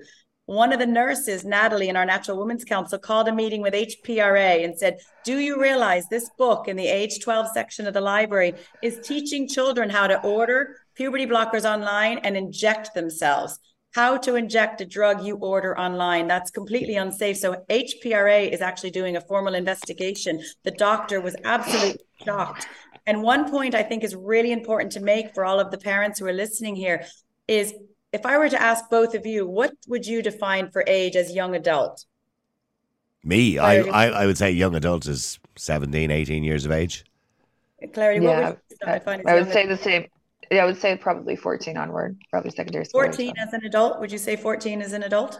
one 0.46 0.72
of 0.72 0.80
the 0.80 0.86
nurses, 0.86 1.44
Natalie, 1.44 1.90
in 1.90 1.96
our 1.96 2.06
Natural 2.06 2.38
Women's 2.38 2.64
Council, 2.64 3.00
called 3.00 3.28
a 3.28 3.34
meeting 3.34 3.62
with 3.62 3.74
HPRA 3.74 4.64
and 4.64 4.78
said, 4.78 5.00
Do 5.24 5.40
you 5.40 5.60
realize 5.60 6.08
this 6.08 6.30
book 6.38 6.68
in 6.68 6.76
the 6.76 6.88
age 6.88 7.20
12 7.24 7.48
section 7.54 7.88
of 7.88 7.96
the 7.96 8.02
library 8.02 8.54
is 8.84 9.00
teaching 9.00 9.48
children 9.48 9.90
how 9.90 10.06
to 10.06 10.22
order 10.22 10.76
puberty 10.96 11.26
blockers 11.26 11.70
online 11.70 12.20
and 12.20 12.36
inject 12.36 12.94
themselves? 12.94 13.60
How 13.94 14.18
to 14.18 14.36
inject 14.36 14.82
a 14.82 14.86
drug 14.86 15.24
you 15.24 15.38
order 15.38 15.78
online. 15.80 16.28
That's 16.28 16.52
completely 16.52 16.96
unsafe. 16.96 17.38
So, 17.38 17.64
HPRA 17.70 18.52
is 18.52 18.62
actually 18.62 18.92
doing 18.92 19.16
a 19.16 19.22
formal 19.22 19.56
investigation. 19.56 20.42
The 20.64 20.72
doctor 20.72 21.22
was 21.22 21.36
absolutely 21.46 22.02
shocked. 22.26 22.68
And 23.08 23.22
one 23.22 23.50
point 23.50 23.76
I 23.76 23.84
think 23.84 24.04
is 24.04 24.16
really 24.16 24.52
important 24.52 24.92
to 24.94 25.00
make 25.00 25.34
for 25.34 25.46
all 25.46 25.60
of 25.60 25.72
the 25.72 25.78
parents 25.78 26.20
who 26.20 26.26
are 26.26 26.34
listening 26.34 26.76
here 26.76 27.06
is 27.48 27.74
if 28.12 28.26
I 28.26 28.38
were 28.38 28.50
to 28.50 28.62
ask 28.62 28.90
both 28.90 29.14
of 29.14 29.26
you, 29.26 29.46
what 29.46 29.74
would 29.88 30.06
you 30.06 30.22
define 30.22 30.72
for 30.72 30.84
age 30.88 31.16
as 31.16 31.34
young 31.34 31.56
adult? 31.56 32.06
Me, 33.24 33.58
I, 33.58 33.82
I, 33.82 34.06
I, 34.08 34.26
would 34.26 34.38
say 34.38 34.52
young 34.52 34.76
adult 34.76 35.08
is 35.08 35.40
17, 35.58 36.12
18 36.12 36.44
years 36.44 36.66
of 36.66 36.72
age. 36.72 37.04
Clarity, 37.94 38.24
yeah, 38.24 38.50
would 38.50 38.58
I, 38.88 39.22
I 39.26 39.34
would 39.34 39.52
say 39.52 39.64
adult? 39.64 39.78
the 39.78 39.84
same. 39.84 40.06
Yeah, 40.52 40.64
I 40.64 40.66
would 40.66 40.80
say 40.80 40.96
probably 40.96 41.36
14 41.36 41.78
onward, 41.78 42.18
probably 42.30 42.52
secondary 42.52 42.86
school. 42.86 43.02
14 43.02 43.34
as 43.38 43.54
an 43.54 43.66
adult? 43.66 44.00
Would 44.00 44.12
you 44.12 44.18
say 44.18 44.36
14 44.36 44.82
as 44.82 44.94
an 44.94 45.04
adult? 45.04 45.40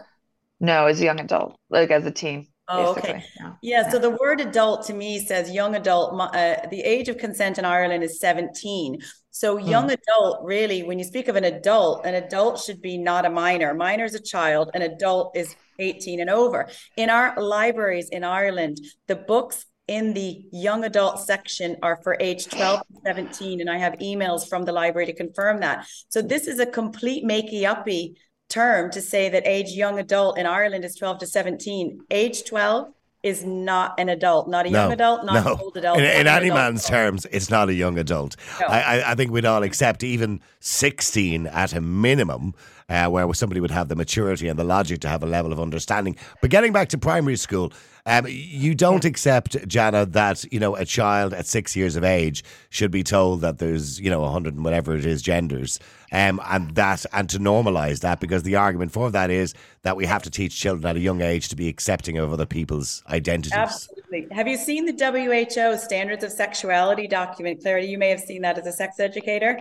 No, 0.60 0.86
as 0.86 1.00
a 1.00 1.04
young 1.04 1.20
adult, 1.20 1.58
like 1.70 1.90
as 1.90 2.06
a 2.06 2.10
teen. 2.10 2.48
Oh, 2.68 2.92
okay. 2.96 3.22
Yeah. 3.38 3.52
yeah. 3.62 3.90
So 3.90 3.98
the 3.98 4.10
word 4.10 4.40
adult 4.40 4.86
to 4.86 4.94
me 4.94 5.24
says 5.24 5.52
young 5.52 5.76
adult. 5.76 6.20
Uh, 6.20 6.56
the 6.68 6.80
age 6.80 7.08
of 7.08 7.16
consent 7.16 7.58
in 7.58 7.64
Ireland 7.64 8.02
is 8.02 8.18
17. 8.18 8.98
So 9.30 9.56
hmm. 9.56 9.68
young 9.68 9.90
adult, 9.90 10.44
really, 10.44 10.82
when 10.82 10.98
you 10.98 11.04
speak 11.04 11.28
of 11.28 11.36
an 11.36 11.44
adult, 11.44 12.04
an 12.04 12.14
adult 12.14 12.58
should 12.58 12.82
be 12.82 12.98
not 12.98 13.24
a 13.24 13.30
minor. 13.30 13.72
Minor 13.74 14.04
is 14.04 14.14
a 14.14 14.20
child. 14.20 14.70
An 14.74 14.82
adult 14.82 15.36
is 15.36 15.54
18 15.78 16.20
and 16.20 16.30
over. 16.30 16.68
In 16.96 17.10
our 17.10 17.40
libraries 17.40 18.08
in 18.08 18.24
Ireland, 18.24 18.78
the 19.06 19.16
books 19.16 19.66
in 19.88 20.14
the 20.14 20.44
young 20.52 20.84
adult 20.84 21.20
section 21.20 21.76
are 21.82 22.00
for 22.02 22.16
age 22.18 22.46
12 22.46 22.80
to 22.80 23.00
17 23.04 23.60
and 23.60 23.70
i 23.70 23.78
have 23.78 23.92
emails 23.94 24.48
from 24.48 24.64
the 24.64 24.72
library 24.72 25.06
to 25.06 25.14
confirm 25.14 25.60
that 25.60 25.86
so 26.08 26.20
this 26.20 26.46
is 26.46 26.58
a 26.58 26.66
complete 26.66 27.24
makey 27.24 27.64
uppy 27.64 28.16
term 28.48 28.90
to 28.90 29.00
say 29.00 29.28
that 29.28 29.46
age 29.46 29.70
young 29.70 29.98
adult 29.98 30.38
in 30.38 30.46
Ireland 30.46 30.84
is 30.84 30.94
12 30.94 31.18
to 31.20 31.26
17. 31.26 32.00
Age 32.10 32.44
12 32.44 32.92
is 33.22 33.44
not 33.44 33.98
an 33.98 34.08
adult, 34.08 34.48
not 34.48 34.66
a 34.66 34.68
young 34.68 34.88
no, 34.88 34.94
adult, 34.94 35.24
not 35.24 35.44
no. 35.44 35.54
an 35.54 35.60
old 35.60 35.76
adult. 35.76 35.98
In, 35.98 36.04
in 36.04 36.26
any 36.28 36.50
man's 36.50 36.86
adult. 36.86 36.90
terms, 36.90 37.26
it's 37.32 37.50
not 37.50 37.68
a 37.68 37.74
young 37.74 37.98
adult. 37.98 38.36
No. 38.60 38.66
I, 38.68 39.10
I, 39.10 39.14
think 39.16 39.32
we'd 39.32 39.44
all 39.44 39.64
accept 39.64 40.04
even 40.04 40.40
16 40.60 41.48
at 41.48 41.72
a 41.72 41.80
minimum 41.80 42.54
uh, 42.88 43.08
where 43.08 43.32
somebody 43.34 43.60
would 43.60 43.70
have 43.70 43.88
the 43.88 43.96
maturity 43.96 44.48
and 44.48 44.58
the 44.58 44.64
logic 44.64 45.00
to 45.00 45.08
have 45.08 45.22
a 45.22 45.26
level 45.26 45.52
of 45.52 45.60
understanding. 45.60 46.16
But 46.40 46.50
getting 46.50 46.72
back 46.72 46.88
to 46.90 46.98
primary 46.98 47.36
school, 47.36 47.72
um, 48.06 48.24
you 48.28 48.76
don't 48.76 49.04
accept, 49.04 49.66
Jana, 49.66 50.06
that 50.06 50.44
you 50.52 50.60
know 50.60 50.76
a 50.76 50.84
child 50.84 51.34
at 51.34 51.44
six 51.46 51.74
years 51.74 51.96
of 51.96 52.04
age 52.04 52.44
should 52.70 52.92
be 52.92 53.02
told 53.02 53.40
that 53.40 53.58
there's 53.58 54.00
you 54.00 54.08
know 54.08 54.22
a 54.22 54.30
hundred 54.30 54.54
and 54.54 54.64
whatever 54.64 54.94
it 54.94 55.04
is 55.04 55.22
genders, 55.22 55.80
um, 56.12 56.40
and 56.48 56.76
that 56.76 57.04
and 57.12 57.28
to 57.30 57.40
normalise 57.40 58.00
that 58.00 58.20
because 58.20 58.44
the 58.44 58.54
argument 58.54 58.92
for 58.92 59.10
that 59.10 59.28
is 59.28 59.54
that 59.82 59.96
we 59.96 60.06
have 60.06 60.22
to 60.22 60.30
teach 60.30 60.56
children 60.56 60.86
at 60.86 60.94
a 60.94 61.00
young 61.00 61.20
age 61.20 61.48
to 61.48 61.56
be 61.56 61.68
accepting 61.68 62.16
of 62.16 62.32
other 62.32 62.46
people's 62.46 63.02
identities. 63.08 63.52
Absolutely. 63.52 64.28
Have 64.30 64.46
you 64.46 64.56
seen 64.56 64.86
the 64.86 64.92
WHO 64.92 65.76
Standards 65.76 66.22
of 66.22 66.30
Sexuality 66.30 67.08
document, 67.08 67.60
Clarity? 67.60 67.88
You 67.88 67.98
may 67.98 68.10
have 68.10 68.20
seen 68.20 68.42
that 68.42 68.56
as 68.56 68.66
a 68.68 68.72
sex 68.72 69.00
educator. 69.00 69.58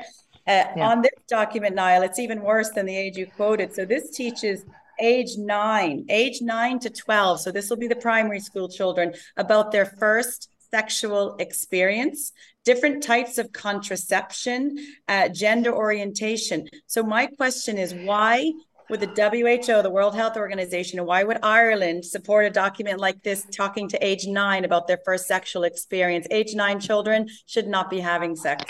Uh, 0.47 0.63
yeah. 0.75 0.89
On 0.89 1.01
this 1.01 1.12
document, 1.27 1.75
Niall, 1.75 2.03
it's 2.03 2.19
even 2.19 2.41
worse 2.41 2.69
than 2.69 2.86
the 2.86 2.95
age 2.95 3.17
you 3.17 3.25
quoted. 3.25 3.73
So 3.73 3.84
this 3.86 4.12
teaches 4.12 4.63
age 4.99 5.38
nine, 5.38 6.05
age 6.10 6.41
nine 6.41 6.79
to 6.79 6.89
12. 6.89 7.41
So 7.41 7.51
this 7.51 7.69
will 7.69 7.77
be 7.77 7.88
the 7.88 7.95
primary 7.95 8.39
school 8.39 8.69
children 8.69 9.13
about 9.38 9.71
their 9.71 9.86
first 9.86 10.49
sexual 10.71 11.36
experience, 11.38 12.31
different 12.63 13.01
types 13.01 13.38
of 13.38 13.51
contraception, 13.51 14.77
uh, 15.08 15.29
gender 15.29 15.73
orientation. 15.73 16.67
So 16.88 17.01
my 17.03 17.27
question 17.27 17.77
is 17.77 17.93
why 17.93 18.51
would 18.89 19.00
the 19.00 19.08
WHO, 19.08 19.82
the 19.82 19.89
World 19.89 20.15
Health 20.15 20.38
Organization, 20.38 21.00
and 21.00 21.08
why 21.08 21.24
would 21.24 21.39
Ireland 21.43 22.06
support 22.06 22.45
a 22.45 22.50
document 22.50 23.00
like 23.00 23.21
this 23.24 23.45
talking 23.52 23.88
to 23.89 24.06
age 24.06 24.28
nine 24.28 24.65
about 24.65 24.88
their 24.88 25.00
first 25.06 25.28
sexual 25.28 25.63
experience? 25.63 26.28
Age 26.32 26.56
nine 26.56 26.80
children 26.80 27.28
should 27.45 27.67
not 27.67 27.89
be 27.89 28.00
having 28.00 28.36
sex. 28.36 28.63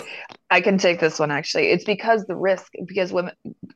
I 0.50 0.60
can 0.60 0.78
take 0.78 1.00
this 1.00 1.18
one 1.18 1.30
actually. 1.30 1.70
It's 1.70 1.84
because 1.84 2.24
the 2.26 2.36
risk, 2.36 2.72
because 2.86 3.12
women, 3.12 3.34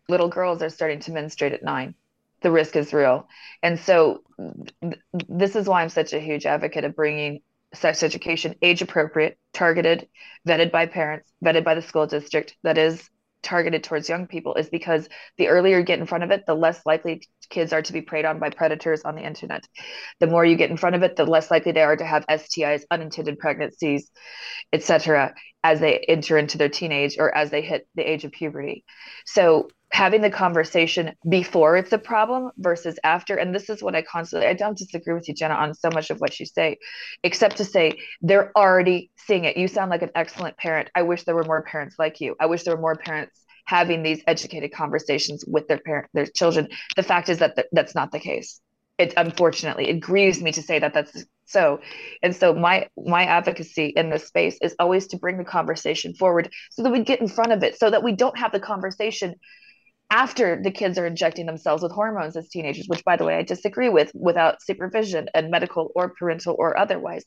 little 0.08 0.28
girls 0.28 0.62
are 0.62 0.70
starting 0.70 1.00
to 1.00 1.12
menstruate 1.12 1.52
at 1.52 1.62
nine 1.62 1.94
the 2.42 2.50
risk 2.50 2.76
is 2.76 2.92
real. 2.92 3.28
And 3.62 3.78
so 3.78 4.22
th- 4.82 4.96
this 5.28 5.56
is 5.56 5.66
why 5.66 5.82
I'm 5.82 5.88
such 5.88 6.12
a 6.12 6.20
huge 6.20 6.46
advocate 6.46 6.84
of 6.84 6.96
bringing 6.96 7.40
sex 7.74 8.02
education 8.02 8.54
age 8.62 8.82
appropriate, 8.82 9.38
targeted, 9.52 10.08
vetted 10.46 10.72
by 10.72 10.86
parents, 10.86 11.30
vetted 11.44 11.64
by 11.64 11.74
the 11.74 11.82
school 11.82 12.06
district 12.06 12.56
that 12.62 12.78
is 12.78 13.08
targeted 13.42 13.84
towards 13.84 14.08
young 14.08 14.26
people 14.26 14.54
is 14.54 14.68
because 14.68 15.08
the 15.38 15.48
earlier 15.48 15.78
you 15.78 15.84
get 15.84 15.98
in 15.98 16.06
front 16.06 16.24
of 16.24 16.30
it, 16.30 16.44
the 16.46 16.54
less 16.54 16.84
likely 16.84 17.22
kids 17.48 17.72
are 17.72 17.82
to 17.82 17.92
be 17.92 18.02
preyed 18.02 18.24
on 18.24 18.38
by 18.38 18.50
predators 18.50 19.02
on 19.02 19.14
the 19.14 19.22
internet. 19.22 19.66
The 20.20 20.26
more 20.26 20.44
you 20.44 20.56
get 20.56 20.70
in 20.70 20.76
front 20.76 20.96
of 20.96 21.02
it, 21.02 21.16
the 21.16 21.24
less 21.24 21.50
likely 21.50 21.72
they 21.72 21.82
are 21.82 21.96
to 21.96 22.04
have 22.04 22.26
STIs, 22.26 22.82
unintended 22.90 23.38
pregnancies, 23.38 24.10
etc., 24.72 25.34
as 25.62 25.80
they 25.80 25.98
enter 25.98 26.38
into 26.38 26.56
their 26.56 26.68
teenage 26.68 27.16
or 27.18 27.34
as 27.34 27.50
they 27.50 27.62
hit 27.62 27.86
the 27.94 28.02
age 28.02 28.24
of 28.24 28.32
puberty. 28.32 28.84
So 29.26 29.68
having 29.92 30.20
the 30.20 30.30
conversation 30.30 31.12
before 31.28 31.76
it's 31.76 31.92
a 31.92 31.98
problem 31.98 32.50
versus 32.58 32.98
after. 33.04 33.36
And 33.36 33.54
this 33.54 33.68
is 33.68 33.82
what 33.82 33.94
i 33.94 34.02
constantly 34.02 34.48
i 34.48 34.54
don't 34.54 34.78
disagree 34.78 35.14
with 35.14 35.28
you 35.28 35.34
Jana 35.34 35.54
on 35.54 35.74
so 35.74 35.90
much 35.92 36.10
of 36.10 36.20
what 36.20 36.38
you 36.38 36.46
say 36.46 36.78
except 37.22 37.56
to 37.58 37.64
say 37.64 37.98
they're 38.22 38.52
already 38.56 39.10
seeing 39.16 39.44
it. 39.44 39.56
You 39.56 39.68
sound 39.68 39.90
like 39.90 40.02
an 40.02 40.10
excellent 40.14 40.56
parent. 40.56 40.90
I 40.94 41.02
wish 41.02 41.24
there 41.24 41.34
were 41.34 41.44
more 41.44 41.62
parents 41.62 41.96
like 41.98 42.20
you. 42.20 42.36
I 42.40 42.46
wish 42.46 42.62
there 42.62 42.74
were 42.74 42.80
more 42.82 42.96
parents 42.96 43.40
having 43.66 44.02
these 44.02 44.22
educated 44.26 44.72
conversations 44.72 45.44
with 45.46 45.68
their 45.68 45.78
parent 45.78 46.08
their 46.14 46.26
children. 46.26 46.68
The 46.96 47.02
fact 47.02 47.28
is 47.28 47.38
that 47.38 47.56
th- 47.56 47.68
that's 47.72 47.94
not 47.94 48.12
the 48.12 48.20
case. 48.20 48.60
It 48.98 49.14
unfortunately 49.16 49.88
it 49.88 50.00
grieves 50.00 50.42
me 50.42 50.52
to 50.52 50.62
say 50.62 50.78
that 50.78 50.94
that's 50.94 51.24
so. 51.46 51.80
And 52.22 52.34
so 52.34 52.54
my 52.54 52.88
my 52.96 53.24
advocacy 53.24 53.86
in 53.86 54.10
this 54.10 54.26
space 54.26 54.58
is 54.62 54.74
always 54.78 55.08
to 55.08 55.18
bring 55.18 55.38
the 55.38 55.44
conversation 55.44 56.14
forward 56.14 56.50
so 56.70 56.82
that 56.82 56.92
we 56.92 57.00
get 57.00 57.20
in 57.20 57.28
front 57.28 57.52
of 57.52 57.62
it 57.62 57.78
so 57.78 57.90
that 57.90 58.02
we 58.02 58.12
don't 58.12 58.38
have 58.38 58.52
the 58.52 58.60
conversation 58.60 59.34
after 60.10 60.60
the 60.60 60.70
kids 60.70 60.98
are 60.98 61.06
injecting 61.06 61.46
themselves 61.46 61.82
with 61.82 61.92
hormones 61.92 62.36
as 62.36 62.48
teenagers, 62.48 62.86
which, 62.88 63.04
by 63.04 63.16
the 63.16 63.24
way, 63.24 63.36
I 63.36 63.42
disagree 63.42 63.88
with 63.88 64.10
without 64.14 64.62
supervision 64.62 65.28
and 65.34 65.50
medical 65.50 65.92
or 65.94 66.10
parental 66.10 66.56
or 66.58 66.76
otherwise. 66.76 67.24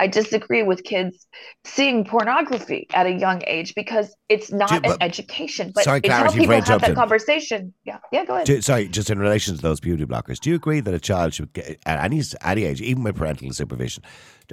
I 0.00 0.06
disagree 0.06 0.62
with 0.62 0.82
kids 0.82 1.26
seeing 1.64 2.04
pornography 2.04 2.86
at 2.94 3.06
a 3.06 3.12
young 3.12 3.42
age 3.46 3.74
because 3.74 4.14
it's 4.28 4.50
not 4.50 4.82
Do, 4.82 4.90
an 4.90 4.96
education. 5.02 5.72
But 5.74 5.84
sorry, 5.84 6.00
how 6.08 6.30
people 6.30 6.60
have 6.60 6.80
that 6.80 6.94
conversation. 6.94 7.74
Yeah, 7.84 7.98
yeah, 8.12 8.24
go 8.24 8.34
ahead. 8.34 8.46
Do, 8.46 8.62
sorry, 8.62 8.88
just 8.88 9.10
in 9.10 9.18
relation 9.18 9.54
to 9.54 9.60
those 9.60 9.80
puberty 9.80 10.06
blockers, 10.06 10.40
do 10.40 10.50
you 10.50 10.56
agree 10.56 10.80
that 10.80 10.94
a 10.94 11.00
child 11.00 11.34
should 11.34 11.52
get 11.52 11.78
at 11.84 12.02
any 12.02 12.22
any 12.42 12.64
age, 12.64 12.80
even 12.80 13.02
with 13.02 13.16
parental 13.16 13.52
supervision 13.52 14.02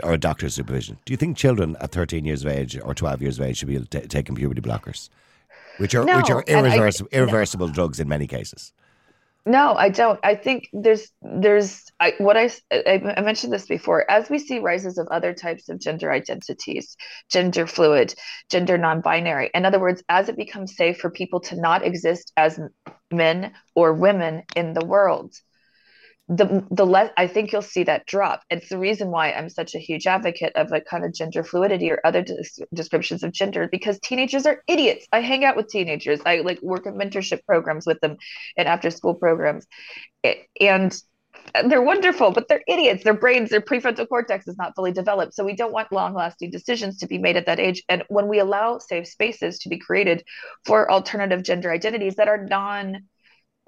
or 0.04 0.14
a 0.14 0.18
doctor's 0.18 0.56
supervision, 0.56 0.98
do 1.06 1.14
you 1.14 1.18
think 1.18 1.38
children 1.38 1.76
at 1.80 1.92
13 1.92 2.26
years 2.26 2.44
of 2.44 2.52
age 2.52 2.78
or 2.84 2.94
12 2.94 3.22
years 3.22 3.40
of 3.40 3.46
age 3.46 3.58
should 3.58 3.68
be 3.68 3.80
taking 3.80 4.36
puberty 4.36 4.62
blockers? 4.62 5.10
Which 5.80 5.96
are 5.96 6.06
no, 6.06 6.18
which 6.18 6.30
are 6.30 6.44
irreversible, 6.48 7.10
I, 7.12 7.16
irreversible 7.18 7.68
no. 7.68 7.74
drugs 7.74 8.00
in 8.00 8.08
many 8.08 8.28
cases. 8.28 8.74
No, 9.46 9.74
I 9.74 9.90
don't. 9.90 10.20
I 10.22 10.36
think 10.36 10.70
there's 10.74 11.10
there's 11.22 11.86
I, 12.00 12.14
what 12.18 12.38
I, 12.38 12.52
I 12.72 13.22
mentioned 13.22 13.52
this 13.52 13.66
before. 13.66 14.10
As 14.12 14.30
we 14.30 14.38
see 14.38 14.60
rises 14.60 14.98
of 14.98 15.08
other 15.08 15.34
types 15.34 15.70
of 15.70 15.80
gender 15.80 16.12
identities, 16.12 16.96
gender 17.30 17.66
fluid, 17.66 18.14
gender 18.50 18.78
non-binary. 18.78 19.50
In 19.54 19.66
other 19.66 19.80
words, 19.80 20.04
as 20.10 20.30
it 20.30 20.38
becomes 20.38 20.76
safe 20.76 21.00
for 21.00 21.10
people 21.10 21.40
to 21.42 21.60
not 21.60 21.86
exist 21.86 22.32
as 22.38 22.60
men 23.12 23.54
or 23.76 23.94
women 23.94 24.44
in 24.56 24.74
the 24.74 24.86
world, 24.86 25.34
the 26.30 26.64
the 26.70 26.86
less 26.86 27.12
I 27.18 27.26
think 27.26 27.52
you'll 27.52 27.64
see 27.64 27.84
that 27.84 28.06
drop. 28.06 28.44
It's 28.52 28.70
the 28.70 28.78
reason 28.78 29.10
why 29.10 29.32
I'm 29.32 29.50
such 29.50 29.74
a 29.74 29.80
huge 29.80 30.06
advocate 30.06 30.54
of 30.56 30.72
a 30.72 30.80
kind 30.80 31.04
of 31.04 31.14
gender 31.14 31.44
fluidity 31.44 31.92
or 31.92 32.00
other 32.06 32.22
des- 32.22 32.66
descriptions 32.74 33.24
of 33.24 33.32
gender 33.32 33.68
because 33.72 34.00
teenagers 34.00 34.46
are 34.46 34.64
idiots. 34.68 35.08
I 35.12 35.22
hang 35.22 35.44
out 35.44 35.56
with 35.58 35.70
teenagers. 35.70 36.20
I 36.26 36.38
like 36.42 36.62
work 36.62 36.86
in 36.86 36.94
mentorship 36.94 37.44
programs 37.48 37.88
with 37.88 38.00
them 38.02 38.18
and 38.58 38.68
after 38.68 38.92
school 38.92 39.16
programs, 39.16 39.66
and 40.64 40.94
they're 41.66 41.82
wonderful, 41.82 42.32
but 42.32 42.48
they're 42.48 42.64
idiots. 42.68 43.04
Their 43.04 43.16
brains, 43.16 43.50
their 43.50 43.62
prefrontal 43.62 44.08
cortex 44.08 44.48
is 44.48 44.58
not 44.58 44.76
fully 44.76 44.92
developed. 44.92 45.34
So 45.34 45.44
we 45.44 45.56
don't 45.56 45.74
want 45.74 45.92
long 45.92 46.14
lasting 46.14 46.52
decisions 46.52 47.00
to 47.00 47.08
be 47.08 47.18
made 47.18 47.38
at 47.38 47.48
that 47.48 47.60
age. 47.60 47.84
And 47.90 48.04
when 48.08 48.28
we 48.28 48.40
allow 48.40 48.78
safe 48.78 49.08
spaces 49.08 49.58
to 49.60 49.70
be 49.70 49.80
created 49.80 50.24
for 50.66 50.92
alternative 50.92 51.44
gender 51.44 51.72
identities 51.72 52.16
that 52.16 52.28
are 52.28 52.46
non 52.46 53.06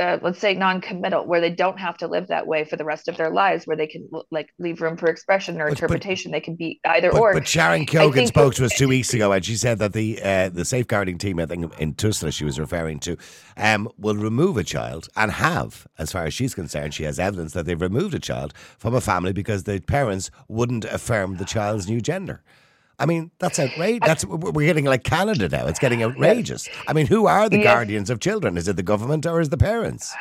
uh, 0.01 0.17
let's 0.21 0.39
say 0.39 0.53
non-committal 0.53 1.25
where 1.25 1.39
they 1.39 1.49
don't 1.49 1.79
have 1.79 1.97
to 1.97 2.07
live 2.07 2.27
that 2.27 2.47
way 2.47 2.65
for 2.65 2.75
the 2.75 2.83
rest 2.83 3.07
of 3.07 3.17
their 3.17 3.29
lives 3.29 3.65
where 3.65 3.77
they 3.77 3.87
can 3.87 4.09
like 4.31 4.49
leave 4.59 4.81
room 4.81 4.97
for 4.97 5.07
expression 5.09 5.61
or 5.61 5.65
but, 5.65 5.73
interpretation 5.73 6.31
but, 6.31 6.37
they 6.37 6.41
can 6.41 6.55
be 6.55 6.79
either 6.85 7.11
but, 7.11 7.21
or. 7.21 7.33
but 7.33 7.47
sharon 7.47 7.85
Keogan 7.85 8.27
spoke 8.27 8.55
to 8.55 8.65
us 8.65 8.75
two 8.75 8.87
weeks 8.87 9.13
ago 9.13 9.31
and 9.31 9.45
she 9.45 9.55
said 9.55 9.79
that 9.79 9.93
the 9.93 10.21
uh, 10.21 10.49
the 10.49 10.65
safeguarding 10.65 11.17
team 11.17 11.39
i 11.39 11.45
think 11.45 11.71
in 11.79 11.93
Tusla 11.93 12.33
she 12.33 12.43
was 12.43 12.59
referring 12.59 12.99
to 12.99 13.15
um, 13.57 13.87
will 13.97 14.15
remove 14.15 14.57
a 14.57 14.63
child 14.63 15.07
and 15.15 15.31
have 15.31 15.87
as 15.97 16.11
far 16.11 16.25
as 16.25 16.33
she's 16.33 16.55
concerned. 16.55 16.93
She 16.93 17.03
has 17.03 17.19
evidence 17.19 17.53
that 17.53 17.65
they've 17.65 17.79
removed 17.79 18.13
a 18.13 18.19
child 18.19 18.53
from 18.77 18.95
a 18.95 19.01
family 19.01 19.33
because 19.33 19.63
the 19.63 19.79
parents 19.81 20.31
wouldn't 20.47 20.85
affirm 20.85 21.37
the 21.37 21.45
child's 21.45 21.87
new 21.87 22.01
gender 22.01 22.41
I 23.01 23.07
mean, 23.07 23.31
that's 23.39 23.57
outrageous. 23.59 24.05
That's 24.05 24.25
we're 24.25 24.67
getting 24.67 24.85
like 24.85 25.03
Canada 25.03 25.49
now. 25.49 25.65
It's 25.65 25.79
getting 25.79 26.03
outrageous. 26.03 26.69
I 26.87 26.93
mean, 26.93 27.07
who 27.07 27.25
are 27.25 27.49
the 27.49 27.57
yes. 27.57 27.65
guardians 27.65 28.11
of 28.11 28.19
children? 28.19 28.57
Is 28.57 28.67
it 28.67 28.75
the 28.75 28.83
government 28.83 29.25
or 29.25 29.41
is 29.41 29.49
the 29.49 29.57
parents? 29.57 30.13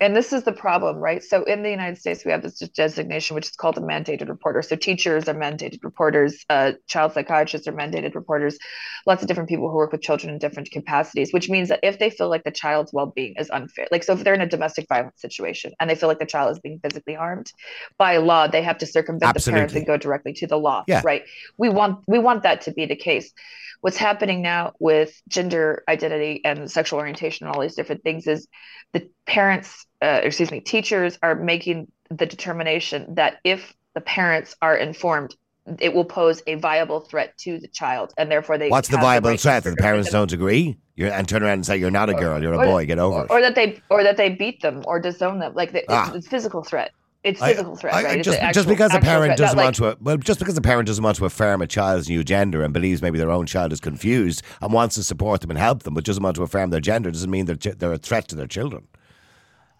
And 0.00 0.14
this 0.14 0.32
is 0.32 0.44
the 0.44 0.52
problem, 0.52 0.96
right? 0.96 1.22
So 1.22 1.42
in 1.44 1.62
the 1.62 1.70
United 1.70 1.98
States, 1.98 2.24
we 2.24 2.30
have 2.30 2.42
this 2.42 2.58
designation, 2.58 3.34
which 3.34 3.46
is 3.46 3.56
called 3.56 3.78
a 3.78 3.80
mandated 3.80 4.28
reporter. 4.28 4.62
So 4.62 4.76
teachers 4.76 5.28
are 5.28 5.34
mandated 5.34 5.82
reporters, 5.82 6.44
uh, 6.48 6.72
child 6.86 7.12
psychiatrists 7.12 7.66
are 7.66 7.72
mandated 7.72 8.14
reporters, 8.14 8.58
lots 9.06 9.22
of 9.22 9.28
different 9.28 9.48
people 9.48 9.70
who 9.70 9.76
work 9.76 9.92
with 9.92 10.02
children 10.02 10.32
in 10.32 10.38
different 10.38 10.70
capacities, 10.70 11.32
which 11.32 11.48
means 11.48 11.68
that 11.68 11.80
if 11.82 11.98
they 11.98 12.10
feel 12.10 12.28
like 12.28 12.44
the 12.44 12.50
child's 12.50 12.92
well-being 12.92 13.34
is 13.38 13.50
unfair, 13.50 13.88
like 13.90 14.04
so 14.04 14.12
if 14.12 14.24
they're 14.24 14.34
in 14.34 14.40
a 14.40 14.46
domestic 14.46 14.86
violence 14.88 15.20
situation 15.20 15.72
and 15.80 15.90
they 15.90 15.94
feel 15.94 16.08
like 16.08 16.18
the 16.18 16.26
child 16.26 16.52
is 16.52 16.60
being 16.60 16.78
physically 16.80 17.14
harmed, 17.14 17.52
by 17.98 18.18
law 18.18 18.46
they 18.46 18.62
have 18.62 18.78
to 18.78 18.86
circumvent 18.86 19.28
Absolutely. 19.28 19.52
the 19.52 19.56
parents 19.56 19.74
and 19.74 19.86
go 19.86 19.96
directly 19.96 20.32
to 20.32 20.46
the 20.46 20.58
law, 20.58 20.84
yeah. 20.86 21.02
right? 21.04 21.24
We 21.56 21.68
want 21.68 22.04
we 22.06 22.18
want 22.18 22.44
that 22.44 22.62
to 22.62 22.72
be 22.72 22.86
the 22.86 22.96
case 22.96 23.32
what's 23.80 23.96
happening 23.96 24.42
now 24.42 24.72
with 24.78 25.20
gender 25.28 25.82
identity 25.88 26.40
and 26.44 26.70
sexual 26.70 26.98
orientation 26.98 27.46
and 27.46 27.54
all 27.54 27.62
these 27.62 27.74
different 27.74 28.02
things 28.02 28.26
is 28.26 28.48
the 28.92 29.08
parents 29.26 29.86
uh, 30.02 30.20
excuse 30.22 30.50
me 30.50 30.60
teachers 30.60 31.18
are 31.22 31.34
making 31.34 31.90
the 32.10 32.26
determination 32.26 33.14
that 33.14 33.38
if 33.44 33.74
the 33.94 34.00
parents 34.00 34.54
are 34.62 34.76
informed 34.76 35.34
it 35.80 35.92
will 35.92 36.04
pose 36.04 36.42
a 36.46 36.54
viable 36.54 37.00
threat 37.00 37.36
to 37.36 37.58
the 37.58 37.68
child 37.68 38.12
and 38.16 38.30
therefore 38.30 38.56
they 38.56 38.70
what's 38.70 38.88
the 38.88 38.96
viable 38.96 39.28
the 39.28 39.32
right 39.32 39.40
threat? 39.40 39.64
That 39.64 39.70
the 39.70 39.82
parents 39.82 40.10
don't 40.10 40.32
agree? 40.32 40.78
You're, 40.94 41.12
and 41.12 41.28
turn 41.28 41.42
around 41.42 41.52
and 41.52 41.66
say 41.66 41.76
you're 41.76 41.90
not 41.90 42.08
a 42.08 42.14
girl 42.14 42.42
you're 42.42 42.54
a 42.54 42.58
boy 42.58 42.86
get 42.86 42.98
over 42.98 43.20
or, 43.20 43.24
it. 43.24 43.30
or 43.30 43.40
that 43.40 43.54
they 43.54 43.80
or 43.90 44.02
that 44.02 44.16
they 44.16 44.30
beat 44.30 44.62
them 44.62 44.82
or 44.86 44.98
disown 44.98 45.38
them. 45.38 45.54
Like 45.54 45.72
the, 45.72 45.84
ah. 45.88 46.08
it's, 46.08 46.16
it's 46.16 46.28
physical 46.28 46.64
threat 46.64 46.92
it's 47.24 47.40
physical 47.40 47.74
threat, 47.76 47.94
I, 47.94 48.04
right? 48.04 48.22
Just, 48.22 48.38
actual, 48.38 48.52
just 48.62 48.68
because 48.68 48.94
a 48.94 49.00
parent 49.00 49.30
threat, 49.30 49.38
doesn't 49.38 49.56
want 49.56 49.80
like, 49.80 49.98
to, 49.98 50.02
well, 50.02 50.16
just 50.16 50.38
because 50.38 50.56
a 50.56 50.60
parent 50.60 50.86
doesn't 50.86 51.02
want 51.02 51.16
to 51.16 51.24
affirm 51.24 51.60
a 51.60 51.66
child's 51.66 52.08
new 52.08 52.22
gender 52.22 52.62
and 52.62 52.72
believes 52.72 53.02
maybe 53.02 53.18
their 53.18 53.30
own 53.30 53.46
child 53.46 53.72
is 53.72 53.80
confused 53.80 54.42
and 54.62 54.72
wants 54.72 54.94
to 54.94 55.02
support 55.02 55.40
them 55.40 55.50
and 55.50 55.58
help 55.58 55.82
them, 55.82 55.94
but 55.94 56.04
doesn't 56.04 56.22
want 56.22 56.36
to 56.36 56.42
affirm 56.42 56.70
their 56.70 56.80
gender, 56.80 57.10
doesn't 57.10 57.30
mean 57.30 57.46
they're 57.46 57.74
they're 57.74 57.92
a 57.92 57.98
threat 57.98 58.28
to 58.28 58.36
their 58.36 58.46
children. 58.46 58.86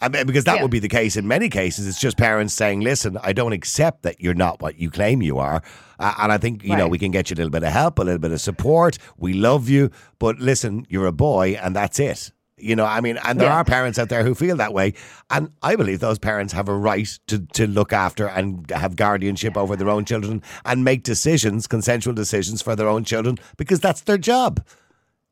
I 0.00 0.08
mean, 0.08 0.26
because 0.26 0.44
that 0.44 0.56
yeah. 0.56 0.62
would 0.62 0.70
be 0.70 0.78
the 0.78 0.88
case 0.88 1.16
in 1.16 1.26
many 1.26 1.48
cases. 1.48 1.86
It's 1.88 2.00
just 2.00 2.16
parents 2.16 2.54
saying, 2.54 2.80
"Listen, 2.80 3.18
I 3.22 3.32
don't 3.32 3.52
accept 3.52 4.02
that 4.02 4.20
you're 4.20 4.34
not 4.34 4.60
what 4.60 4.78
you 4.78 4.90
claim 4.90 5.22
you 5.22 5.38
are," 5.38 5.62
uh, 5.98 6.14
and 6.18 6.30
I 6.30 6.38
think 6.38 6.62
you 6.62 6.70
right. 6.70 6.78
know 6.78 6.88
we 6.88 6.98
can 6.98 7.10
get 7.10 7.30
you 7.30 7.34
a 7.34 7.38
little 7.38 7.50
bit 7.50 7.64
of 7.64 7.72
help, 7.72 7.98
a 7.98 8.02
little 8.02 8.20
bit 8.20 8.30
of 8.30 8.40
support. 8.40 8.98
We 9.16 9.32
love 9.32 9.68
you, 9.68 9.90
but 10.18 10.38
listen, 10.38 10.86
you're 10.88 11.06
a 11.06 11.12
boy, 11.12 11.58
and 11.60 11.74
that's 11.74 11.98
it. 11.98 12.30
You 12.61 12.76
know, 12.76 12.84
I 12.84 13.00
mean, 13.00 13.18
and 13.24 13.40
there 13.40 13.48
Yeah. 13.48 13.56
are 13.56 13.64
parents 13.64 13.98
out 13.98 14.09
there 14.09 14.24
who 14.24 14.34
feel 14.34 14.56
that 14.56 14.72
way. 14.72 14.94
And 15.30 15.50
I 15.62 15.76
believe 15.76 16.00
those 16.00 16.18
parents 16.18 16.52
have 16.52 16.68
a 16.68 16.76
right 16.76 17.09
to, 17.28 17.38
to 17.54 17.66
look 17.66 17.92
after 17.92 18.26
and 18.26 18.70
have 18.70 18.96
guardianship 18.96 19.56
over 19.56 19.76
their 19.76 19.88
own 19.88 20.04
children 20.04 20.42
and 20.64 20.84
make 20.84 21.02
decisions, 21.02 21.66
consensual 21.66 22.14
decisions 22.14 22.62
for 22.62 22.74
their 22.76 22.88
own 22.88 23.04
children 23.04 23.38
because 23.56 23.80
that's 23.80 24.00
their 24.02 24.18
job. 24.18 24.64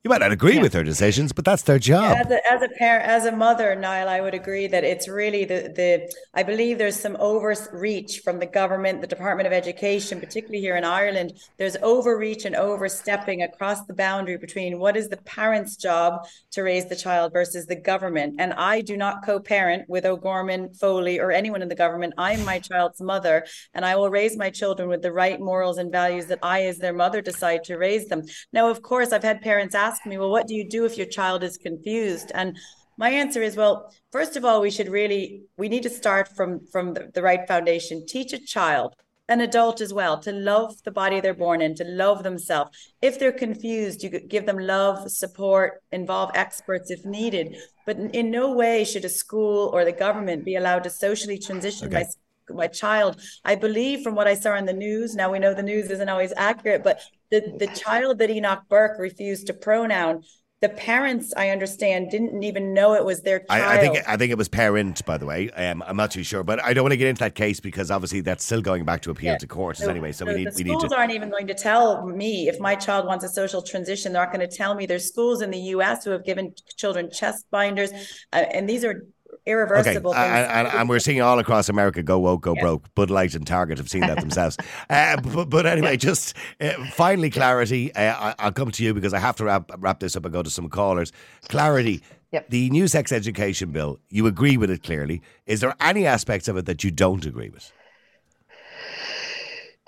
You 0.04 0.10
might 0.10 0.20
not 0.20 0.30
agree 0.30 0.54
Yeah. 0.54 0.62
with 0.62 0.70
their 0.70 0.84
decisions, 0.84 1.32
but 1.32 1.44
that's 1.44 1.62
their 1.62 1.80
job. 1.80 2.16
As 2.16 2.30
a, 2.30 2.52
as 2.52 2.62
a 2.62 2.68
parent, 2.68 3.08
as 3.08 3.24
a 3.24 3.32
mother, 3.32 3.74
Niall, 3.74 4.08
I 4.08 4.20
would 4.20 4.34
agree 4.34 4.68
that 4.68 4.84
it's 4.84 5.08
really 5.08 5.44
the, 5.44 5.72
the, 5.74 6.14
I 6.32 6.44
believe 6.44 6.78
there's 6.78 6.94
some 6.94 7.16
overreach 7.18 8.20
from 8.22 8.38
the 8.38 8.46
government, 8.46 9.00
the 9.00 9.08
Department 9.08 9.48
of 9.48 9.52
Education, 9.52 10.20
particularly 10.20 10.60
here 10.60 10.76
in 10.76 10.84
Ireland. 10.84 11.32
There's 11.58 11.76
overreach 11.82 12.44
and 12.44 12.54
overstepping 12.54 13.42
across 13.42 13.84
the 13.86 13.94
boundary 13.94 14.36
between 14.36 14.78
what 14.78 14.96
is 14.96 15.08
the 15.08 15.16
parent's 15.16 15.74
job 15.74 16.24
to 16.52 16.62
raise 16.62 16.88
the 16.88 16.94
child 16.94 17.32
versus 17.32 17.66
the 17.66 17.74
government. 17.74 18.36
And 18.38 18.52
I 18.52 18.82
do 18.82 18.96
not 18.96 19.24
co 19.24 19.40
parent 19.40 19.88
with 19.88 20.06
O'Gorman, 20.06 20.72
Foley, 20.74 21.18
or 21.18 21.32
anyone 21.32 21.62
in 21.62 21.68
the 21.68 21.74
government. 21.74 22.14
I'm 22.16 22.44
my 22.44 22.60
child's 22.60 23.00
mother, 23.00 23.44
and 23.74 23.84
I 23.84 23.96
will 23.96 24.10
raise 24.10 24.36
my 24.36 24.50
children 24.50 24.88
with 24.88 25.02
the 25.02 25.10
right 25.10 25.40
morals 25.40 25.78
and 25.78 25.90
values 25.90 26.26
that 26.26 26.38
I, 26.44 26.66
as 26.66 26.78
their 26.78 26.94
mother, 26.94 27.20
decide 27.20 27.64
to 27.64 27.76
raise 27.76 28.06
them. 28.06 28.22
Now, 28.52 28.68
of 28.70 28.82
course, 28.82 29.10
I've 29.10 29.24
had 29.24 29.40
parents 29.40 29.74
ask 29.74 29.95
me, 30.04 30.18
well, 30.18 30.30
what 30.30 30.46
do 30.46 30.54
you 30.54 30.68
do 30.68 30.84
if 30.84 30.96
your 30.96 31.06
child 31.06 31.42
is 31.42 31.56
confused? 31.56 32.30
And 32.34 32.58
my 32.98 33.10
answer 33.10 33.42
is, 33.42 33.56
well, 33.56 33.92
first 34.10 34.36
of 34.36 34.44
all, 34.44 34.60
we 34.60 34.70
should 34.70 34.88
really, 34.88 35.42
we 35.56 35.68
need 35.68 35.82
to 35.84 35.90
start 35.90 36.28
from, 36.36 36.60
from 36.72 36.94
the, 36.94 37.10
the 37.14 37.22
right 37.22 37.46
foundation. 37.46 38.06
Teach 38.06 38.32
a 38.32 38.38
child, 38.38 38.94
an 39.28 39.40
adult 39.40 39.80
as 39.80 39.92
well, 39.92 40.18
to 40.20 40.32
love 40.32 40.82
the 40.84 40.90
body 40.90 41.20
they're 41.20 41.34
born 41.34 41.60
in, 41.60 41.74
to 41.76 41.84
love 41.84 42.22
themselves. 42.22 42.70
If 43.02 43.18
they're 43.18 43.32
confused, 43.32 44.02
you 44.02 44.10
could 44.10 44.28
give 44.28 44.46
them 44.46 44.58
love, 44.58 45.10
support, 45.10 45.82
involve 45.92 46.30
experts 46.34 46.90
if 46.90 47.04
needed. 47.04 47.56
But 47.84 47.98
in, 47.98 48.30
no 48.30 48.52
way 48.52 48.84
should 48.84 49.04
a 49.04 49.08
school 49.10 49.70
or 49.72 49.84
the 49.84 49.92
government 49.92 50.44
be 50.44 50.56
allowed 50.56 50.84
to 50.84 50.90
socially 50.90 51.38
transition 51.38 51.88
Okay. 51.88 51.98
my 51.98 52.04
my 52.48 52.68
child. 52.68 53.20
I 53.44 53.56
believe 53.56 54.02
from 54.02 54.14
what 54.14 54.28
I 54.28 54.34
saw 54.34 54.54
in 54.54 54.66
the 54.66 54.72
news. 54.72 55.16
Now 55.16 55.32
we 55.32 55.38
know 55.38 55.54
the 55.54 55.62
news 55.62 55.90
isn't 55.90 56.08
always 56.08 56.32
accurate, 56.36 56.84
but 56.84 57.00
the 57.30 57.40
the 57.58 57.66
child 57.68 58.18
that 58.18 58.30
Enoch 58.30 58.62
Burke 58.68 58.98
refused 58.98 59.46
to 59.48 59.54
pronoun, 59.54 60.22
the 60.62 60.70
parents, 60.70 61.34
I 61.36 61.50
understand, 61.50 62.10
didn't 62.10 62.42
even 62.42 62.72
know 62.72 62.94
it 62.94 63.04
was 63.04 63.20
their 63.22 63.40
child. 63.40 63.50
I, 63.50 63.76
I 63.76 63.78
think 63.78 64.08
I 64.08 64.16
think 64.16 64.32
it 64.32 64.38
was 64.38 64.48
parent, 64.48 65.04
by 65.04 65.18
the 65.18 65.26
way. 65.26 65.50
Um, 65.50 65.82
I'm 65.86 65.96
not 65.96 66.10
too 66.10 66.22
sure, 66.24 66.42
but 66.42 66.62
I 66.64 66.72
don't 66.72 66.82
want 66.84 66.92
to 66.92 66.96
get 66.96 67.08
into 67.08 67.20
that 67.20 67.34
case 67.34 67.60
because 67.60 67.90
obviously 67.90 68.22
that's 68.22 68.42
still 68.42 68.62
going 68.62 68.84
back 68.84 69.02
to 69.02 69.10
appeal 69.10 69.32
Yeah. 69.32 69.38
to 69.38 69.46
courts 69.46 69.80
So- 69.80 69.90
anyway. 69.90 70.12
So, 70.12 70.24
so 70.24 70.32
we 70.32 70.38
need 70.38 70.46
the 70.52 70.54
we 70.56 70.64
need 70.64 70.70
schools 70.78 70.92
to. 70.92 70.96
aren't 70.96 71.12
even 71.12 71.28
going 71.30 71.46
to 71.48 71.54
tell 71.54 72.06
me 72.06 72.48
if 72.48 72.58
my 72.58 72.74
child 72.74 73.06
wants 73.06 73.22
a 73.24 73.28
social 73.28 73.60
transition. 73.60 74.12
They're 74.14 74.22
not 74.24 74.32
going 74.34 74.48
to 74.48 74.56
tell 74.56 74.74
me. 74.74 74.86
There's 74.86 75.06
schools 75.06 75.42
in 75.42 75.50
the 75.50 75.58
U.S. 75.76 76.04
who 76.04 76.10
have 76.12 76.24
given 76.24 76.54
children 76.76 77.10
chest 77.10 77.44
binders, 77.50 77.90
uh, 78.32 78.36
and 78.36 78.66
these 78.68 78.82
are 78.84 79.04
Okay, 79.46 79.52
irreversible 79.52 80.14
and, 80.14 80.46
things. 80.46 80.52
and, 80.52 80.68
and 80.80 80.88
we're 80.88 80.98
seeing 80.98 81.20
all 81.20 81.38
across 81.38 81.68
America 81.68 82.02
go 82.02 82.18
woke, 82.18 82.42
go 82.42 82.54
Yeah. 82.56 82.62
broke. 82.62 82.94
Bud 82.94 83.10
Light 83.10 83.34
and 83.34 83.46
Target 83.46 83.78
have 83.78 83.88
seen 83.88 84.00
that 84.02 84.18
themselves. 84.20 84.56
uh, 84.90 85.20
but, 85.20 85.48
but 85.50 85.66
anyway, 85.66 85.96
just 85.96 86.34
uh, 86.60 86.72
finally, 86.92 87.30
clarity. 87.30 87.94
Uh, 87.94 88.14
I, 88.18 88.34
I'll 88.40 88.52
come 88.52 88.70
to 88.72 88.82
you 88.84 88.92
because 88.92 89.14
I 89.14 89.18
have 89.20 89.36
to 89.36 89.44
wrap 89.44 89.70
wrap 89.78 90.00
this 90.00 90.16
up 90.16 90.24
and 90.24 90.32
go 90.32 90.42
to 90.42 90.50
some 90.50 90.68
callers. 90.68 91.12
Clarity. 91.48 92.02
Yep. 92.32 92.50
The 92.50 92.70
new 92.70 92.88
sex 92.88 93.12
education 93.12 93.70
bill. 93.70 94.00
You 94.10 94.26
agree 94.26 94.56
with 94.56 94.68
it 94.70 94.82
clearly. 94.82 95.22
Is 95.46 95.60
there 95.60 95.74
any 95.80 96.06
aspects 96.06 96.48
of 96.48 96.56
it 96.56 96.66
that 96.66 96.82
you 96.82 96.90
don't 96.90 97.24
agree 97.24 97.50
with? 97.50 97.72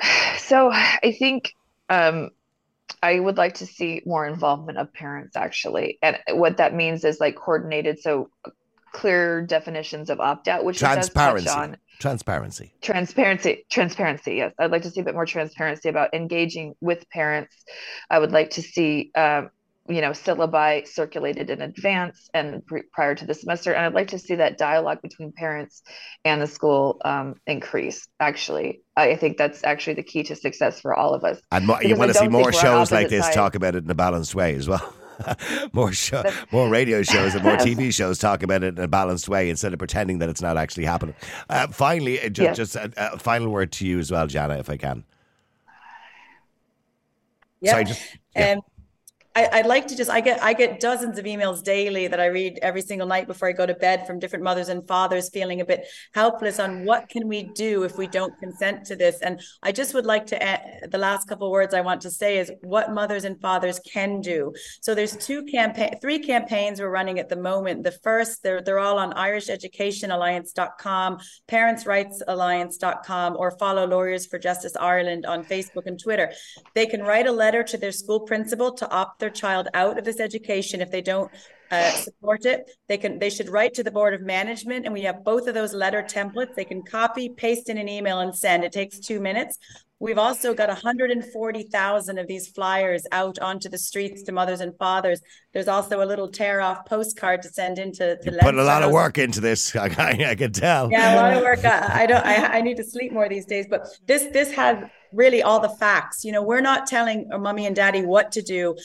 So 0.39 0.71
I 0.73 1.15
think 1.19 1.53
um, 1.91 2.31
I 3.03 3.21
would 3.21 3.37
like 3.37 3.55
to 3.55 3.67
see 3.67 4.01
more 4.07 4.27
involvement 4.27 4.79
of 4.79 4.93
parents 4.95 5.37
actually, 5.37 5.99
and 6.01 6.17
what 6.31 6.57
that 6.57 6.75
means 6.75 7.05
is 7.05 7.21
like 7.21 7.37
coordinated, 7.37 7.99
so 8.01 8.31
clear 8.93 9.43
definitions 9.43 10.11
of 10.11 10.21
opt 10.21 10.49
out, 10.49 10.65
which 10.65 10.79
Transparency. 10.79 11.49
on 11.49 11.77
Transparency. 11.99 12.73
transparency. 12.81 13.67
Transparency, 13.71 14.35
yes, 14.37 14.53
I'd 14.59 14.71
like 14.71 14.83
to 14.83 14.91
see 14.91 15.01
a 15.01 15.05
bit 15.05 15.15
more 15.15 15.27
transparency 15.27 15.89
about 15.89 16.15
engaging 16.15 16.75
with 16.81 17.09
parents. 17.11 17.55
I 18.09 18.19
would 18.19 18.33
like 18.33 18.51
to 18.51 18.63
see. 18.63 19.11
Um, 19.15 19.51
you 19.89 20.03
know, 20.03 20.11
syllabi 20.11 20.87
circulated 20.87 21.49
in 21.49 21.63
advance 21.63 22.29
and 22.35 22.65
pre- 22.67 22.83
prior 22.93 23.15
to 23.15 23.25
the 23.25 23.33
semester. 23.33 23.73
And 23.73 23.87
I'd 23.87 23.95
like 23.95 24.09
to 24.09 24.19
see 24.19 24.35
that 24.35 24.59
dialogue 24.59 25.01
between 25.01 25.33
parents 25.33 25.83
and 26.27 26.43
the 26.43 26.47
school 26.47 27.01
um, 27.05 27.37
increase. 27.47 28.07
Actually, 28.21 28.83
I 28.97 29.17
think 29.17 29.39
that's 29.39 29.65
actually 29.65 29.95
the 29.95 30.03
key 30.03 30.25
to 30.25 30.37
success 30.37 30.81
for 30.81 30.95
all 30.95 31.15
of 31.15 31.25
us. 31.25 31.41
And 31.51 31.67
mo- 31.67 31.81
you 31.81 31.97
want 31.97 32.13
to 32.13 32.19
see 32.19 32.29
more 32.29 32.45
think 32.45 32.63
we're 32.63 32.69
on 32.69 32.87
shows 32.87 32.93
like 32.93 33.09
this 33.09 33.35
talk 33.35 33.55
about 33.55 33.75
it 33.75 33.85
in 33.85 33.91
a 33.91 33.95
balanced 33.95 34.35
way 34.35 34.55
as 34.55 34.69
well. 34.69 34.93
more 35.73 35.93
show, 35.93 36.23
more 36.53 36.69
radio 36.69 37.03
shows 37.03 37.35
and 37.35 37.43
more 37.45 37.57
TV 37.59 37.93
shows 37.93 38.19
talk 38.19 38.43
about 38.43 38.63
it 38.63 38.79
in 38.79 38.85
a 38.85 38.89
balanced 38.89 39.29
way 39.29 39.51
instead 39.51 39.73
of 39.73 39.79
pretending 39.79 40.19
that 40.21 40.29
it's 40.29 40.43
not 40.43 40.57
actually 40.57 40.85
happening. 40.85 41.15
Uh, 41.49 41.67
finally, 41.69 42.21
uh, 42.21 42.29
ju- 42.29 42.43
Yes. 42.45 42.57
just 42.57 42.77
a, 42.77 42.93
a 42.97 43.19
final 43.19 43.51
word 43.51 43.73
to 43.73 43.87
you 43.87 43.99
as 43.99 44.11
well, 44.11 44.27
Jana, 44.27 44.59
if 44.59 44.71
I 44.71 44.77
can. 44.77 45.05
Yeah. 47.61 47.73
Sorry, 47.73 47.85
just 47.85 48.17
yeah. 48.37 48.53
Um, 48.53 48.61
I, 49.39 49.59
I'd 49.59 49.67
like 49.67 49.87
to 49.87 49.97
just 49.97 50.11
I 50.11 50.21
get 50.21 50.43
I 50.43 50.53
get 50.53 50.81
dozens 50.81 51.17
of 51.17 51.25
emails 51.25 51.63
daily 51.63 52.09
that 52.09 52.19
I 52.19 52.27
read 52.27 52.59
every 52.61 52.83
single 52.83 53.07
night 53.07 53.29
before 53.29 53.49
I 53.49 53.53
go 53.53 53.67
to 53.67 53.75
bed 53.75 54.05
from 54.05 54.19
different 54.19 54.45
mothers 54.45 54.69
and 54.69 54.85
fathers 54.89 55.31
feeling 55.31 55.61
a 55.61 55.65
bit 55.65 55.87
helpless 56.13 56.59
on 56.59 56.85
what 56.85 57.09
can 57.09 57.29
we 57.29 57.45
do 57.45 57.85
if 57.85 57.97
we 57.97 58.09
don't 58.09 58.37
consent 58.41 58.85
to 58.87 58.97
this. 58.97 59.21
And 59.23 59.41
I 59.63 59.71
just 59.71 59.95
would 59.95 60.07
like 60.07 60.27
to 60.27 60.43
add, 60.43 60.91
the 60.91 60.99
last 60.99 61.29
couple 61.29 61.53
words 61.53 61.73
I 61.73 61.83
want 61.83 62.01
to 62.01 62.11
say 62.11 62.39
is 62.39 62.51
what 62.63 62.93
mothers 62.93 63.23
and 63.23 63.41
fathers 63.41 63.79
can 63.81 64.21
do. 64.21 64.53
So 64.81 64.93
there's 64.93 65.17
two 65.17 65.45
campaign 65.45 66.01
three 66.01 66.19
campaigns 66.19 66.81
we're 66.81 66.91
running 66.91 67.21
at 67.21 67.29
the 67.29 67.37
moment. 67.37 67.85
The 67.85 67.93
first 67.93 68.43
they're 68.43 68.61
they're 68.61 68.81
all 68.81 68.99
on 68.99 69.13
irisheducationalliance.com, 69.13 71.19
parentsrightsalliance.com 71.47 73.37
or 73.39 73.53
follow 73.53 73.87
Lawyers 73.87 74.27
for 74.27 74.41
Justice 74.41 74.75
Ireland 74.75 75.27
on 75.27 75.45
Facebook 75.45 75.87
and 75.87 75.97
Twitter. 75.97 76.33
They 76.75 76.87
can 76.87 77.05
write 77.05 77.29
a 77.29 77.33
letter 77.33 77.63
to 77.63 77.79
their 77.79 77.93
school 77.93 78.19
principal 78.21 78.73
to 78.73 78.91
opt 78.91 79.21
their 79.21 79.28
child 79.31 79.69
out 79.75 79.99
of 79.99 80.05
this 80.05 80.21
education 80.21 80.81
if 80.81 80.91
they 80.91 81.03
don't 81.03 81.31
uh, 81.71 81.91
support 81.91 82.45
it. 82.47 82.71
They 82.89 82.99
can 82.99 83.19
they 83.19 83.31
should 83.31 83.49
write 83.49 83.75
to 83.75 83.83
the 83.83 83.91
board 83.91 84.15
of 84.15 84.23
management, 84.23 84.85
and 84.85 84.95
we 84.95 85.03
have 85.03 85.25
both 85.25 85.47
of 85.47 85.55
those 85.55 85.75
letter 85.75 86.03
templates. 86.03 86.55
They 86.55 86.65
can 86.65 86.83
copy, 86.83 87.29
paste 87.29 87.69
in 87.69 87.79
an 87.79 87.89
email, 87.89 88.21
and 88.21 88.35
send. 88.35 88.65
It 88.65 88.73
takes 88.73 88.99
two 88.99 89.21
minutes. 89.21 89.59
We've 90.01 90.19
also 90.19 90.55
got 90.55 90.69
140,000 90.69 92.19
of 92.19 92.29
these 92.29 92.49
flyers 92.49 93.05
out 93.11 93.41
onto 93.41 93.69
the 93.69 93.79
streets 93.79 94.23
to 94.25 94.33
mothers 94.33 94.61
and 94.61 94.73
fathers. 94.79 95.21
There's 95.53 95.67
also 95.67 96.05
a 96.05 96.07
little 96.07 96.29
tear 96.29 96.61
off 96.61 96.87
postcard 96.87 97.43
to 97.43 97.49
send 97.49 97.81
into 97.81 98.17
to 98.23 98.39
Put 98.41 98.55
a 98.55 98.63
lot 98.63 98.85
of 98.85 98.93
work 98.93 99.19
into 99.19 99.41
this. 99.41 99.75
I, 99.75 99.87
I, 99.99 100.31
I 100.31 100.35
can 100.37 100.53
tell. 100.53 100.89
Yeah, 100.91 101.15
a 101.15 101.17
lot 101.17 101.37
of 101.37 101.43
work. 101.43 101.65
I, 101.65 102.03
I 102.03 102.07
don't. 102.07 102.25
I, 102.25 102.59
I 102.59 102.61
need 102.61 102.77
to 102.77 102.85
sleep 102.85 103.13
more 103.13 103.29
these 103.29 103.47
days. 103.47 103.67
But 103.69 103.89
this 104.07 104.27
this 104.33 104.53
has 104.53 104.85
really 105.13 105.43
all 105.43 105.61
the 105.61 105.69
facts. 105.69 106.25
You 106.25 106.33
know, 106.33 106.43
we're 106.43 106.61
not 106.61 106.87
telling 106.87 107.29
our 107.33 107.39
mummy 107.39 107.67
and 107.67 107.75
daddy 107.77 108.03
what 108.03 108.33
to 108.33 108.43
do. 108.43 108.77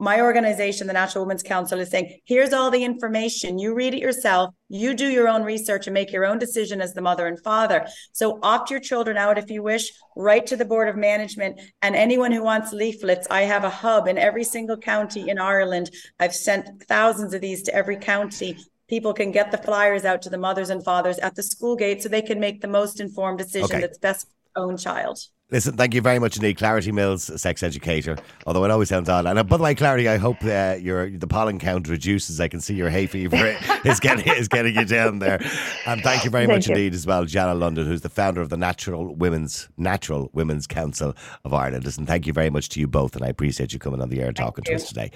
My 0.00 0.20
organization, 0.20 0.86
the 0.86 0.92
Natural 0.92 1.24
Women's 1.24 1.42
Council, 1.42 1.80
is 1.80 1.90
saying, 1.90 2.20
here's 2.24 2.52
all 2.52 2.70
the 2.70 2.84
information. 2.84 3.58
You 3.58 3.74
read 3.74 3.94
it 3.94 4.00
yourself. 4.00 4.54
You 4.68 4.94
do 4.94 5.08
your 5.08 5.28
own 5.28 5.42
research 5.42 5.88
and 5.88 5.94
make 5.94 6.12
your 6.12 6.24
own 6.24 6.38
decision 6.38 6.80
as 6.80 6.94
the 6.94 7.00
mother 7.00 7.26
and 7.26 7.42
father. 7.42 7.84
So 8.12 8.38
opt 8.44 8.70
your 8.70 8.78
children 8.78 9.16
out 9.16 9.38
if 9.38 9.50
you 9.50 9.60
wish. 9.60 9.90
Write 10.14 10.46
to 10.48 10.56
the 10.56 10.64
Board 10.64 10.88
of 10.88 10.96
Management 10.96 11.60
and 11.82 11.96
anyone 11.96 12.30
who 12.30 12.44
wants 12.44 12.72
leaflets. 12.72 13.26
I 13.28 13.42
have 13.42 13.64
a 13.64 13.70
hub 13.70 14.06
in 14.06 14.18
every 14.18 14.44
single 14.44 14.76
county 14.76 15.28
in 15.30 15.38
Ireland. 15.38 15.90
I've 16.20 16.34
sent 16.34 16.84
thousands 16.84 17.34
of 17.34 17.40
these 17.40 17.62
to 17.64 17.74
every 17.74 17.96
county 17.96 18.56
people 18.88 19.12
can 19.12 19.30
get 19.30 19.50
the 19.50 19.58
flyers 19.58 20.04
out 20.04 20.22
to 20.22 20.30
the 20.30 20.38
mothers 20.38 20.70
and 20.70 20.82
fathers 20.82 21.18
at 21.18 21.34
the 21.34 21.42
school 21.42 21.76
gate 21.76 22.02
so 22.02 22.08
they 22.08 22.22
can 22.22 22.40
make 22.40 22.60
the 22.60 22.68
most 22.68 23.00
informed 23.00 23.38
decision 23.38 23.76
Okay. 23.76 23.80
that's 23.80 23.98
best 23.98 24.26
for 24.26 24.32
their 24.54 24.64
own 24.64 24.76
child. 24.76 25.18
Listen, 25.50 25.78
thank 25.78 25.94
you 25.94 26.02
very 26.02 26.18
much 26.18 26.36
indeed, 26.36 26.58
Clarity 26.58 26.92
Mills, 26.92 27.30
a 27.30 27.38
sex 27.38 27.62
educator. 27.62 28.18
Although 28.46 28.64
it 28.66 28.70
always 28.70 28.90
sounds 28.90 29.08
odd. 29.08 29.24
And 29.24 29.38
uh, 29.38 29.44
by 29.44 29.56
the 29.56 29.62
way, 29.62 29.74
Clarity, 29.74 30.06
I 30.06 30.18
hope 30.18 30.44
uh, 30.44 30.76
your 30.78 31.08
the 31.08 31.26
pollen 31.26 31.58
count 31.58 31.88
reduces. 31.88 32.38
I 32.38 32.48
can 32.48 32.60
see 32.60 32.74
your 32.74 32.90
hay 32.90 33.06
fever 33.06 33.56
is 33.86 33.98
getting 33.98 34.30
is 34.34 34.46
getting 34.48 34.74
you 34.74 34.84
down 34.84 35.20
there. 35.20 35.40
And 35.86 36.02
thank 36.02 36.24
you 36.24 36.30
very 36.30 36.44
Thank 36.44 36.56
much 36.58 36.68
you. 36.68 36.74
indeed 36.74 36.92
as 36.92 37.06
well, 37.06 37.24
Jana 37.24 37.58
Lunden, 37.58 37.86
who's 37.86 38.02
the 38.02 38.10
founder 38.10 38.42
of 38.42 38.50
the 38.50 38.58
Natural 38.58 39.14
Women's 39.14 39.70
Natural 39.78 40.28
Women's 40.34 40.66
Council 40.66 41.16
of 41.44 41.54
Ireland. 41.54 41.84
Listen, 41.86 42.04
thank 42.04 42.26
you 42.26 42.34
very 42.34 42.50
much 42.50 42.68
to 42.70 42.80
you 42.80 42.86
both, 42.86 43.16
and 43.16 43.24
I 43.24 43.28
appreciate 43.28 43.72
you 43.72 43.78
coming 43.78 44.02
on 44.02 44.10
the 44.10 44.20
air 44.20 44.28
and 44.28 44.36
talking 44.36 44.64
to 44.64 44.74
us 44.74 44.86
today. 44.86 45.10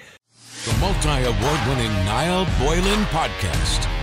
The 0.65 0.73
multi 0.79 1.09
award 1.09 1.67
winning 1.67 1.93
Niall 2.05 2.47
Boylan 2.59 3.05
podcast. 3.05 4.02